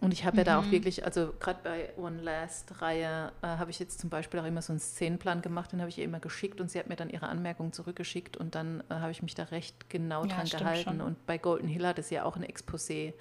Und 0.00 0.12
ich 0.12 0.24
habe 0.24 0.34
mhm. 0.34 0.38
ja 0.38 0.44
da 0.44 0.58
auch 0.58 0.64
mhm. 0.64 0.72
wirklich, 0.72 1.04
also 1.04 1.32
gerade 1.38 1.60
bei 1.62 1.92
One 1.96 2.20
Last 2.20 2.82
Reihe 2.82 3.32
äh, 3.42 3.46
habe 3.46 3.70
ich 3.70 3.78
jetzt 3.78 4.00
zum 4.00 4.10
Beispiel 4.10 4.40
auch 4.40 4.44
immer 4.44 4.60
so 4.60 4.72
einen 4.72 4.80
Szenenplan 4.80 5.40
gemacht, 5.40 5.72
den 5.72 5.80
habe 5.80 5.88
ich 5.88 5.98
ihr 5.98 6.04
immer 6.04 6.20
geschickt 6.20 6.60
und 6.60 6.70
sie 6.70 6.78
hat 6.78 6.88
mir 6.88 6.96
dann 6.96 7.10
ihre 7.10 7.28
Anmerkungen 7.28 7.72
zurückgeschickt 7.72 8.36
und 8.36 8.54
dann 8.54 8.82
äh, 8.90 8.94
habe 8.94 9.12
ich 9.12 9.22
mich 9.22 9.34
da 9.34 9.44
recht 9.44 9.88
genau 9.88 10.24
ja, 10.24 10.34
dran 10.34 10.46
gehalten. 10.46 10.90
Schon. 10.90 11.00
Und 11.00 11.26
bei 11.26 11.38
Golden 11.38 11.68
Hill 11.68 11.86
hat 11.86 11.98
es 11.98 12.10
ja 12.10 12.24
auch 12.24 12.36
ein 12.36 12.44
Exposé. 12.44 13.14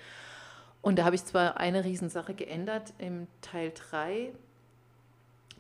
Und 0.82 1.00
da 1.00 1.06
habe 1.06 1.16
ich 1.16 1.24
zwar 1.24 1.58
eine 1.58 1.86
Riesensache 1.86 2.34
geändert 2.34 2.94
im 2.98 3.28
Teil 3.42 3.72
3, 3.74 4.34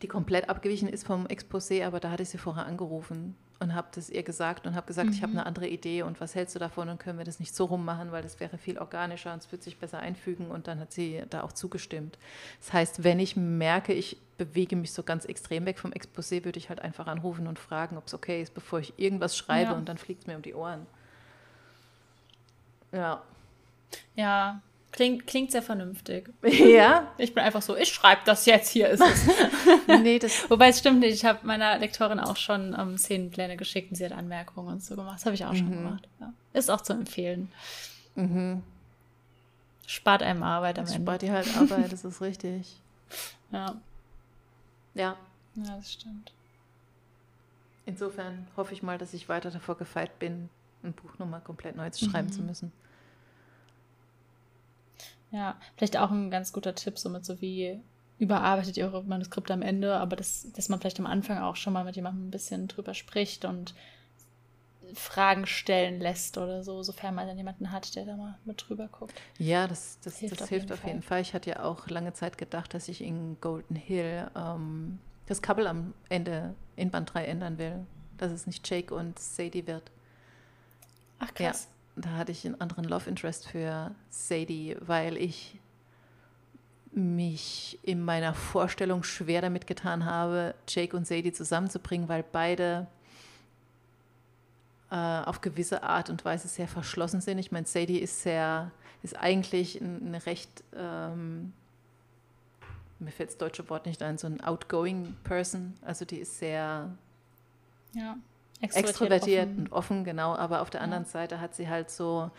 die 0.02 0.08
komplett 0.08 0.50
abgewichen 0.50 0.90
ist 0.90 1.06
vom 1.06 1.28
Exposé, 1.28 1.86
aber 1.86 2.02
da 2.02 2.12
hatte 2.12 2.24
ich 2.24 2.30
sie 2.30 2.38
vorher 2.38 2.66
angerufen 2.66 3.38
und 3.64 3.74
habe 3.74 3.88
das 3.96 4.10
ihr 4.10 4.24
gesagt 4.24 4.68
und 4.68 4.76
habe 4.76 4.86
gesagt, 4.86 5.08
mhm. 5.08 5.14
ich 5.14 5.24
habe 5.24 5.32
eine 5.32 5.46
andere 5.46 5.68
Idee 5.68 6.04
und 6.04 6.22
was 6.22 6.36
hältst 6.36 6.54
du 6.54 6.60
davon 6.60 6.90
und 6.90 7.00
können 7.00 7.18
wir 7.18 7.26
das 7.26 7.40
nicht 7.40 7.56
so 7.56 7.66
rummachen, 7.66 8.12
weil 8.12 8.22
das 8.22 8.40
wäre 8.40 8.58
viel 8.58 8.78
organischer 8.78 9.34
und 9.34 9.42
es 9.42 9.52
wird 9.52 9.64
sich 9.64 9.78
besser 9.78 10.00
einfügen 10.00 10.48
und 10.48 10.68
dann 10.68 10.80
hat 10.80 10.92
sie 10.92 11.24
da 11.30 11.42
auch 11.44 11.54
zugestimmt. 11.54 12.18
Das 12.60 12.74
heißt, 12.74 13.04
wenn 13.04 13.20
ich 13.20 13.36
merke, 13.36 13.94
ich 13.94 14.18
bewege 14.38 14.76
mich 14.76 14.92
so 14.92 15.04
ganz 15.04 15.26
extrem 15.26 15.66
weg 15.66 15.80
vom 15.80 15.92
Exposé, 15.92 16.44
würde 16.46 16.60
ich 16.60 16.70
halt 16.70 16.82
einfach 16.82 17.08
anrufen 17.08 17.48
und 17.48 17.58
fragen, 17.58 17.98
ob 17.98 18.08
es 18.08 18.14
okay 18.14 18.42
ist, 18.42 18.54
bevor 18.54 18.80
ich 18.80 18.94
irgendwas 18.98 19.38
schreibe 19.38 19.72
ja. 19.72 19.78
und 19.78 19.88
dann 19.90 19.98
fliegt 19.98 20.22
es 20.22 20.28
mir 20.28 20.36
um 20.36 20.42
die 20.42 20.54
Ohren. 20.54 20.86
Ja. 22.92 23.24
Ja, 24.16 24.62
Klingt, 24.94 25.26
klingt 25.26 25.52
sehr 25.52 25.64
vernünftig. 25.64 26.30
Ja. 26.44 27.12
Ich 27.18 27.34
bin 27.34 27.44
einfach 27.44 27.64
so, 27.64 27.76
ich 27.76 27.90
schreibe 27.90 28.22
das 28.26 28.46
jetzt, 28.46 28.70
hier 28.70 28.90
ist 28.90 29.02
es. 29.02 29.28
nee, 29.88 30.20
das 30.20 30.50
Wobei 30.50 30.70
es 30.70 30.80
stimmt 30.80 31.00
nicht, 31.00 31.16
ich 31.16 31.26
habe 31.26 31.40
meiner 31.46 31.80
Lektorin 31.80 32.20
auch 32.20 32.38
schon 32.38 32.76
ähm, 32.80 32.98
Szenenpläne 32.98 33.58
geschickt 33.58 33.90
und 33.90 33.96
sie 33.96 34.06
hat 34.06 34.12
Anmerkungen 34.12 34.68
und 34.68 34.84
so 34.84 34.96
gemacht. 34.96 35.16
Das 35.16 35.26
habe 35.26 35.34
ich 35.34 35.46
auch 35.46 35.52
mhm. 35.52 35.58
schon 35.58 35.72
gemacht. 35.72 36.08
Ja. 36.20 36.34
Ist 36.54 36.70
auch 36.70 36.82
zu 36.82 36.94
empfehlen. 36.94 37.52
Mhm. 38.16 38.62
Spart 39.88 40.22
einem 40.22 40.44
Arbeit 40.44 40.78
am 40.78 40.86
das 40.86 40.94
Ende. 40.94 41.06
Spart 41.06 41.22
dir 41.24 41.34
halt 41.34 41.58
Arbeit, 41.58 41.92
das 41.92 42.06
ist 42.06 42.22
richtig. 42.22 42.76
Ja. 43.52 43.76
Ja. 44.94 45.18
Ja, 45.56 45.76
das 45.76 45.92
stimmt. 45.92 46.32
Insofern 47.88 48.48
hoffe 48.56 48.74
ich 48.74 48.84
mal, 48.84 49.00
dass 49.00 49.14
ich 49.16 49.28
weiter 49.28 49.50
davor 49.50 49.76
gefeit 49.76 50.20
bin, 50.20 50.50
ein 50.84 50.94
Buch 50.94 51.18
nochmal 51.18 51.42
komplett 51.42 51.76
neu 51.76 51.90
zu 51.90 52.10
schreiben 52.10 52.28
mhm. 52.28 52.34
zu 52.34 52.42
müssen. 52.42 52.72
Ja, 55.34 55.60
vielleicht 55.76 55.98
auch 55.98 56.12
ein 56.12 56.30
ganz 56.30 56.54
guter 56.54 56.76
Tipp, 56.76 57.00
somit 57.00 57.26
so 57.26 57.42
wie 57.42 57.82
überarbeitet 58.20 58.78
ihr 58.78 58.86
eure 58.86 59.04
Manuskripte 59.04 59.52
am 59.52 59.64
Ende, 59.64 59.96
aber 59.96 60.16
das, 60.16 60.48
dass 60.54 60.70
man 60.70 60.80
vielleicht 60.80 61.00
am 61.00 61.08
Anfang 61.08 61.40
auch 61.40 61.56
schon 61.56 61.74
mal 61.74 61.84
mit 61.84 61.96
jemandem 61.96 62.28
ein 62.28 62.32
bisschen 62.32 62.68
drüber 62.68 62.94
spricht 62.94 63.44
und 63.44 63.74
Fragen 64.94 65.48
stellen 65.48 66.00
lässt 66.00 66.38
oder 66.38 66.64
so, 66.64 66.84
sofern 66.84 67.16
man 67.16 67.28
dann 67.28 67.36
jemanden 67.36 67.72
hat, 67.72 67.96
der 67.96 68.06
da 68.06 68.16
mal 68.16 68.38
mit 68.46 68.64
drüber 68.68 68.88
guckt. 68.88 69.20
Ja, 69.40 69.68
das, 69.68 69.98
das, 70.04 70.20
hilft, 70.20 70.36
das 70.36 70.44
auf, 70.44 70.50
hilft 70.50 70.70
jeden 70.70 70.80
auf 70.80 70.86
jeden 70.86 71.02
Fall. 71.02 71.22
Ich 71.22 71.34
hatte 71.34 71.50
ja 71.50 71.64
auch 71.64 71.88
lange 71.88 72.14
Zeit 72.14 72.38
gedacht, 72.38 72.76
dass 72.76 72.88
ich 72.88 73.02
in 73.02 73.42
Golden 73.42 73.76
Hill 73.76 74.30
ähm, 74.36 75.00
das 75.26 75.42
Couple 75.42 75.68
am 75.68 75.96
Ende 76.10 76.54
in 76.76 76.92
Band 76.92 77.12
3 77.12 77.26
ändern 77.26 77.58
will. 77.58 77.88
Dass 78.20 78.32
es 78.32 78.46
nicht 78.46 78.70
Jake 78.70 78.94
und 78.94 79.18
Sadie 79.18 79.66
wird. 79.66 79.90
Ach 81.18 81.34
krass. 81.34 81.68
Da 81.96 82.12
hatte 82.12 82.32
ich 82.32 82.46
einen 82.46 82.60
anderen 82.60 82.86
Love 82.86 83.10
Interest 83.10 83.48
für 83.48 83.94
Sadie, 84.10 84.76
weil 84.80 85.18
ich 85.18 85.60
mich 86.92 87.80
in 87.84 88.04
meiner 88.04 88.34
Vorstellung 88.34 89.04
schwer 89.04 89.42
damit 89.42 89.68
getan 89.68 90.06
habe, 90.06 90.56
Jake 90.68 90.96
und 90.96 91.08
Sadie 91.08 91.34
zusammenzubringen, 91.34 92.08
weil 92.08 92.24
beide 92.24 92.88
äh, 94.92 94.96
auf 94.96 95.42
gewisse 95.42 95.84
Art 95.84 96.10
und 96.10 96.24
Weise 96.24 96.48
sehr 96.48 96.68
verschlossen 96.68 97.22
sind. 97.22 97.40
Ich 97.40 97.52
meine, 97.52 97.66
Sadie 97.66 98.00
ist 98.00 98.22
sehr, 98.22 98.72
ist 99.02 99.18
eigentlich 99.18 99.82
eine 99.82 100.26
recht, 100.26 100.64
ähm, 100.76 101.54
mir 103.00 103.12
fällt 103.12 103.30
das 103.30 103.38
deutsche 103.38 103.70
Wort 103.70 103.86
nicht 103.86 104.02
ein, 104.02 104.18
so 104.18 104.28
ein 104.28 104.42
outgoing 104.44 105.16
Person. 105.24 105.74
Also 105.82 106.06
die 106.06 106.18
ist 106.18 106.38
sehr 106.40 106.90
ja 107.94 108.18
extrovertiert, 108.64 109.48
offen. 109.48 109.60
und 109.60 109.72
offen, 109.72 110.04
genau. 110.04 110.36
Aber 110.36 110.62
auf 110.62 110.70
der 110.70 110.82
anderen 110.82 111.04
ja. 111.04 111.10
Seite 111.10 111.42
hat 111.42 111.56
sie 111.56 111.68
halt 111.68 111.90
so 111.90 112.32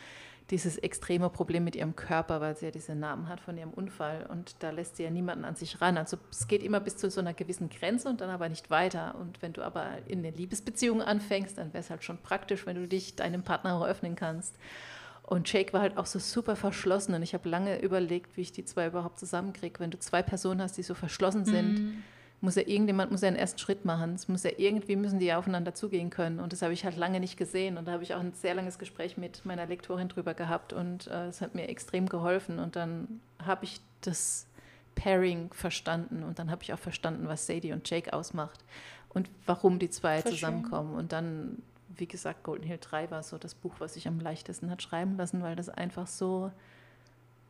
dieses 0.50 0.76
extreme 0.76 1.30
Problem 1.30 1.64
mit 1.64 1.74
ihrem 1.74 1.96
Körper, 1.96 2.40
weil 2.40 2.56
sie 2.56 2.66
ja 2.66 2.70
diese 2.70 2.94
Narben 2.94 3.28
hat 3.28 3.40
von 3.40 3.56
ihrem 3.56 3.70
Unfall 3.70 4.26
und 4.28 4.56
da 4.58 4.70
lässt 4.70 4.96
sie 4.96 5.04
ja 5.04 5.10
niemanden 5.10 5.44
an 5.44 5.56
sich 5.56 5.80
ran. 5.80 5.96
Also 5.96 6.18
es 6.30 6.46
geht 6.48 6.62
immer 6.62 6.80
bis 6.80 6.98
zu 6.98 7.10
so 7.10 7.20
einer 7.20 7.32
gewissen 7.32 7.70
Grenze 7.70 8.08
und 8.08 8.20
dann 8.20 8.28
aber 8.28 8.48
nicht 8.50 8.68
weiter. 8.68 9.14
Und 9.18 9.40
wenn 9.40 9.54
du 9.54 9.62
aber 9.62 9.86
in 10.06 10.18
eine 10.18 10.30
Liebesbeziehung 10.30 11.00
anfängst, 11.00 11.56
dann 11.56 11.72
wäre 11.72 11.80
es 11.82 11.88
halt 11.88 12.04
schon 12.04 12.18
praktisch, 12.18 12.66
wenn 12.66 12.76
du 12.76 12.86
dich 12.86 13.16
deinem 13.16 13.42
Partner 13.42 13.74
auch 13.74 13.86
öffnen 13.86 14.16
kannst. 14.16 14.56
Und 15.22 15.50
Jake 15.50 15.72
war 15.72 15.80
halt 15.80 15.96
auch 15.96 16.04
so 16.04 16.18
super 16.18 16.56
verschlossen 16.56 17.14
und 17.14 17.22
ich 17.22 17.32
habe 17.32 17.48
lange 17.48 17.80
überlegt, 17.80 18.36
wie 18.36 18.42
ich 18.42 18.52
die 18.52 18.66
zwei 18.66 18.88
überhaupt 18.88 19.18
zusammenkriege. 19.18 19.80
Wenn 19.80 19.90
du 19.90 19.98
zwei 19.98 20.22
Personen 20.22 20.60
hast, 20.60 20.76
die 20.76 20.82
so 20.82 20.94
verschlossen 20.94 21.46
sind, 21.46 21.78
mhm 21.78 22.02
muss 22.44 22.54
ja 22.54 22.62
irgendjemand 22.62 23.10
muss 23.10 23.22
ja 23.22 23.28
einen 23.28 23.36
ersten 23.36 23.58
Schritt 23.58 23.84
machen. 23.84 24.14
Es 24.14 24.28
muss 24.28 24.44
ja 24.44 24.50
irgendwie 24.56 24.96
müssen 24.96 25.18
die 25.18 25.26
ja 25.26 25.38
aufeinander 25.38 25.74
zugehen 25.74 26.10
können. 26.10 26.38
Und 26.38 26.52
das 26.52 26.62
habe 26.62 26.72
ich 26.72 26.84
halt 26.84 26.96
lange 26.96 27.18
nicht 27.18 27.36
gesehen. 27.36 27.78
Und 27.78 27.88
da 27.88 27.92
habe 27.92 28.02
ich 28.02 28.14
auch 28.14 28.20
ein 28.20 28.34
sehr 28.34 28.54
langes 28.54 28.78
Gespräch 28.78 29.16
mit 29.16 29.44
meiner 29.44 29.66
Lektorin 29.66 30.08
drüber 30.08 30.34
gehabt 30.34 30.72
und 30.72 31.08
äh, 31.08 31.26
es 31.28 31.40
hat 31.40 31.54
mir 31.54 31.68
extrem 31.68 32.08
geholfen. 32.08 32.58
Und 32.58 32.76
dann 32.76 33.20
habe 33.44 33.64
ich 33.64 33.80
das 34.02 34.46
Pairing 34.94 35.52
verstanden 35.52 36.22
und 36.22 36.38
dann 36.38 36.50
habe 36.50 36.62
ich 36.62 36.72
auch 36.72 36.78
verstanden, 36.78 37.26
was 37.26 37.46
Sadie 37.46 37.72
und 37.72 37.88
Jake 37.88 38.12
ausmacht 38.12 38.62
und 39.08 39.28
warum 39.46 39.78
die 39.78 39.90
zwei 39.90 40.20
Voll 40.20 40.32
zusammenkommen. 40.32 40.90
Schön. 40.90 40.98
Und 40.98 41.12
dann, 41.12 41.62
wie 41.96 42.06
gesagt, 42.06 42.44
Golden 42.44 42.64
Hill 42.64 42.78
3 42.80 43.10
war 43.10 43.22
so 43.22 43.38
das 43.38 43.54
Buch, 43.54 43.74
was 43.78 43.94
sich 43.94 44.06
am 44.06 44.20
leichtesten 44.20 44.70
hat 44.70 44.82
schreiben 44.82 45.16
lassen, 45.16 45.42
weil 45.42 45.56
das 45.56 45.68
einfach 45.68 46.06
so, 46.06 46.52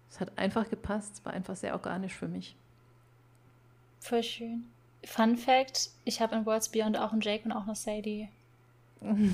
es 0.08 0.20
hat 0.20 0.38
einfach 0.38 0.70
gepasst, 0.70 1.14
es 1.14 1.24
war 1.24 1.32
einfach 1.32 1.56
sehr 1.56 1.74
organisch 1.74 2.14
für 2.14 2.28
mich. 2.28 2.56
Voll 4.00 4.22
schön. 4.22 4.64
Fun 5.06 5.36
Fact: 5.36 5.90
Ich 6.04 6.20
habe 6.20 6.34
in 6.34 6.46
Worlds 6.46 6.70
Beyond 6.70 6.98
auch 6.98 7.12
einen 7.12 7.20
Jake 7.20 7.44
und 7.44 7.52
auch 7.52 7.64
eine 7.64 7.74
Sadie. 7.74 8.28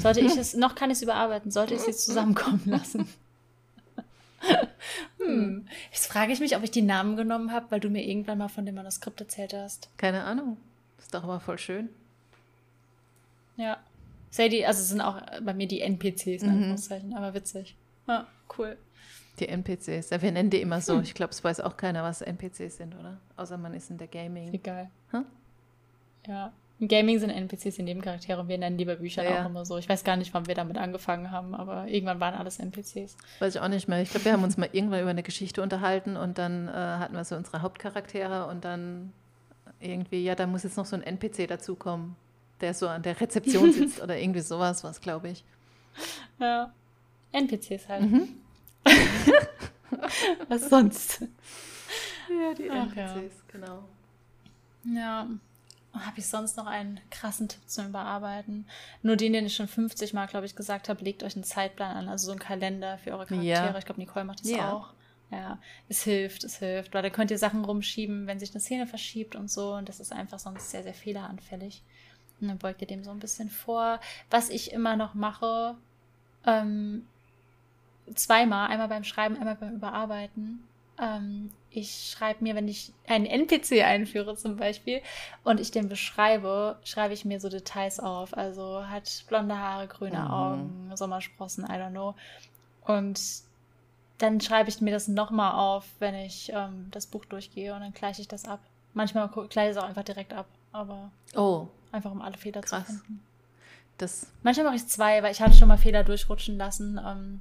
Sollte 0.01 0.21
ich 0.21 0.37
es, 0.37 0.55
noch 0.55 0.75
kann 0.75 0.91
ich 0.91 0.97
es 0.97 1.03
überarbeiten, 1.03 1.51
sollte 1.51 1.75
ich 1.75 1.81
sie 1.81 1.93
zusammenkommen 1.93 2.63
lassen. 2.65 3.09
hm. 5.19 5.69
Jetzt 5.93 6.07
frage 6.07 6.33
ich 6.33 6.41
mich, 6.41 6.57
ob 6.57 6.65
ich 6.65 6.73
die 6.73 6.83
Namen 6.83 7.17
genommen 7.17 7.53
habe, 7.53 7.71
weil 7.71 7.79
du 7.79 7.89
mir 7.89 8.05
irgendwann 8.05 8.39
mal 8.39 8.49
von 8.49 8.67
dem 8.67 8.75
Manuskript 8.75 9.21
erzählt 9.21 9.55
hast. 9.55 9.89
Keine 9.97 10.25
Ahnung. 10.25 10.57
Ist 10.99 11.15
doch 11.15 11.23
aber 11.23 11.39
voll 11.39 11.59
schön. 11.59 11.89
Ja. 13.57 13.79
Sadie, 14.31 14.67
also 14.67 14.83
sind 14.83 15.01
auch 15.01 15.21
bei 15.41 15.55
mir 15.55 15.69
die 15.69 15.83
NPCs, 15.83 16.27
in 16.27 16.49
mhm. 16.49 16.49
Anführungszeichen, 16.49 17.15
aber 17.15 17.35
witzig. 17.35 17.77
Ja, 18.09 18.27
cool. 18.59 18.77
Die 19.39 19.49
NPCs. 19.49 20.11
Ja, 20.11 20.21
wir 20.21 20.33
nennen 20.33 20.51
die 20.51 20.61
immer 20.61 20.81
so. 20.81 20.95
Hm. 20.95 21.03
Ich 21.03 21.15
glaube, 21.15 21.31
es 21.31 21.45
weiß 21.45 21.61
auch 21.61 21.77
keiner, 21.77 22.03
was 22.03 22.23
NPCs 22.23 22.77
sind, 22.77 22.95
oder? 22.99 23.19
Außer 23.37 23.57
man 23.57 23.73
ist 23.75 23.91
in 23.91 23.99
der 23.99 24.09
Gaming. 24.09 24.53
Egal. 24.53 24.91
Huh? 25.13 25.25
Ja. 26.27 26.53
Im 26.81 26.89
Gaming 26.89 27.19
sind 27.19 27.29
NPCs 27.29 27.77
die 27.77 27.83
Nebencharaktere 27.83 28.41
und 28.41 28.49
wir 28.49 28.57
nennen 28.57 28.79
die 28.79 28.87
bei 28.87 28.95
Büchern 28.95 29.27
ja. 29.27 29.43
auch 29.43 29.47
immer 29.47 29.67
so. 29.67 29.77
Ich 29.77 29.87
weiß 29.87 30.03
gar 30.03 30.17
nicht, 30.17 30.33
wann 30.33 30.47
wir 30.47 30.55
damit 30.55 30.79
angefangen 30.79 31.31
haben, 31.31 31.55
aber 31.55 31.87
irgendwann 31.89 32.21
waren 32.21 32.35
alles 32.35 32.59
NPCs. 32.59 33.19
Weiß 33.39 33.55
ich 33.55 33.61
auch 33.61 33.69
nicht 33.69 33.87
mehr. 33.87 34.01
Ich 34.01 34.11
glaube, 34.11 34.25
wir 34.25 34.33
haben 34.33 34.45
uns 34.45 34.57
mal 34.57 34.71
irgendwann 34.73 35.03
über 35.03 35.11
eine 35.11 35.23
Geschichte 35.23 35.61
unterhalten 35.61 36.17
und 36.17 36.39
dann 36.39 36.69
äh, 36.69 36.73
hatten 36.73 37.15
wir 37.15 37.25
so 37.25 37.37
unsere 37.37 37.61
Hauptcharaktere 37.61 38.47
und 38.47 38.65
dann 38.65 39.13
irgendwie, 39.79 40.25
ja, 40.25 40.35
da 40.35 40.47
muss 40.47 40.63
jetzt 40.63 40.79
noch 40.79 40.87
so 40.87 40.97
ein 40.97 41.03
NPC 41.03 41.47
dazukommen, 41.47 42.17
der 42.63 42.73
so 42.73 42.89
an 42.89 43.03
der 43.03 43.21
Rezeption 43.21 43.73
sitzt 43.75 44.03
oder 44.03 44.17
irgendwie 44.17 44.41
sowas, 44.41 44.83
was 44.83 45.03
glaube 45.03 45.29
ich. 45.29 45.45
Ja. 46.39 46.73
NPCs 47.33 47.89
halt. 47.89 48.11
Mhm. 48.11 48.29
was 50.49 50.71
sonst? 50.71 51.21
Ja, 52.31 52.55
die 52.57 52.69
NPCs, 52.69 52.97
ja. 52.97 53.21
genau. 53.53 53.85
Ja. 54.85 55.29
Habe 55.93 56.19
ich 56.19 56.29
sonst 56.29 56.57
noch 56.57 56.67
einen 56.67 57.01
krassen 57.11 57.49
Tipp 57.49 57.63
zum 57.67 57.89
Überarbeiten? 57.89 58.67
Nur 59.03 59.17
den, 59.17 59.33
den 59.33 59.47
ich 59.47 59.57
schon 59.57 59.67
50 59.67 60.13
Mal, 60.13 60.27
glaube 60.27 60.47
ich, 60.47 60.55
gesagt 60.55 60.89
habe, 60.89 61.03
legt 61.03 61.25
euch 61.25 61.35
einen 61.35 61.45
Zeitplan 61.45 61.97
an, 61.97 62.09
also 62.09 62.27
so 62.27 62.31
einen 62.31 62.41
Kalender 62.41 62.99
für 62.99 63.11
eure 63.11 63.27
Charaktere. 63.27 63.73
Ja. 63.73 63.79
Ich 63.79 63.85
glaube, 63.85 64.01
Nicole 64.01 64.25
macht 64.25 64.41
das 64.41 64.51
ja. 64.51 64.73
auch. 64.73 64.93
Ja, 65.33 65.59
es 65.89 66.03
hilft, 66.03 66.43
es 66.43 66.59
hilft, 66.59 66.93
weil 66.93 67.03
da 67.03 67.11
könnt 67.11 67.31
ihr 67.31 67.39
Sachen 67.39 67.65
rumschieben, 67.65 68.27
wenn 68.27 68.41
sich 68.41 68.51
eine 68.51 68.61
Szene 68.61 68.87
verschiebt 68.87 69.37
und 69.37 69.51
so. 69.51 69.75
Und 69.75 69.89
das 69.89 70.01
ist 70.01 70.13
einfach 70.13 70.39
sonst 70.39 70.71
sehr, 70.71 70.83
sehr 70.83 70.95
fehleranfällig. 70.95 71.83
Und 72.41 72.49
dann 72.49 72.59
beugt 72.59 72.81
ihr 72.81 72.89
dem 72.89 73.05
so 73.05 73.11
ein 73.11 73.21
bisschen 73.21 73.49
vor. 73.49 74.01
Was 74.31 74.49
ich 74.49 74.73
immer 74.73 74.97
noch 74.97 75.15
mache, 75.15 75.77
ähm, 76.47 77.07
zweimal, 78.15 78.71
einmal 78.71 78.89
beim 78.89 79.05
Schreiben, 79.05 79.37
einmal 79.37 79.57
beim 79.57 79.75
Überarbeiten, 79.75 80.65
ähm, 80.99 81.51
ich 81.71 82.11
schreibe 82.11 82.43
mir, 82.43 82.55
wenn 82.55 82.69
ich 82.69 82.93
einen 83.07 83.27
NPC 83.27 83.85
einführe 83.85 84.37
zum 84.37 84.57
Beispiel 84.57 85.03
und 85.45 85.61
ich 85.61 85.71
den 85.71 85.89
beschreibe, 85.89 86.79
schreibe 86.85 87.15
ich 87.15 87.25
mir 87.25 87.41
so 87.41 87.49
Details 87.49 88.01
auf. 88.01 88.37
Also 88.37 88.87
hat 88.87 89.25
blonde 89.29 89.57
Haare, 89.57 89.87
grüne 89.87 90.21
mhm. 90.21 90.31
Augen, 90.31 90.93
Sommersprossen, 90.95 91.65
I 91.65 91.75
don't 91.75 91.91
know. 91.91 92.15
Und 92.85 93.21
dann 94.19 94.41
schreibe 94.41 94.69
ich 94.69 94.81
mir 94.81 94.91
das 94.91 95.09
nochmal 95.09 95.53
auf, 95.53 95.87
wenn 95.99 96.15
ich 96.15 96.51
ähm, 96.53 96.89
das 96.91 97.07
Buch 97.07 97.25
durchgehe 97.25 97.75
und 97.75 97.81
dann 97.81 97.93
gleiche 97.93 98.21
ich 98.21 98.29
das 98.29 98.45
ab. 98.45 98.61
Manchmal 98.93 99.29
gleiche 99.29 99.71
ich 99.71 99.77
es 99.77 99.83
auch 99.83 99.89
einfach 99.89 100.03
direkt 100.03 100.33
ab, 100.33 100.47
aber 100.73 101.11
oh. 101.37 101.69
einfach 101.93 102.11
um 102.11 102.21
alle 102.21 102.37
Fehler 102.37 102.61
Krass. 102.61 102.87
zu 102.87 102.93
finden. 102.95 103.23
Das 103.99 104.27
Manchmal 104.43 104.67
mache 104.67 104.77
ich 104.77 104.87
zwei, 104.89 105.23
weil 105.23 105.31
ich 105.31 105.41
hatte 105.41 105.55
schon 105.55 105.69
mal 105.69 105.79
Fehler 105.79 106.05
durchrutschen 106.05 106.57
lassen. 106.57 106.99
Ähm, 107.05 107.41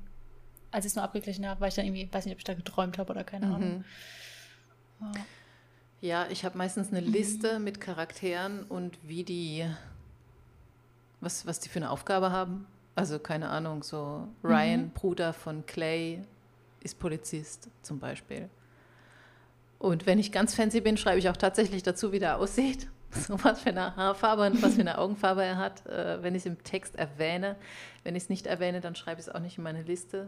als 0.71 0.85
ich 0.85 0.91
es 0.91 0.95
nur 0.95 1.03
abgeglichen 1.03 1.47
habe, 1.47 1.61
weil 1.61 1.69
ich 1.69 1.75
dann 1.75 1.85
irgendwie, 1.85 2.07
weiß 2.11 2.25
nicht, 2.25 2.33
ob 2.33 2.39
ich 2.39 2.43
da 2.43 2.53
geträumt 2.53 2.97
habe 2.97 3.11
oder 3.11 3.23
keine 3.23 3.47
mhm. 3.47 3.53
Ahnung. 3.53 3.85
Ja, 5.01 5.11
ja 6.01 6.27
ich 6.29 6.45
habe 6.45 6.57
meistens 6.57 6.89
eine 6.89 7.01
mhm. 7.01 7.11
Liste 7.11 7.59
mit 7.59 7.81
Charakteren 7.81 8.63
und 8.63 8.97
wie 9.03 9.23
die, 9.23 9.65
was, 11.21 11.45
was 11.45 11.59
die 11.59 11.69
für 11.69 11.79
eine 11.79 11.89
Aufgabe 11.89 12.31
haben. 12.31 12.67
Also 12.95 13.19
keine 13.19 13.49
Ahnung, 13.49 13.83
so 13.83 14.27
Ryan, 14.43 14.85
mhm. 14.85 14.89
Bruder 14.91 15.33
von 15.33 15.65
Clay, 15.65 16.21
ist 16.81 16.99
Polizist 16.99 17.69
zum 17.81 17.99
Beispiel. 17.99 18.49
Und 19.79 20.05
wenn 20.05 20.19
ich 20.19 20.31
ganz 20.31 20.55
fancy 20.55 20.81
bin, 20.81 20.97
schreibe 20.97 21.19
ich 21.19 21.29
auch 21.29 21.37
tatsächlich 21.37 21.83
dazu, 21.83 22.11
wie 22.11 22.19
der 22.19 22.37
aussieht. 22.37 22.87
so 23.11 23.43
was 23.43 23.61
für 23.61 23.69
eine 23.69 23.95
Haarfarbe 23.95 24.45
und 24.45 24.61
was 24.61 24.75
für 24.75 24.81
eine 24.81 24.99
Augenfarbe 24.99 25.43
er 25.43 25.57
hat, 25.57 25.85
äh, 25.87 26.21
wenn 26.21 26.35
ich 26.35 26.43
es 26.43 26.45
im 26.45 26.63
Text 26.63 26.95
erwähne. 26.95 27.55
Wenn 28.03 28.15
ich 28.15 28.23
es 28.23 28.29
nicht 28.29 28.45
erwähne, 28.45 28.81
dann 28.81 28.95
schreibe 28.95 29.19
ich 29.19 29.27
es 29.27 29.33
auch 29.33 29.39
nicht 29.39 29.57
in 29.57 29.63
meine 29.63 29.81
Liste. 29.81 30.27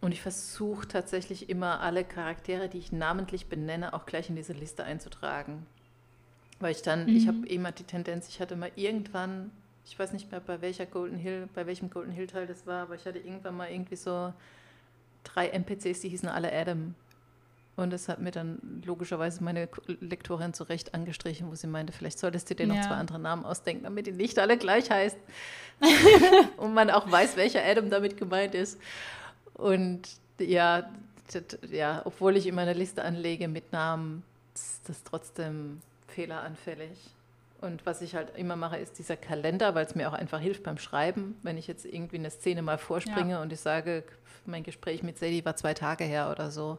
Und 0.00 0.12
ich 0.12 0.22
versuche 0.22 0.86
tatsächlich 0.86 1.50
immer 1.50 1.80
alle 1.80 2.04
Charaktere, 2.04 2.68
die 2.68 2.78
ich 2.78 2.92
namentlich 2.92 3.46
benenne, 3.46 3.94
auch 3.94 4.06
gleich 4.06 4.28
in 4.28 4.36
diese 4.36 4.52
Liste 4.52 4.84
einzutragen. 4.84 5.66
Weil 6.60 6.72
ich 6.72 6.82
dann, 6.82 7.06
mhm. 7.06 7.16
ich 7.16 7.28
habe 7.28 7.46
immer 7.46 7.72
die 7.72 7.84
Tendenz, 7.84 8.28
ich 8.28 8.40
hatte 8.40 8.56
mal 8.56 8.70
irgendwann, 8.76 9.50
ich 9.84 9.98
weiß 9.98 10.12
nicht 10.12 10.30
mehr 10.30 10.40
bei 10.40 10.60
welcher 10.60 10.86
Golden 10.86 11.16
Hill, 11.16 11.48
bei 11.54 11.66
welchem 11.66 11.90
Golden 11.90 12.12
Hill 12.12 12.28
Teil 12.28 12.46
das 12.46 12.66
war, 12.66 12.82
aber 12.82 12.94
ich 12.94 13.06
hatte 13.06 13.18
irgendwann 13.18 13.56
mal 13.56 13.70
irgendwie 13.70 13.96
so 13.96 14.32
drei 15.24 15.48
NPCs, 15.48 16.00
die 16.00 16.08
hießen 16.08 16.28
alle 16.28 16.52
Adam. 16.52 16.94
Und 17.76 17.92
das 17.92 18.08
hat 18.08 18.20
mir 18.20 18.32
dann 18.32 18.82
logischerweise 18.84 19.42
meine 19.44 19.68
Lektorin 20.00 20.52
zurecht 20.52 20.94
angestrichen, 20.94 21.48
wo 21.48 21.54
sie 21.54 21.68
meinte, 21.68 21.92
vielleicht 21.92 22.18
solltest 22.18 22.50
du 22.50 22.56
dir 22.56 22.66
noch 22.66 22.74
ja. 22.74 22.82
zwei 22.82 22.94
andere 22.94 23.20
Namen 23.20 23.44
ausdenken, 23.44 23.84
damit 23.84 24.08
die 24.08 24.12
nicht 24.12 24.36
alle 24.40 24.58
gleich 24.58 24.90
heißen. 24.90 25.18
und 26.56 26.74
man 26.74 26.90
auch 26.90 27.08
weiß, 27.08 27.36
welcher 27.36 27.64
Adam 27.64 27.88
damit 27.88 28.16
gemeint 28.16 28.56
ist. 28.56 28.80
Und 29.58 30.08
ja, 30.40 30.88
ja, 31.70 32.02
obwohl 32.06 32.36
ich 32.36 32.46
immer 32.46 32.62
eine 32.62 32.72
Liste 32.72 33.04
anlege 33.04 33.48
mit 33.48 33.72
Namen, 33.72 34.22
ist 34.54 34.88
das 34.88 35.04
trotzdem 35.04 35.82
fehleranfällig. 36.06 36.98
Und 37.60 37.84
was 37.84 38.02
ich 38.02 38.14
halt 38.14 38.36
immer 38.36 38.54
mache, 38.54 38.76
ist 38.76 38.98
dieser 38.98 39.16
Kalender, 39.16 39.74
weil 39.74 39.84
es 39.84 39.96
mir 39.96 40.08
auch 40.08 40.12
einfach 40.14 40.40
hilft 40.40 40.62
beim 40.62 40.78
Schreiben. 40.78 41.36
Wenn 41.42 41.58
ich 41.58 41.66
jetzt 41.66 41.84
irgendwie 41.84 42.16
eine 42.16 42.30
Szene 42.30 42.62
mal 42.62 42.78
vorspringe 42.78 43.32
ja. 43.32 43.42
und 43.42 43.52
ich 43.52 43.58
sage, 43.58 44.04
mein 44.46 44.62
Gespräch 44.62 45.02
mit 45.02 45.18
Sadie 45.18 45.44
war 45.44 45.56
zwei 45.56 45.74
Tage 45.74 46.04
her 46.04 46.30
oder 46.30 46.52
so. 46.52 46.78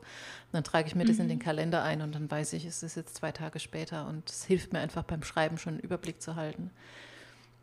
Dann 0.53 0.63
trage 0.63 0.87
ich 0.87 0.95
mir 0.95 1.03
mhm. 1.03 1.07
das 1.09 1.19
in 1.19 1.25
mhm. 1.25 1.29
den 1.29 1.39
Kalender 1.39 1.83
ein 1.83 2.01
und 2.01 2.15
dann 2.15 2.31
weiß 2.31 2.53
ich, 2.53 2.65
es 2.65 2.81
ist 2.81 2.95
jetzt 2.95 3.15
zwei 3.15 3.33
Tage 3.33 3.59
später 3.59 4.07
und 4.07 4.29
es 4.29 4.45
hilft 4.45 4.71
mir 4.71 4.79
einfach 4.79 5.03
beim 5.03 5.23
Schreiben 5.23 5.57
schon 5.57 5.73
einen 5.73 5.81
Überblick 5.81 6.21
zu 6.21 6.35
halten. 6.35 6.71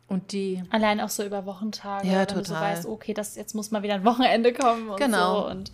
Und 0.07 0.31
die. 0.31 0.63
Allein 0.69 1.01
auch 1.01 1.09
so 1.09 1.23
über 1.23 1.45
Wochentage, 1.45 2.07
ja, 2.07 2.25
total. 2.25 2.43
du 2.43 2.49
so 2.49 2.55
weißt, 2.55 2.85
okay, 2.85 3.13
das, 3.13 3.35
jetzt 3.35 3.55
muss 3.55 3.71
mal 3.71 3.83
wieder 3.83 3.95
ein 3.95 4.05
Wochenende 4.05 4.53
kommen 4.53 4.89
und 4.89 4.97
genau. 4.97 5.41
so. 5.41 5.49
Und, 5.49 5.71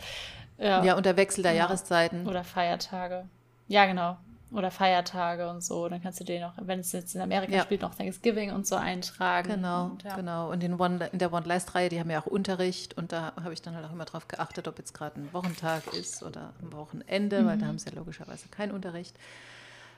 ja. 0.58 0.84
ja, 0.84 0.96
und 0.96 1.06
der 1.06 1.18
Wechsel 1.18 1.44
der 1.44 1.54
ja. 1.54 1.64
Jahreszeiten. 1.64 2.28
Oder 2.28 2.44
Feiertage. 2.44 3.26
Ja, 3.68 3.86
genau 3.86 4.18
oder 4.54 4.72
Feiertage 4.72 5.50
und 5.50 5.64
so. 5.64 5.90
Dann 5.90 6.02
kannst 6.02 6.20
du 6.20 6.24
den 6.24 6.42
noch, 6.42 6.54
wenn 6.62 6.80
es 6.80 6.92
jetzt 6.92 7.16
in 7.16 7.22
Amerika 7.22 7.54
ja. 7.54 7.64
spielt, 7.64 7.82
noch 7.82 7.96
Thanksgiving 7.96 8.52
und 8.52 8.68
so 8.68 8.76
eintragen. 8.76 9.50
Genau, 9.50 9.86
und, 9.86 10.04
ja. 10.04 10.16
genau. 10.16 10.52
Und 10.52 10.64
in, 10.64 10.80
One, 10.80 11.10
in 11.12 11.20
der 11.20 11.34
One-List-Reihe, 11.34 11.90
die 11.90 12.00
haben 12.00 12.10
ja 12.10 12.22
auch 12.22 12.28
Unterricht 12.28 12.96
und 12.96 13.12
da 13.12 13.34
habe 13.42 13.54
ich 13.54 13.62
dann 13.62 13.76
halt 13.76 13.86
auch 13.86 13.92
immer 13.92 14.06
drauf 14.06 14.28
geachtet, 14.28 14.68
ob 14.68 14.78
jetzt 14.78 14.94
gerade 14.94 15.20
ein 15.20 15.34
Wochentag 15.34 15.88
ist 15.94 16.24
oder 16.24 16.54
ein 16.62 16.72
Wochenende, 16.72 17.42
mhm. 17.42 17.46
weil 17.48 17.58
da 17.58 17.66
mhm. 17.66 17.70
haben 17.70 17.80
sie 17.80 17.90
ja 17.90 17.96
logischerweise 17.96 18.48
keinen 18.50 18.72
Unterricht. 18.72 19.18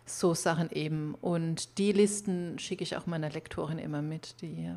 So 0.06 0.34
Sachen 0.34 0.70
eben. 0.72 1.16
Und 1.16 1.78
die 1.78 1.92
Listen 1.92 2.60
schicke 2.60 2.84
ich 2.84 2.96
auch 2.96 3.06
meiner 3.06 3.30
Lektorin 3.30 3.80
immer 3.80 4.02
mit. 4.02 4.42
Die 4.42 4.72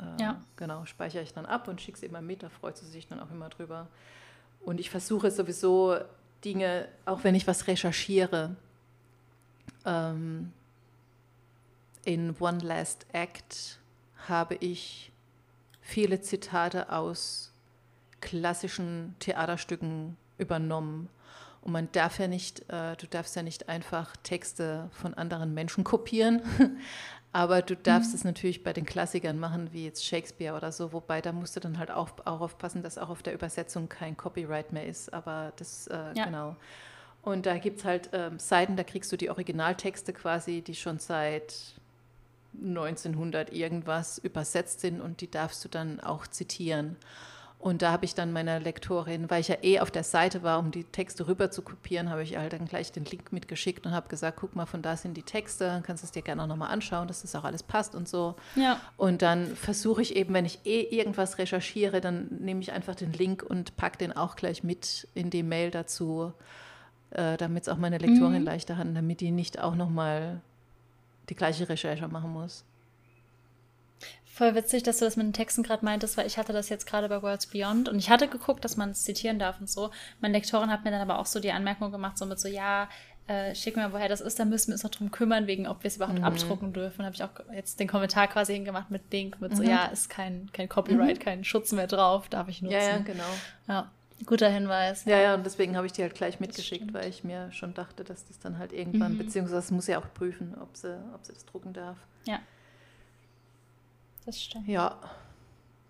äh, 0.00 0.22
ja. 0.22 0.42
genau, 0.56 0.84
speichere 0.86 1.22
ich 1.22 1.32
dann 1.32 1.46
ab 1.46 1.68
und 1.68 1.80
schicke 1.80 1.98
sie 1.98 2.06
immer 2.06 2.22
mit. 2.22 2.42
Da 2.42 2.48
freut 2.48 2.76
sie 2.76 2.86
sich 2.86 3.06
dann 3.06 3.20
auch 3.20 3.30
immer 3.30 3.48
drüber. 3.48 3.88
Und 4.60 4.80
ich 4.80 4.90
versuche 4.90 5.30
sowieso 5.30 5.96
Dinge, 6.44 6.88
auch 7.04 7.24
wenn 7.24 7.34
ich 7.34 7.46
was 7.46 7.66
recherchiere, 7.66 8.56
ähm, 9.84 10.52
in 12.04 12.34
One 12.38 12.60
Last 12.60 13.06
Act 13.12 13.78
habe 14.28 14.54
ich 14.56 15.12
viele 15.80 16.20
Zitate 16.20 16.92
aus 16.92 17.52
klassischen 18.20 19.14
Theaterstücken 19.18 20.16
übernommen. 20.38 21.08
Und 21.68 21.72
man 21.72 21.92
darf 21.92 22.18
ja 22.18 22.28
nicht, 22.28 22.60
äh, 22.70 22.96
du 22.96 23.06
darfst 23.10 23.36
ja 23.36 23.42
nicht 23.42 23.68
einfach 23.68 24.16
Texte 24.22 24.88
von 24.90 25.12
anderen 25.12 25.52
Menschen 25.52 25.84
kopieren, 25.84 26.40
aber 27.32 27.60
du 27.60 27.76
darfst 27.76 28.12
mhm. 28.12 28.16
es 28.16 28.24
natürlich 28.24 28.62
bei 28.62 28.72
den 28.72 28.86
Klassikern 28.86 29.38
machen, 29.38 29.68
wie 29.74 29.84
jetzt 29.84 30.02
Shakespeare 30.02 30.56
oder 30.56 30.72
so, 30.72 30.94
wobei 30.94 31.20
da 31.20 31.30
musst 31.30 31.56
du 31.56 31.60
dann 31.60 31.78
halt 31.78 31.90
auch, 31.90 32.08
auch 32.24 32.40
aufpassen, 32.40 32.82
dass 32.82 32.96
auch 32.96 33.10
auf 33.10 33.22
der 33.22 33.34
Übersetzung 33.34 33.90
kein 33.90 34.16
Copyright 34.16 34.72
mehr 34.72 34.86
ist. 34.86 35.12
Aber 35.12 35.52
das, 35.56 35.88
äh, 35.88 36.14
ja. 36.16 36.24
genau. 36.24 36.56
Und 37.20 37.44
da 37.44 37.58
gibt 37.58 37.80
es 37.80 37.84
halt 37.84 38.08
ähm, 38.14 38.38
Seiten, 38.38 38.76
da 38.76 38.82
kriegst 38.82 39.12
du 39.12 39.18
die 39.18 39.28
Originaltexte 39.28 40.14
quasi, 40.14 40.62
die 40.62 40.74
schon 40.74 40.98
seit 40.98 41.54
1900 42.58 43.52
irgendwas 43.52 44.16
übersetzt 44.16 44.80
sind 44.80 45.02
und 45.02 45.20
die 45.20 45.30
darfst 45.30 45.62
du 45.66 45.68
dann 45.68 46.00
auch 46.00 46.26
zitieren. 46.26 46.96
Und 47.58 47.82
da 47.82 47.90
habe 47.90 48.04
ich 48.04 48.14
dann 48.14 48.32
meiner 48.32 48.60
Lektorin, 48.60 49.28
weil 49.30 49.40
ich 49.40 49.48
ja 49.48 49.56
eh 49.62 49.80
auf 49.80 49.90
der 49.90 50.04
Seite 50.04 50.44
war, 50.44 50.60
um 50.60 50.70
die 50.70 50.84
Texte 50.84 51.26
rüber 51.26 51.50
zu 51.50 51.62
kopieren, 51.62 52.08
habe 52.08 52.22
ich 52.22 52.36
halt 52.36 52.52
dann 52.52 52.66
gleich 52.66 52.92
den 52.92 53.04
Link 53.04 53.32
mitgeschickt 53.32 53.84
und 53.84 53.92
habe 53.92 54.08
gesagt, 54.08 54.38
guck 54.40 54.54
mal, 54.54 54.66
von 54.66 54.80
da 54.80 54.96
sind 54.96 55.16
die 55.16 55.24
Texte, 55.24 55.64
dann 55.64 55.82
kannst 55.82 56.04
du 56.04 56.06
es 56.06 56.12
dir 56.12 56.22
gerne 56.22 56.42
auch 56.42 56.46
nochmal 56.46 56.70
anschauen, 56.70 57.08
dass 57.08 57.22
das 57.22 57.34
auch 57.34 57.42
alles 57.42 57.64
passt 57.64 57.96
und 57.96 58.08
so. 58.08 58.36
Ja. 58.54 58.80
Und 58.96 59.22
dann 59.22 59.56
versuche 59.56 60.02
ich 60.02 60.14
eben, 60.14 60.34
wenn 60.34 60.44
ich 60.44 60.60
eh 60.64 60.82
irgendwas 60.82 61.38
recherchiere, 61.38 62.00
dann 62.00 62.28
nehme 62.38 62.60
ich 62.60 62.70
einfach 62.70 62.94
den 62.94 63.12
Link 63.12 63.42
und 63.42 63.76
packe 63.76 63.98
den 63.98 64.12
auch 64.16 64.36
gleich 64.36 64.62
mit 64.62 65.08
in 65.14 65.30
die 65.30 65.42
Mail 65.42 65.72
dazu 65.72 66.32
äh, 67.10 67.36
damit 67.36 67.62
es 67.62 67.68
auch 67.68 67.78
meine 67.78 67.98
Lektorin 67.98 68.40
mhm. 68.40 68.44
leichter 68.44 68.76
hat, 68.76 68.86
damit 68.94 69.20
die 69.20 69.30
nicht 69.30 69.58
auch 69.60 69.74
nochmal 69.74 70.40
die 71.28 71.34
gleiche 71.34 71.68
Recherche 71.68 72.08
machen 72.08 72.32
muss. 72.32 72.64
Voll 74.38 74.54
witzig, 74.54 74.84
dass 74.84 74.98
du 75.00 75.04
das 75.04 75.16
mit 75.16 75.26
den 75.26 75.32
Texten 75.32 75.64
gerade 75.64 75.84
meintest, 75.84 76.16
weil 76.16 76.28
ich 76.28 76.38
hatte 76.38 76.52
das 76.52 76.68
jetzt 76.68 76.86
gerade 76.86 77.08
bei 77.08 77.20
Worlds 77.22 77.48
Beyond 77.48 77.88
und 77.88 77.98
ich 77.98 78.08
hatte 78.08 78.28
geguckt, 78.28 78.64
dass 78.64 78.76
man 78.76 78.90
es 78.90 79.02
zitieren 79.02 79.40
darf 79.40 79.58
und 79.58 79.68
so. 79.68 79.90
Meine 80.20 80.34
Lektorin 80.34 80.70
hat 80.70 80.84
mir 80.84 80.92
dann 80.92 81.00
aber 81.00 81.18
auch 81.18 81.26
so 81.26 81.40
die 81.40 81.50
Anmerkung 81.50 81.90
gemacht, 81.90 82.16
so 82.16 82.24
mit 82.24 82.38
so, 82.38 82.46
ja, 82.46 82.88
äh, 83.26 83.52
schick 83.56 83.74
mir, 83.74 83.92
woher 83.92 84.08
das 84.08 84.20
ist, 84.20 84.38
dann 84.38 84.48
müssen 84.48 84.68
wir 84.68 84.74
uns 84.74 84.84
noch 84.84 84.92
drum 84.92 85.10
kümmern, 85.10 85.48
wegen 85.48 85.66
ob 85.66 85.82
wir 85.82 85.88
es 85.88 85.96
überhaupt 85.96 86.20
mhm. 86.20 86.24
abdrucken 86.24 86.72
dürfen. 86.72 87.04
habe 87.04 87.16
ich 87.16 87.24
auch 87.24 87.30
jetzt 87.52 87.80
den 87.80 87.88
Kommentar 87.88 88.28
quasi 88.28 88.52
hingemacht 88.52 88.92
mit 88.92 89.12
Link, 89.12 89.40
mit 89.40 89.50
mhm. 89.50 89.56
so, 89.56 89.62
ja, 89.64 89.86
ist 89.86 90.08
kein, 90.08 90.48
kein 90.52 90.68
Copyright, 90.68 91.18
mhm. 91.18 91.22
kein 91.24 91.42
Schutz 91.42 91.72
mehr 91.72 91.88
drauf, 91.88 92.28
darf 92.28 92.46
ich 92.46 92.62
nutzen. 92.62 92.74
Ja, 92.74 92.90
ja, 92.90 92.98
genau. 92.98 93.24
Ja. 93.66 93.90
Guter 94.24 94.50
Hinweis. 94.50 95.04
Ja, 95.04 95.18
ja, 95.18 95.34
und 95.34 95.46
deswegen 95.46 95.76
habe 95.76 95.86
ich 95.86 95.92
die 95.92 96.02
halt 96.02 96.14
gleich 96.14 96.38
mitgeschickt, 96.38 96.94
weil 96.94 97.08
ich 97.08 97.24
mir 97.24 97.50
schon 97.50 97.74
dachte, 97.74 98.04
dass 98.04 98.24
das 98.28 98.38
dann 98.38 98.58
halt 98.58 98.72
irgendwann, 98.72 99.14
mhm. 99.14 99.18
beziehungsweise 99.18 99.74
muss 99.74 99.88
ja 99.88 99.98
auch 99.98 100.14
prüfen, 100.14 100.54
ob 100.62 100.76
sie, 100.76 100.96
ob 101.12 101.26
sie 101.26 101.32
das 101.32 101.44
drucken 101.44 101.72
darf. 101.72 101.96
Ja. 102.24 102.38
Das 104.28 104.42
stimmt. 104.42 104.68
Ja. 104.68 104.98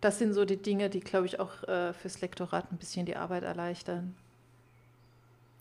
Das 0.00 0.20
sind 0.20 0.32
so 0.32 0.44
die 0.44 0.62
Dinge, 0.62 0.90
die, 0.90 1.00
glaube 1.00 1.26
ich, 1.26 1.40
auch 1.40 1.64
äh, 1.64 1.92
fürs 1.92 2.20
Lektorat 2.20 2.70
ein 2.70 2.76
bisschen 2.76 3.04
die 3.04 3.16
Arbeit 3.16 3.42
erleichtern. 3.42 4.14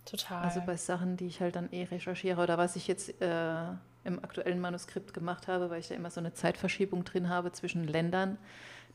Total. 0.05 0.43
Also 0.43 0.61
bei 0.63 0.77
Sachen, 0.77 1.17
die 1.17 1.25
ich 1.25 1.41
halt 1.41 1.55
dann 1.55 1.71
eh 1.71 1.85
recherchiere 1.85 2.39
oder 2.39 2.59
was 2.59 2.75
ich 2.75 2.87
jetzt 2.87 3.19
äh, 3.19 3.63
im 4.03 4.23
aktuellen 4.23 4.61
Manuskript 4.61 5.15
gemacht 5.15 5.47
habe, 5.47 5.71
weil 5.71 5.79
ich 5.79 5.87
da 5.87 5.95
immer 5.95 6.11
so 6.11 6.19
eine 6.19 6.33
Zeitverschiebung 6.33 7.03
drin 7.03 7.29
habe 7.29 7.51
zwischen 7.51 7.83
Ländern 7.83 8.37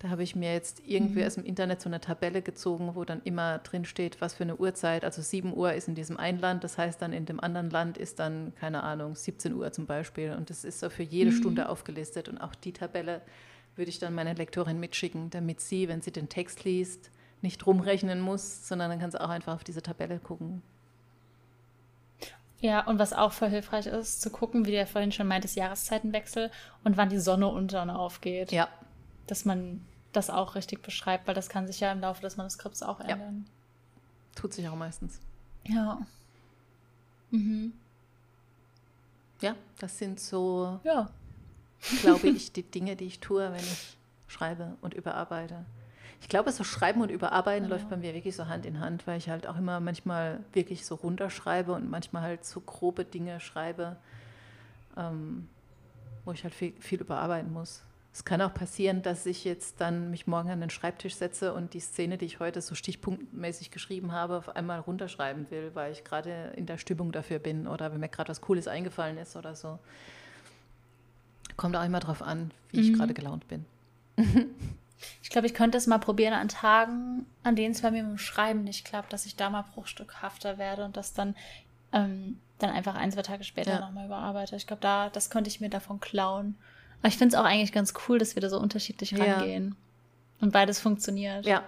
da 0.02 0.08
habe 0.08 0.24
ich 0.24 0.34
mir 0.34 0.52
jetzt 0.52 0.82
irgendwie 0.84 1.20
mhm. 1.20 1.26
aus 1.26 1.34
dem 1.36 1.44
Internet 1.44 1.80
so 1.80 1.88
eine 1.88 2.00
Tabelle 2.00 2.42
gezogen, 2.42 2.94
wo 2.94 3.04
dann 3.04 3.22
immer 3.22 3.58
drin 3.58 3.84
steht, 3.84 4.20
was 4.20 4.34
für 4.34 4.42
eine 4.42 4.56
Uhrzeit. 4.56 5.04
Also 5.04 5.22
7 5.22 5.56
Uhr 5.56 5.74
ist 5.74 5.86
in 5.86 5.94
diesem 5.94 6.16
einen 6.16 6.40
Land, 6.40 6.64
das 6.64 6.76
heißt 6.76 7.00
dann 7.00 7.12
in 7.12 7.24
dem 7.24 7.38
anderen 7.38 7.70
Land 7.70 7.98
ist 7.98 8.18
dann, 8.18 8.52
keine 8.56 8.82
Ahnung, 8.82 9.14
17 9.14 9.54
Uhr 9.54 9.70
zum 9.72 9.86
Beispiel. 9.86 10.32
Und 10.32 10.50
das 10.50 10.64
ist 10.64 10.80
so 10.80 10.90
für 10.90 11.04
jede 11.04 11.30
mhm. 11.30 11.36
Stunde 11.36 11.68
aufgelistet. 11.68 12.28
Und 12.28 12.38
auch 12.38 12.54
die 12.56 12.72
Tabelle 12.72 13.22
würde 13.76 13.88
ich 13.88 13.98
dann 13.98 14.14
meiner 14.14 14.34
Lektorin 14.34 14.80
mitschicken, 14.80 15.30
damit 15.30 15.60
sie, 15.60 15.88
wenn 15.88 16.02
sie 16.02 16.12
den 16.12 16.28
Text 16.28 16.64
liest, 16.64 17.10
nicht 17.40 17.66
rumrechnen 17.66 18.20
muss, 18.20 18.66
sondern 18.68 18.90
dann 18.90 19.00
kann 19.00 19.10
sie 19.10 19.20
auch 19.20 19.28
einfach 19.28 19.54
auf 19.54 19.64
diese 19.64 19.82
Tabelle 19.82 20.18
gucken. 20.18 20.62
Ja, 22.60 22.86
und 22.86 23.00
was 23.00 23.12
auch 23.12 23.32
voll 23.32 23.48
hilfreich 23.48 23.86
ist, 23.86 24.22
zu 24.22 24.30
gucken, 24.30 24.64
wie 24.64 24.70
du 24.70 24.76
ja 24.76 24.86
vorhin 24.86 25.10
schon 25.10 25.26
meintest, 25.26 25.56
Jahreszeitenwechsel 25.56 26.50
und 26.84 26.96
wann 26.96 27.08
die 27.08 27.18
Sonne 27.18 27.48
unter 27.48 27.82
und 27.82 27.90
aufgeht. 27.90 28.52
Ja. 28.52 28.68
Dass 29.26 29.44
man 29.44 29.84
das 30.12 30.30
auch 30.30 30.54
richtig 30.54 30.80
beschreibt, 30.80 31.26
weil 31.26 31.34
das 31.34 31.48
kann 31.48 31.66
sich 31.66 31.80
ja 31.80 31.90
im 31.90 32.00
Laufe 32.00 32.22
des 32.22 32.36
Manuskripts 32.36 32.84
auch 32.84 33.00
ändern. 33.00 33.46
Ja. 33.46 34.40
Tut 34.40 34.52
sich 34.52 34.68
auch 34.68 34.76
meistens. 34.76 35.18
Ja. 35.66 36.06
Mhm. 37.30 37.72
Ja, 39.40 39.56
das 39.80 39.98
sind 39.98 40.20
so, 40.20 40.78
ja. 40.84 41.10
Glaube 42.00 42.28
ich, 42.28 42.52
die 42.52 42.62
Dinge, 42.62 42.96
die 42.96 43.06
ich 43.06 43.20
tue, 43.20 43.50
wenn 43.50 43.60
ich 43.60 43.96
schreibe 44.26 44.76
und 44.80 44.94
überarbeite. 44.94 45.64
Ich 46.22 46.28
glaube, 46.28 46.52
so 46.52 46.62
Schreiben 46.62 47.02
und 47.02 47.10
Überarbeiten 47.10 47.68
ja. 47.68 47.74
läuft 47.74 47.90
bei 47.90 47.96
mir 47.96 48.14
wirklich 48.14 48.36
so 48.36 48.46
Hand 48.46 48.64
in 48.64 48.78
Hand, 48.78 49.06
weil 49.08 49.18
ich 49.18 49.28
halt 49.28 49.46
auch 49.46 49.58
immer 49.58 49.80
manchmal 49.80 50.38
wirklich 50.52 50.86
so 50.86 50.94
runterschreibe 50.94 51.72
und 51.72 51.90
manchmal 51.90 52.22
halt 52.22 52.44
so 52.44 52.60
grobe 52.60 53.04
Dinge 53.04 53.40
schreibe, 53.40 53.96
ähm, 54.96 55.48
wo 56.24 56.30
ich 56.30 56.44
halt 56.44 56.54
viel, 56.54 56.72
viel 56.78 57.00
überarbeiten 57.00 57.52
muss. 57.52 57.82
Es 58.14 58.24
kann 58.24 58.40
auch 58.40 58.54
passieren, 58.54 59.02
dass 59.02 59.26
ich 59.26 59.44
jetzt 59.44 59.80
dann 59.80 60.10
mich 60.10 60.26
morgen 60.26 60.50
an 60.50 60.60
den 60.60 60.70
Schreibtisch 60.70 61.16
setze 61.16 61.54
und 61.54 61.74
die 61.74 61.80
Szene, 61.80 62.18
die 62.18 62.26
ich 62.26 62.40
heute 62.40 62.60
so 62.60 62.74
stichpunktmäßig 62.74 63.70
geschrieben 63.70 64.12
habe, 64.12 64.36
auf 64.36 64.54
einmal 64.54 64.80
runterschreiben 64.80 65.50
will, 65.50 65.70
weil 65.74 65.92
ich 65.92 66.04
gerade 66.04 66.52
in 66.54 66.66
der 66.66 66.78
Stimmung 66.78 67.10
dafür 67.10 67.40
bin 67.40 67.66
oder 67.66 67.90
wenn 67.90 68.00
mir 68.00 68.08
gerade 68.08 68.28
was 68.28 68.42
Cooles 68.42 68.68
eingefallen 68.68 69.16
ist 69.16 69.34
oder 69.34 69.56
so. 69.56 69.78
Kommt 71.56 71.76
auch 71.76 71.84
immer 71.84 72.00
darauf 72.00 72.22
an, 72.22 72.50
wie 72.70 72.78
mhm. 72.78 72.82
ich 72.82 72.92
gerade 72.98 73.14
gelaunt 73.14 73.46
bin. 73.48 73.64
ich 75.22 75.30
glaube, 75.30 75.46
ich 75.46 75.54
könnte 75.54 75.78
es 75.78 75.86
mal 75.86 75.98
probieren 75.98 76.34
an 76.34 76.48
Tagen, 76.48 77.26
an 77.42 77.56
denen 77.56 77.74
es 77.74 77.82
bei 77.82 77.90
mir 77.90 78.02
mit 78.02 78.12
dem 78.12 78.18
Schreiben 78.18 78.64
nicht 78.64 78.84
klappt, 78.84 79.12
dass 79.12 79.26
ich 79.26 79.36
da 79.36 79.50
mal 79.50 79.64
bruchstückhafter 79.74 80.58
werde 80.58 80.84
und 80.84 80.96
das 80.96 81.12
dann 81.12 81.34
ähm, 81.92 82.38
dann 82.62 82.70
einfach 82.70 82.94
ein, 82.94 83.12
zwei 83.12 83.22
Tage 83.22 83.44
später 83.44 83.72
ja. 83.72 83.80
nochmal 83.80 84.06
überarbeite. 84.06 84.56
Ich 84.56 84.66
glaube, 84.66 84.80
da, 84.80 85.10
das 85.10 85.30
könnte 85.30 85.48
ich 85.48 85.60
mir 85.60 85.68
davon 85.68 86.00
klauen. 86.00 86.56
Aber 87.00 87.08
ich 87.08 87.18
finde 87.18 87.34
es 87.34 87.40
auch 87.40 87.44
eigentlich 87.44 87.72
ganz 87.72 87.92
cool, 88.08 88.18
dass 88.18 88.36
wir 88.36 88.40
da 88.40 88.48
so 88.48 88.58
unterschiedlich 88.58 89.18
rangehen. 89.18 89.70
Ja. 89.70 90.44
Und 90.44 90.52
beides 90.52 90.80
funktioniert. 90.80 91.44
Ja. 91.44 91.62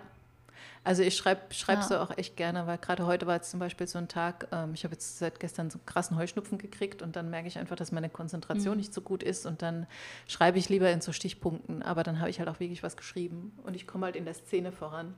Also 0.84 1.02
ich 1.02 1.16
schreibe 1.16 1.52
schreib 1.54 1.78
ja. 1.78 1.82
so 1.82 1.96
auch 1.96 2.16
echt 2.18 2.36
gerne, 2.36 2.66
weil 2.66 2.76
gerade 2.76 3.06
heute 3.06 3.26
war 3.26 3.36
jetzt 3.36 3.50
zum 3.50 3.58
Beispiel 3.58 3.86
so 3.86 3.98
ein 3.98 4.06
Tag, 4.06 4.48
ähm, 4.52 4.74
ich 4.74 4.84
habe 4.84 4.92
jetzt 4.92 5.18
seit 5.18 5.40
gestern 5.40 5.70
so 5.70 5.78
einen 5.78 5.86
krassen 5.86 6.18
Heuschnupfen 6.18 6.58
gekriegt 6.58 7.00
und 7.00 7.16
dann 7.16 7.30
merke 7.30 7.48
ich 7.48 7.58
einfach, 7.58 7.74
dass 7.74 7.90
meine 7.90 8.10
Konzentration 8.10 8.74
mhm. 8.74 8.80
nicht 8.80 8.92
so 8.92 9.00
gut 9.00 9.22
ist 9.22 9.46
und 9.46 9.62
dann 9.62 9.86
schreibe 10.28 10.58
ich 10.58 10.68
lieber 10.68 10.90
in 10.90 11.00
so 11.00 11.12
Stichpunkten, 11.12 11.82
aber 11.82 12.02
dann 12.02 12.20
habe 12.20 12.28
ich 12.28 12.38
halt 12.38 12.50
auch 12.50 12.60
wirklich 12.60 12.82
was 12.82 12.98
geschrieben 12.98 13.58
und 13.64 13.74
ich 13.74 13.86
komme 13.86 14.04
halt 14.04 14.16
in 14.16 14.26
der 14.26 14.34
Szene 14.34 14.72
voran. 14.72 15.14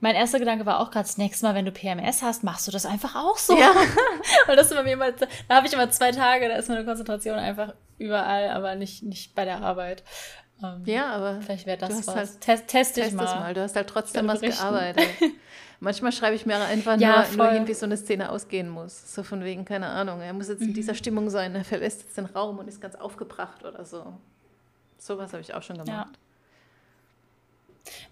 Mein 0.00 0.14
erster 0.14 0.38
Gedanke 0.38 0.66
war 0.66 0.80
auch 0.80 0.90
gerade, 0.90 1.06
das 1.06 1.16
nächste 1.16 1.46
Mal, 1.46 1.54
wenn 1.54 1.64
du 1.64 1.72
PMS 1.72 2.22
hast, 2.22 2.42
machst 2.42 2.66
du 2.66 2.72
das 2.72 2.84
einfach 2.84 3.14
auch 3.14 3.38
so. 3.38 3.56
Ja. 3.56 3.72
Weil 4.46 4.56
das 4.56 4.70
immer 4.72 4.84
immer, 4.84 5.12
da 5.12 5.26
habe 5.50 5.66
ich 5.66 5.72
immer 5.72 5.88
zwei 5.90 6.10
Tage, 6.10 6.48
da 6.48 6.56
ist 6.56 6.68
meine 6.68 6.84
Konzentration 6.84 7.38
einfach 7.38 7.74
überall, 7.96 8.50
aber 8.50 8.74
nicht, 8.74 9.02
nicht 9.02 9.34
bei 9.34 9.44
der 9.44 9.62
Arbeit. 9.62 10.02
Ähm, 10.62 10.82
ja, 10.84 11.12
aber 11.12 11.40
vielleicht 11.40 11.66
wäre 11.66 11.78
das 11.78 12.06
was. 12.06 12.16
Halt, 12.16 12.40
Test, 12.40 12.68
test 12.68 12.98
ich 12.98 13.12
mal. 13.12 13.24
mal. 13.24 13.54
Du 13.54 13.62
hast 13.62 13.76
halt 13.76 13.88
trotzdem 13.88 14.28
was 14.28 14.40
gearbeitet. 14.40 15.08
Manchmal 15.80 16.12
schreibe 16.12 16.36
ich 16.36 16.44
mir 16.44 16.56
einfach 16.56 16.98
ja, 16.98 17.26
nur, 17.28 17.44
nur 17.44 17.52
hin, 17.52 17.66
wie 17.66 17.72
so 17.72 17.86
eine 17.86 17.96
Szene 17.96 18.30
ausgehen 18.30 18.68
muss. 18.68 19.14
So 19.14 19.22
von 19.22 19.42
wegen, 19.42 19.64
keine 19.64 19.86
Ahnung, 19.86 20.20
er 20.20 20.34
muss 20.34 20.48
jetzt 20.48 20.60
mhm. 20.60 20.68
in 20.68 20.74
dieser 20.74 20.94
Stimmung 20.94 21.30
sein, 21.30 21.54
er 21.54 21.64
verlässt 21.64 22.02
jetzt 22.02 22.18
den 22.18 22.26
Raum 22.26 22.58
und 22.58 22.68
ist 22.68 22.82
ganz 22.82 22.96
aufgebracht 22.96 23.64
oder 23.64 23.84
so. 23.86 24.12
Sowas 24.98 25.32
habe 25.32 25.40
ich 25.40 25.54
auch 25.54 25.62
schon 25.62 25.78
gemacht. 25.78 25.88
Ja. 25.88 26.18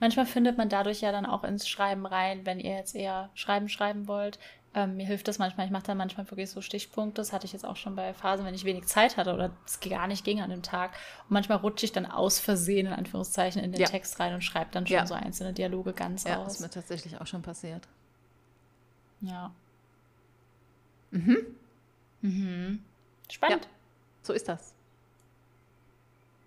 Manchmal 0.00 0.24
findet 0.24 0.56
man 0.56 0.70
dadurch 0.70 1.02
ja 1.02 1.12
dann 1.12 1.26
auch 1.26 1.44
ins 1.44 1.68
Schreiben 1.68 2.06
rein, 2.06 2.46
wenn 2.46 2.58
ihr 2.58 2.74
jetzt 2.74 2.94
eher 2.94 3.28
Schreiben 3.34 3.68
schreiben 3.68 4.08
wollt. 4.08 4.38
Ähm, 4.74 4.96
mir 4.96 5.06
hilft 5.06 5.28
das 5.28 5.38
manchmal. 5.38 5.66
Ich 5.66 5.72
mache 5.72 5.84
dann 5.84 5.96
manchmal 5.96 6.30
wirklich 6.30 6.50
so 6.50 6.60
Stichpunkte. 6.60 7.20
Das 7.20 7.32
hatte 7.32 7.46
ich 7.46 7.52
jetzt 7.52 7.64
auch 7.64 7.76
schon 7.76 7.96
bei 7.96 8.12
Phasen, 8.12 8.44
wenn 8.44 8.54
ich 8.54 8.64
wenig 8.64 8.86
Zeit 8.86 9.16
hatte 9.16 9.32
oder 9.32 9.50
es 9.66 9.80
gar 9.80 10.06
nicht 10.06 10.24
ging 10.24 10.40
an 10.40 10.50
dem 10.50 10.62
Tag. 10.62 10.92
Und 11.24 11.30
manchmal 11.30 11.58
rutsche 11.58 11.86
ich 11.86 11.92
dann 11.92 12.04
aus 12.04 12.38
Versehen, 12.38 12.86
in 12.86 12.92
Anführungszeichen, 12.92 13.62
in 13.62 13.72
den 13.72 13.80
ja. 13.80 13.86
Text 13.86 14.20
rein 14.20 14.34
und 14.34 14.42
schreibe 14.42 14.70
dann 14.72 14.86
schon 14.86 14.96
ja. 14.96 15.06
so 15.06 15.14
einzelne 15.14 15.54
Dialoge 15.54 15.94
ganz 15.94 16.24
ja, 16.24 16.36
aus. 16.36 16.46
Ja, 16.46 16.52
ist 16.52 16.60
mir 16.60 16.70
tatsächlich 16.70 17.18
auch 17.20 17.26
schon 17.26 17.42
passiert. 17.42 17.88
Ja. 19.20 19.52
Mhm. 21.10 21.38
Mhm. 22.20 22.84
Spannend. 23.30 23.64
Ja, 23.64 23.70
so 24.22 24.32
ist 24.34 24.48
das. 24.48 24.74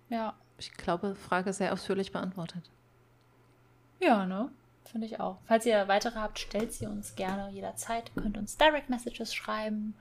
Ja. 0.08 0.34
Ich 0.58 0.72
glaube, 0.74 1.16
Frage 1.16 1.52
sehr 1.52 1.72
ausführlich 1.72 2.12
beantwortet. 2.12 2.70
Ja, 3.98 4.26
ne? 4.26 4.50
Finde 4.90 5.06
ich 5.06 5.20
auch. 5.20 5.38
Falls 5.46 5.66
ihr 5.66 5.88
weitere 5.88 6.16
habt, 6.16 6.38
stellt 6.38 6.72
sie 6.72 6.86
uns 6.86 7.14
gerne 7.14 7.50
jederzeit. 7.50 8.10
Könnt 8.14 8.36
uns 8.36 8.56
Direct 8.56 8.90
Messages 8.90 9.34
schreiben. 9.34 9.94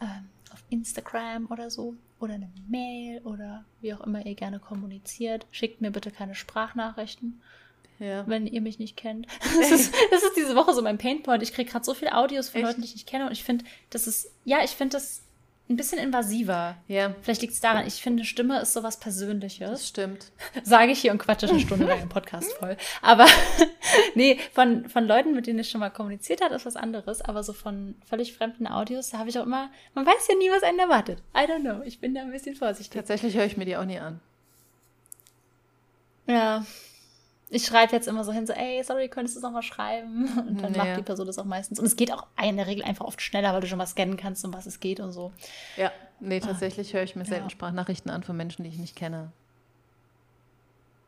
Ähm, 0.00 0.28
auf 0.52 0.62
Instagram 0.70 1.46
oder 1.50 1.70
so. 1.70 1.94
Oder 2.20 2.34
eine 2.34 2.50
Mail 2.68 3.20
oder 3.22 3.64
wie 3.80 3.94
auch 3.94 4.00
immer 4.00 4.24
ihr 4.24 4.34
gerne 4.34 4.60
kommuniziert. 4.60 5.46
Schickt 5.50 5.80
mir 5.80 5.90
bitte 5.90 6.10
keine 6.10 6.34
Sprachnachrichten. 6.34 7.40
Ja. 7.98 8.26
Wenn 8.26 8.46
ihr 8.46 8.60
mich 8.60 8.78
nicht 8.78 8.96
kennt. 8.96 9.26
Das 9.60 9.70
ist, 9.70 9.94
das 10.10 10.22
ist 10.22 10.36
diese 10.36 10.56
Woche 10.56 10.74
so 10.74 10.82
mein 10.82 10.98
Painpoint. 10.98 11.42
Ich 11.42 11.52
kriege 11.52 11.70
gerade 11.70 11.84
so 11.84 11.94
viele 11.94 12.16
Audios 12.16 12.48
von 12.48 12.60
Echt? 12.60 12.68
Leuten, 12.68 12.80
die 12.82 12.88
ich 12.88 12.94
nicht 12.94 13.08
kenne. 13.08 13.26
Und 13.26 13.32
ich 13.32 13.44
finde, 13.44 13.64
das 13.90 14.06
ist, 14.06 14.30
ja, 14.44 14.62
ich 14.62 14.70
finde 14.70 14.96
das 14.96 15.22
ein 15.68 15.76
bisschen 15.76 15.98
invasiver. 15.98 16.76
Ja. 16.88 17.14
Vielleicht 17.22 17.42
liegt 17.42 17.54
es 17.54 17.60
daran, 17.60 17.86
ich 17.86 18.02
finde, 18.02 18.24
Stimme 18.24 18.60
ist 18.60 18.72
sowas 18.72 18.98
Persönliches. 18.98 19.70
Das 19.70 19.88
stimmt. 19.88 20.32
Sage 20.62 20.92
ich 20.92 21.00
hier 21.00 21.12
und 21.12 21.18
quatsche 21.18 21.48
eine 21.48 21.60
Stunde 21.60 21.86
lang 21.86 22.02
im 22.02 22.08
Podcast 22.08 22.52
voll. 22.54 22.76
Aber 23.00 23.26
nee, 24.14 24.38
von, 24.52 24.88
von 24.88 25.06
Leuten, 25.06 25.34
mit 25.34 25.46
denen 25.46 25.60
ich 25.60 25.70
schon 25.70 25.80
mal 25.80 25.90
kommuniziert 25.90 26.42
habe, 26.42 26.54
ist 26.54 26.66
was 26.66 26.76
anderes. 26.76 27.22
Aber 27.22 27.42
so 27.42 27.52
von 27.52 27.94
völlig 28.06 28.34
fremden 28.34 28.66
Audios, 28.66 29.10
da 29.10 29.18
habe 29.18 29.30
ich 29.30 29.38
auch 29.38 29.46
immer, 29.46 29.70
man 29.94 30.04
weiß 30.04 30.28
ja 30.28 30.36
nie, 30.36 30.50
was 30.50 30.62
einen 30.62 30.78
erwartet. 30.78 31.22
I 31.34 31.50
don't 31.50 31.60
know. 31.60 31.82
Ich 31.84 32.00
bin 32.00 32.14
da 32.14 32.22
ein 32.22 32.32
bisschen 32.32 32.56
vorsichtig. 32.56 32.94
Tatsächlich 32.94 33.36
höre 33.36 33.46
ich 33.46 33.56
mir 33.56 33.64
die 33.64 33.76
auch 33.76 33.84
nie 33.84 33.98
an. 33.98 34.20
Ja, 36.26 36.64
ich 37.52 37.66
schreibe 37.66 37.92
jetzt 37.92 38.08
immer 38.08 38.24
so 38.24 38.32
hin, 38.32 38.46
so, 38.46 38.54
ey, 38.54 38.82
sorry, 38.82 39.08
könntest 39.08 39.36
du 39.36 39.40
es 39.40 39.42
nochmal 39.42 39.62
schreiben? 39.62 40.26
Und 40.48 40.62
dann 40.62 40.72
nee. 40.72 40.78
macht 40.78 40.96
die 40.96 41.02
Person 41.02 41.26
das 41.26 41.38
auch 41.38 41.44
meistens. 41.44 41.78
Und 41.78 41.84
es 41.84 41.96
geht 41.96 42.10
auch 42.10 42.26
in 42.42 42.56
der 42.56 42.66
Regel 42.66 42.82
einfach 42.82 43.04
oft 43.04 43.20
schneller, 43.20 43.52
weil 43.52 43.60
du 43.60 43.66
schon 43.66 43.78
mal 43.78 43.86
scannen 43.86 44.16
kannst, 44.16 44.44
um 44.44 44.54
was 44.54 44.64
es 44.64 44.80
geht 44.80 45.00
und 45.00 45.12
so. 45.12 45.32
Ja, 45.76 45.92
nee, 46.18 46.40
ah. 46.42 46.46
tatsächlich 46.46 46.94
höre 46.94 47.02
ich 47.02 47.14
mir 47.14 47.26
selten 47.26 47.44
ja. 47.44 47.50
Sprachnachrichten 47.50 48.10
an 48.10 48.22
von 48.22 48.36
Menschen, 48.36 48.64
die 48.64 48.70
ich 48.70 48.78
nicht 48.78 48.96
kenne. 48.96 49.32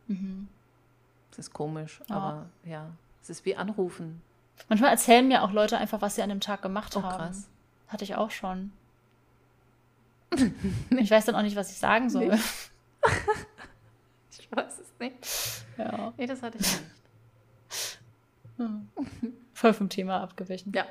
Mhm. 0.06 0.48
Das 1.30 1.38
ist 1.38 1.54
komisch, 1.54 2.00
ja. 2.08 2.16
aber 2.16 2.46
ja, 2.64 2.90
es 3.22 3.30
ist 3.30 3.46
wie 3.46 3.56
Anrufen. 3.56 4.20
Manchmal 4.68 4.90
erzählen 4.90 5.26
mir 5.26 5.42
auch 5.42 5.50
Leute 5.50 5.78
einfach, 5.78 6.02
was 6.02 6.14
sie 6.14 6.22
an 6.22 6.28
dem 6.28 6.40
Tag 6.40 6.60
gemacht 6.60 6.94
oh, 6.96 7.02
haben. 7.02 7.24
Krass. 7.24 7.48
Hatte 7.88 8.04
ich 8.04 8.16
auch 8.16 8.30
schon. 8.30 8.70
ich 10.90 11.10
weiß 11.10 11.24
dann 11.24 11.34
auch 11.36 11.42
nicht, 11.42 11.56
was 11.56 11.70
ich 11.70 11.78
sagen 11.78 12.10
soll. 12.10 12.38
Ich 14.38 14.50
weiß 14.50 14.83
nicht. 15.00 15.16
Ja. 15.78 16.12
Nee, 16.16 16.26
das 16.26 16.42
hatte 16.42 16.58
ich 16.58 16.66
nicht. 16.66 17.98
Hm. 18.56 18.88
Voll 19.52 19.72
vom 19.74 19.88
Thema 19.88 20.20
abgewichen. 20.20 20.72
Ja. 20.74 20.86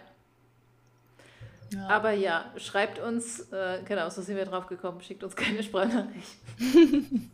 ja. 1.74 1.88
Aber 1.88 2.12
ja, 2.12 2.52
schreibt 2.58 3.00
uns, 3.00 3.52
äh, 3.52 3.82
genau, 3.86 4.10
so 4.10 4.22
sind 4.22 4.36
wir 4.36 4.46
drauf 4.46 4.68
gekommen, 4.68 5.02
schickt 5.02 5.24
uns 5.24 5.36
keine 5.36 5.64
Sprachnachricht. 5.64 6.30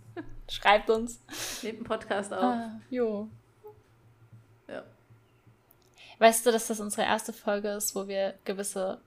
schreibt 0.50 0.90
uns. 0.90 1.20
Nehmt 1.64 1.78
einen 1.78 1.84
Podcast 1.86 2.34
auf. 2.34 2.44
Ah, 2.44 2.80
jo. 2.90 3.28
Ja. 4.68 4.84
Weißt 6.20 6.46
du, 6.46 6.52
dass 6.52 6.68
das 6.68 6.80
unsere 6.80 7.04
erste 7.04 7.34
Folge 7.34 7.70
ist, 7.70 7.96
wo 7.96 8.08
wir 8.08 8.36
gewisse 8.46 9.00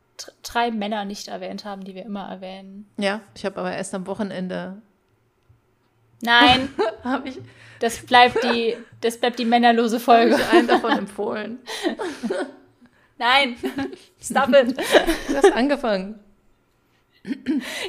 drei 0.42 0.70
Männer 0.70 1.04
nicht 1.04 1.28
erwähnt 1.28 1.64
haben, 1.64 1.84
die 1.84 1.94
wir 1.94 2.04
immer 2.04 2.28
erwähnen? 2.28 2.88
Ja, 2.96 3.20
ich 3.34 3.44
habe 3.44 3.58
aber 3.60 3.72
erst 3.72 3.94
am 3.94 4.06
Wochenende 4.06 4.80
Nein. 6.22 6.68
Habe 7.04 7.28
ich. 7.28 7.38
Das 7.80 7.98
bleibt 7.98 8.42
die, 8.44 8.76
das 9.00 9.18
bleibt 9.18 9.38
die 9.38 9.44
männerlose 9.44 10.00
Folge. 10.00 10.34
Habe 10.34 10.42
ich 10.42 10.52
einen 10.52 10.68
davon 10.68 10.92
empfohlen. 10.92 11.58
Nein. 13.18 13.56
Stop 14.20 14.54
it. 14.54 14.78
Du 15.28 15.36
hast 15.36 15.52
angefangen. 15.52 16.18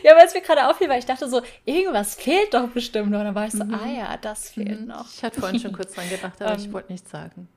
Ja, 0.03 0.15
weil 0.15 0.25
es 0.25 0.34
mir 0.34 0.41
gerade 0.41 0.67
auffiel, 0.67 0.89
weil 0.89 0.99
ich 0.99 1.05
dachte 1.05 1.27
so, 1.27 1.41
irgendwas 1.65 2.15
fehlt 2.15 2.53
doch 2.53 2.67
bestimmt 2.69 3.11
noch. 3.11 3.19
Und 3.19 3.25
dann 3.25 3.36
war 3.36 3.47
ich 3.47 3.53
so, 3.53 3.63
mhm. 3.63 3.73
ah 3.73 3.88
ja, 3.88 4.17
das 4.17 4.49
fehlt 4.49 4.81
mhm. 4.81 4.88
noch. 4.88 5.07
Ich 5.11 5.23
hatte 5.23 5.39
vorhin 5.39 5.59
schon 5.59 5.73
kurz 5.73 5.93
dran 5.93 6.09
gedacht, 6.09 6.41
aber 6.41 6.55
ich 6.55 6.65
ähm. 6.65 6.73
wollte 6.73 6.91
nichts 6.91 7.09
sagen. 7.09 7.47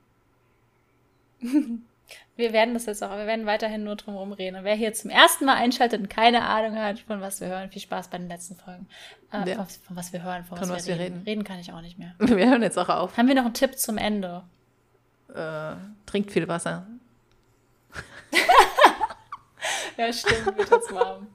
Wir 2.37 2.53
werden 2.53 2.75
das 2.75 2.87
jetzt 2.87 3.03
auch, 3.03 3.17
wir 3.17 3.27
werden 3.27 3.47
weiterhin 3.47 3.83
nur 3.83 3.97
drum 3.97 4.15
herum 4.15 4.33
reden. 4.33 4.57
Und 4.57 4.65
wer 4.65 4.75
hier 4.75 4.93
zum 4.93 5.11
ersten 5.11 5.47
Mal 5.47 5.55
einschaltet 5.55 6.01
und 6.01 6.11
keine 6.11 6.43
Ahnung 6.43 6.77
hat, 6.77 7.01
von 7.01 7.21
was 7.21 7.41
wir 7.41 7.49
hören, 7.49 7.71
viel 7.71 7.81
Spaß 7.81 8.09
bei 8.09 8.19
den 8.19 8.29
letzten 8.29 8.57
Folgen. 8.57 8.87
Äh, 9.33 9.51
ja. 9.51 9.57
von, 9.57 9.67
von, 9.67 9.97
was 9.97 10.13
wir 10.13 10.23
hören, 10.23 10.45
von, 10.45 10.59
von 10.59 10.69
was, 10.69 10.79
was, 10.79 10.87
wir, 10.87 10.95
reden. 10.99 11.15
reden. 11.15 11.25
Reden 11.25 11.45
kann 11.45 11.59
ich 11.59 11.73
auch 11.73 11.81
nicht 11.81 11.99
mehr. 11.99 12.15
Wir 12.19 12.51
hören 12.51 12.63
jetzt 12.63 12.79
auch 12.79 12.89
auf. 12.89 13.17
Haben 13.17 13.29
wir 13.29 13.35
noch 13.35 13.45
einen 13.45 13.55
Tipp 13.55 13.79
zum 13.79 13.97
Ende? 13.97 14.43
Äh, 15.35 15.77
trinkt 16.05 16.31
viel 16.31 16.47
Wasser. 16.47 16.87
ja, 19.97 20.13
stimmt, 20.13 20.59
wird 20.59 20.71
jetzt 20.71 20.93
warm. 20.93 21.27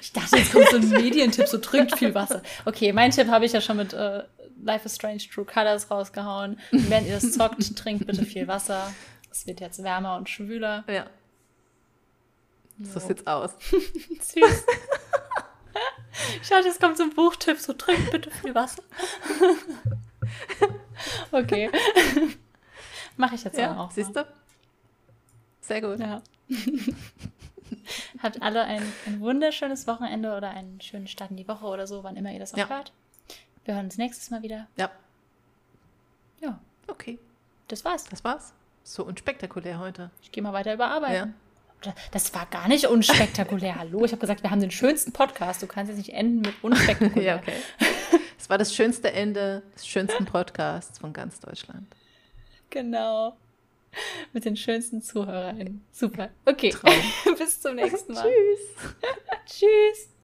Ich 0.00 0.12
dachte, 0.12 0.36
jetzt 0.36 0.52
kommt 0.52 0.68
so 0.70 0.76
ein 0.76 0.88
Medientipp, 0.88 1.46
so 1.46 1.58
trinkt 1.58 1.96
viel 1.96 2.14
Wasser. 2.14 2.42
Okay, 2.64 2.92
mein 2.92 3.10
Tipp 3.12 3.28
habe 3.28 3.44
ich 3.44 3.52
ja 3.52 3.60
schon 3.60 3.76
mit 3.76 3.92
äh, 3.92 4.24
Life 4.62 4.86
is 4.86 4.94
Strange 4.94 5.22
True 5.32 5.44
Colors 5.44 5.90
rausgehauen. 5.90 6.58
Während 6.70 7.06
ihr 7.06 7.14
das 7.14 7.32
zockt, 7.32 7.76
trinkt 7.76 8.06
bitte 8.06 8.24
viel 8.24 8.46
Wasser. 8.48 8.92
Es 9.32 9.46
wird 9.46 9.60
jetzt 9.60 9.82
wärmer 9.82 10.16
und 10.16 10.28
schwüler. 10.28 10.84
Ja. 10.86 11.06
So, 12.78 13.00
so 13.00 13.08
sieht's 13.08 13.26
aus. 13.26 13.54
Süß. 14.20 14.66
Ich 16.42 16.48
dachte, 16.48 16.68
jetzt 16.68 16.80
kommt 16.80 16.96
so 16.98 17.04
ein 17.04 17.14
Buchtipp, 17.14 17.58
so 17.58 17.72
trink 17.72 18.10
bitte 18.10 18.30
viel 18.30 18.54
Wasser. 18.54 18.82
okay. 21.32 21.70
Mache 23.16 23.34
ich 23.34 23.44
jetzt 23.44 23.56
ja, 23.56 23.76
auch. 23.76 23.90
Siehst 23.90 24.14
du? 24.14 24.26
Sehr 25.62 25.80
gut. 25.80 25.98
Ja. 25.98 26.22
Habt 28.22 28.42
alle 28.42 28.64
ein, 28.64 28.82
ein, 29.06 29.20
wunderschönes 29.20 29.86
Wochenende 29.86 30.36
oder 30.36 30.50
einen 30.50 30.80
schönen 30.80 31.08
Start 31.08 31.30
in 31.30 31.38
die 31.38 31.48
Woche 31.48 31.66
oder 31.66 31.86
so, 31.86 32.04
wann 32.04 32.16
immer 32.16 32.30
ihr 32.30 32.38
das 32.38 32.52
auch 32.52 32.58
ja. 32.58 32.68
hört. 32.68 32.92
Wir 33.64 33.74
hören 33.74 33.86
uns 33.86 33.96
nächstes 33.96 34.30
Mal 34.30 34.42
wieder. 34.42 34.68
Ja. 34.76 34.90
Ja. 36.40 36.60
Okay. 36.88 37.18
Das 37.68 37.84
war's. 37.84 38.04
Das 38.04 38.22
war's. 38.22 38.52
So 38.84 39.04
unspektakulär 39.04 39.78
heute. 39.78 40.10
Ich 40.22 40.32
gehe 40.32 40.42
mal 40.42 40.52
weiter 40.52 40.74
überarbeiten. 40.74 41.34
Ja. 41.84 41.94
Das 42.12 42.32
war 42.34 42.46
gar 42.46 42.68
nicht 42.68 42.86
unspektakulär. 42.86 43.74
Hallo, 43.78 44.04
ich 44.04 44.12
habe 44.12 44.20
gesagt, 44.20 44.42
wir 44.42 44.50
haben 44.50 44.60
den 44.60 44.70
schönsten 44.70 45.12
Podcast. 45.12 45.62
Du 45.62 45.66
kannst 45.66 45.90
jetzt 45.90 45.98
nicht 45.98 46.14
enden 46.14 46.42
mit 46.42 46.54
unspektakulär. 46.62 47.22
ja, 47.34 47.36
okay. 47.36 47.54
Es 48.38 48.48
war 48.50 48.58
das 48.58 48.74
schönste 48.74 49.12
Ende 49.12 49.62
des 49.74 49.86
schönsten 49.86 50.24
Podcasts 50.24 50.98
von 50.98 51.12
ganz 51.12 51.40
Deutschland. 51.40 51.86
Genau. 52.70 53.36
Mit 54.32 54.44
den 54.44 54.56
schönsten 54.56 55.02
ZuhörerInnen. 55.02 55.84
Super. 55.92 56.30
Okay. 56.44 56.74
Bis 57.38 57.60
zum 57.60 57.76
nächsten 57.76 58.14
Mal. 58.14 58.24
Tschüss. 58.24 59.60
Tschüss. 59.60 60.11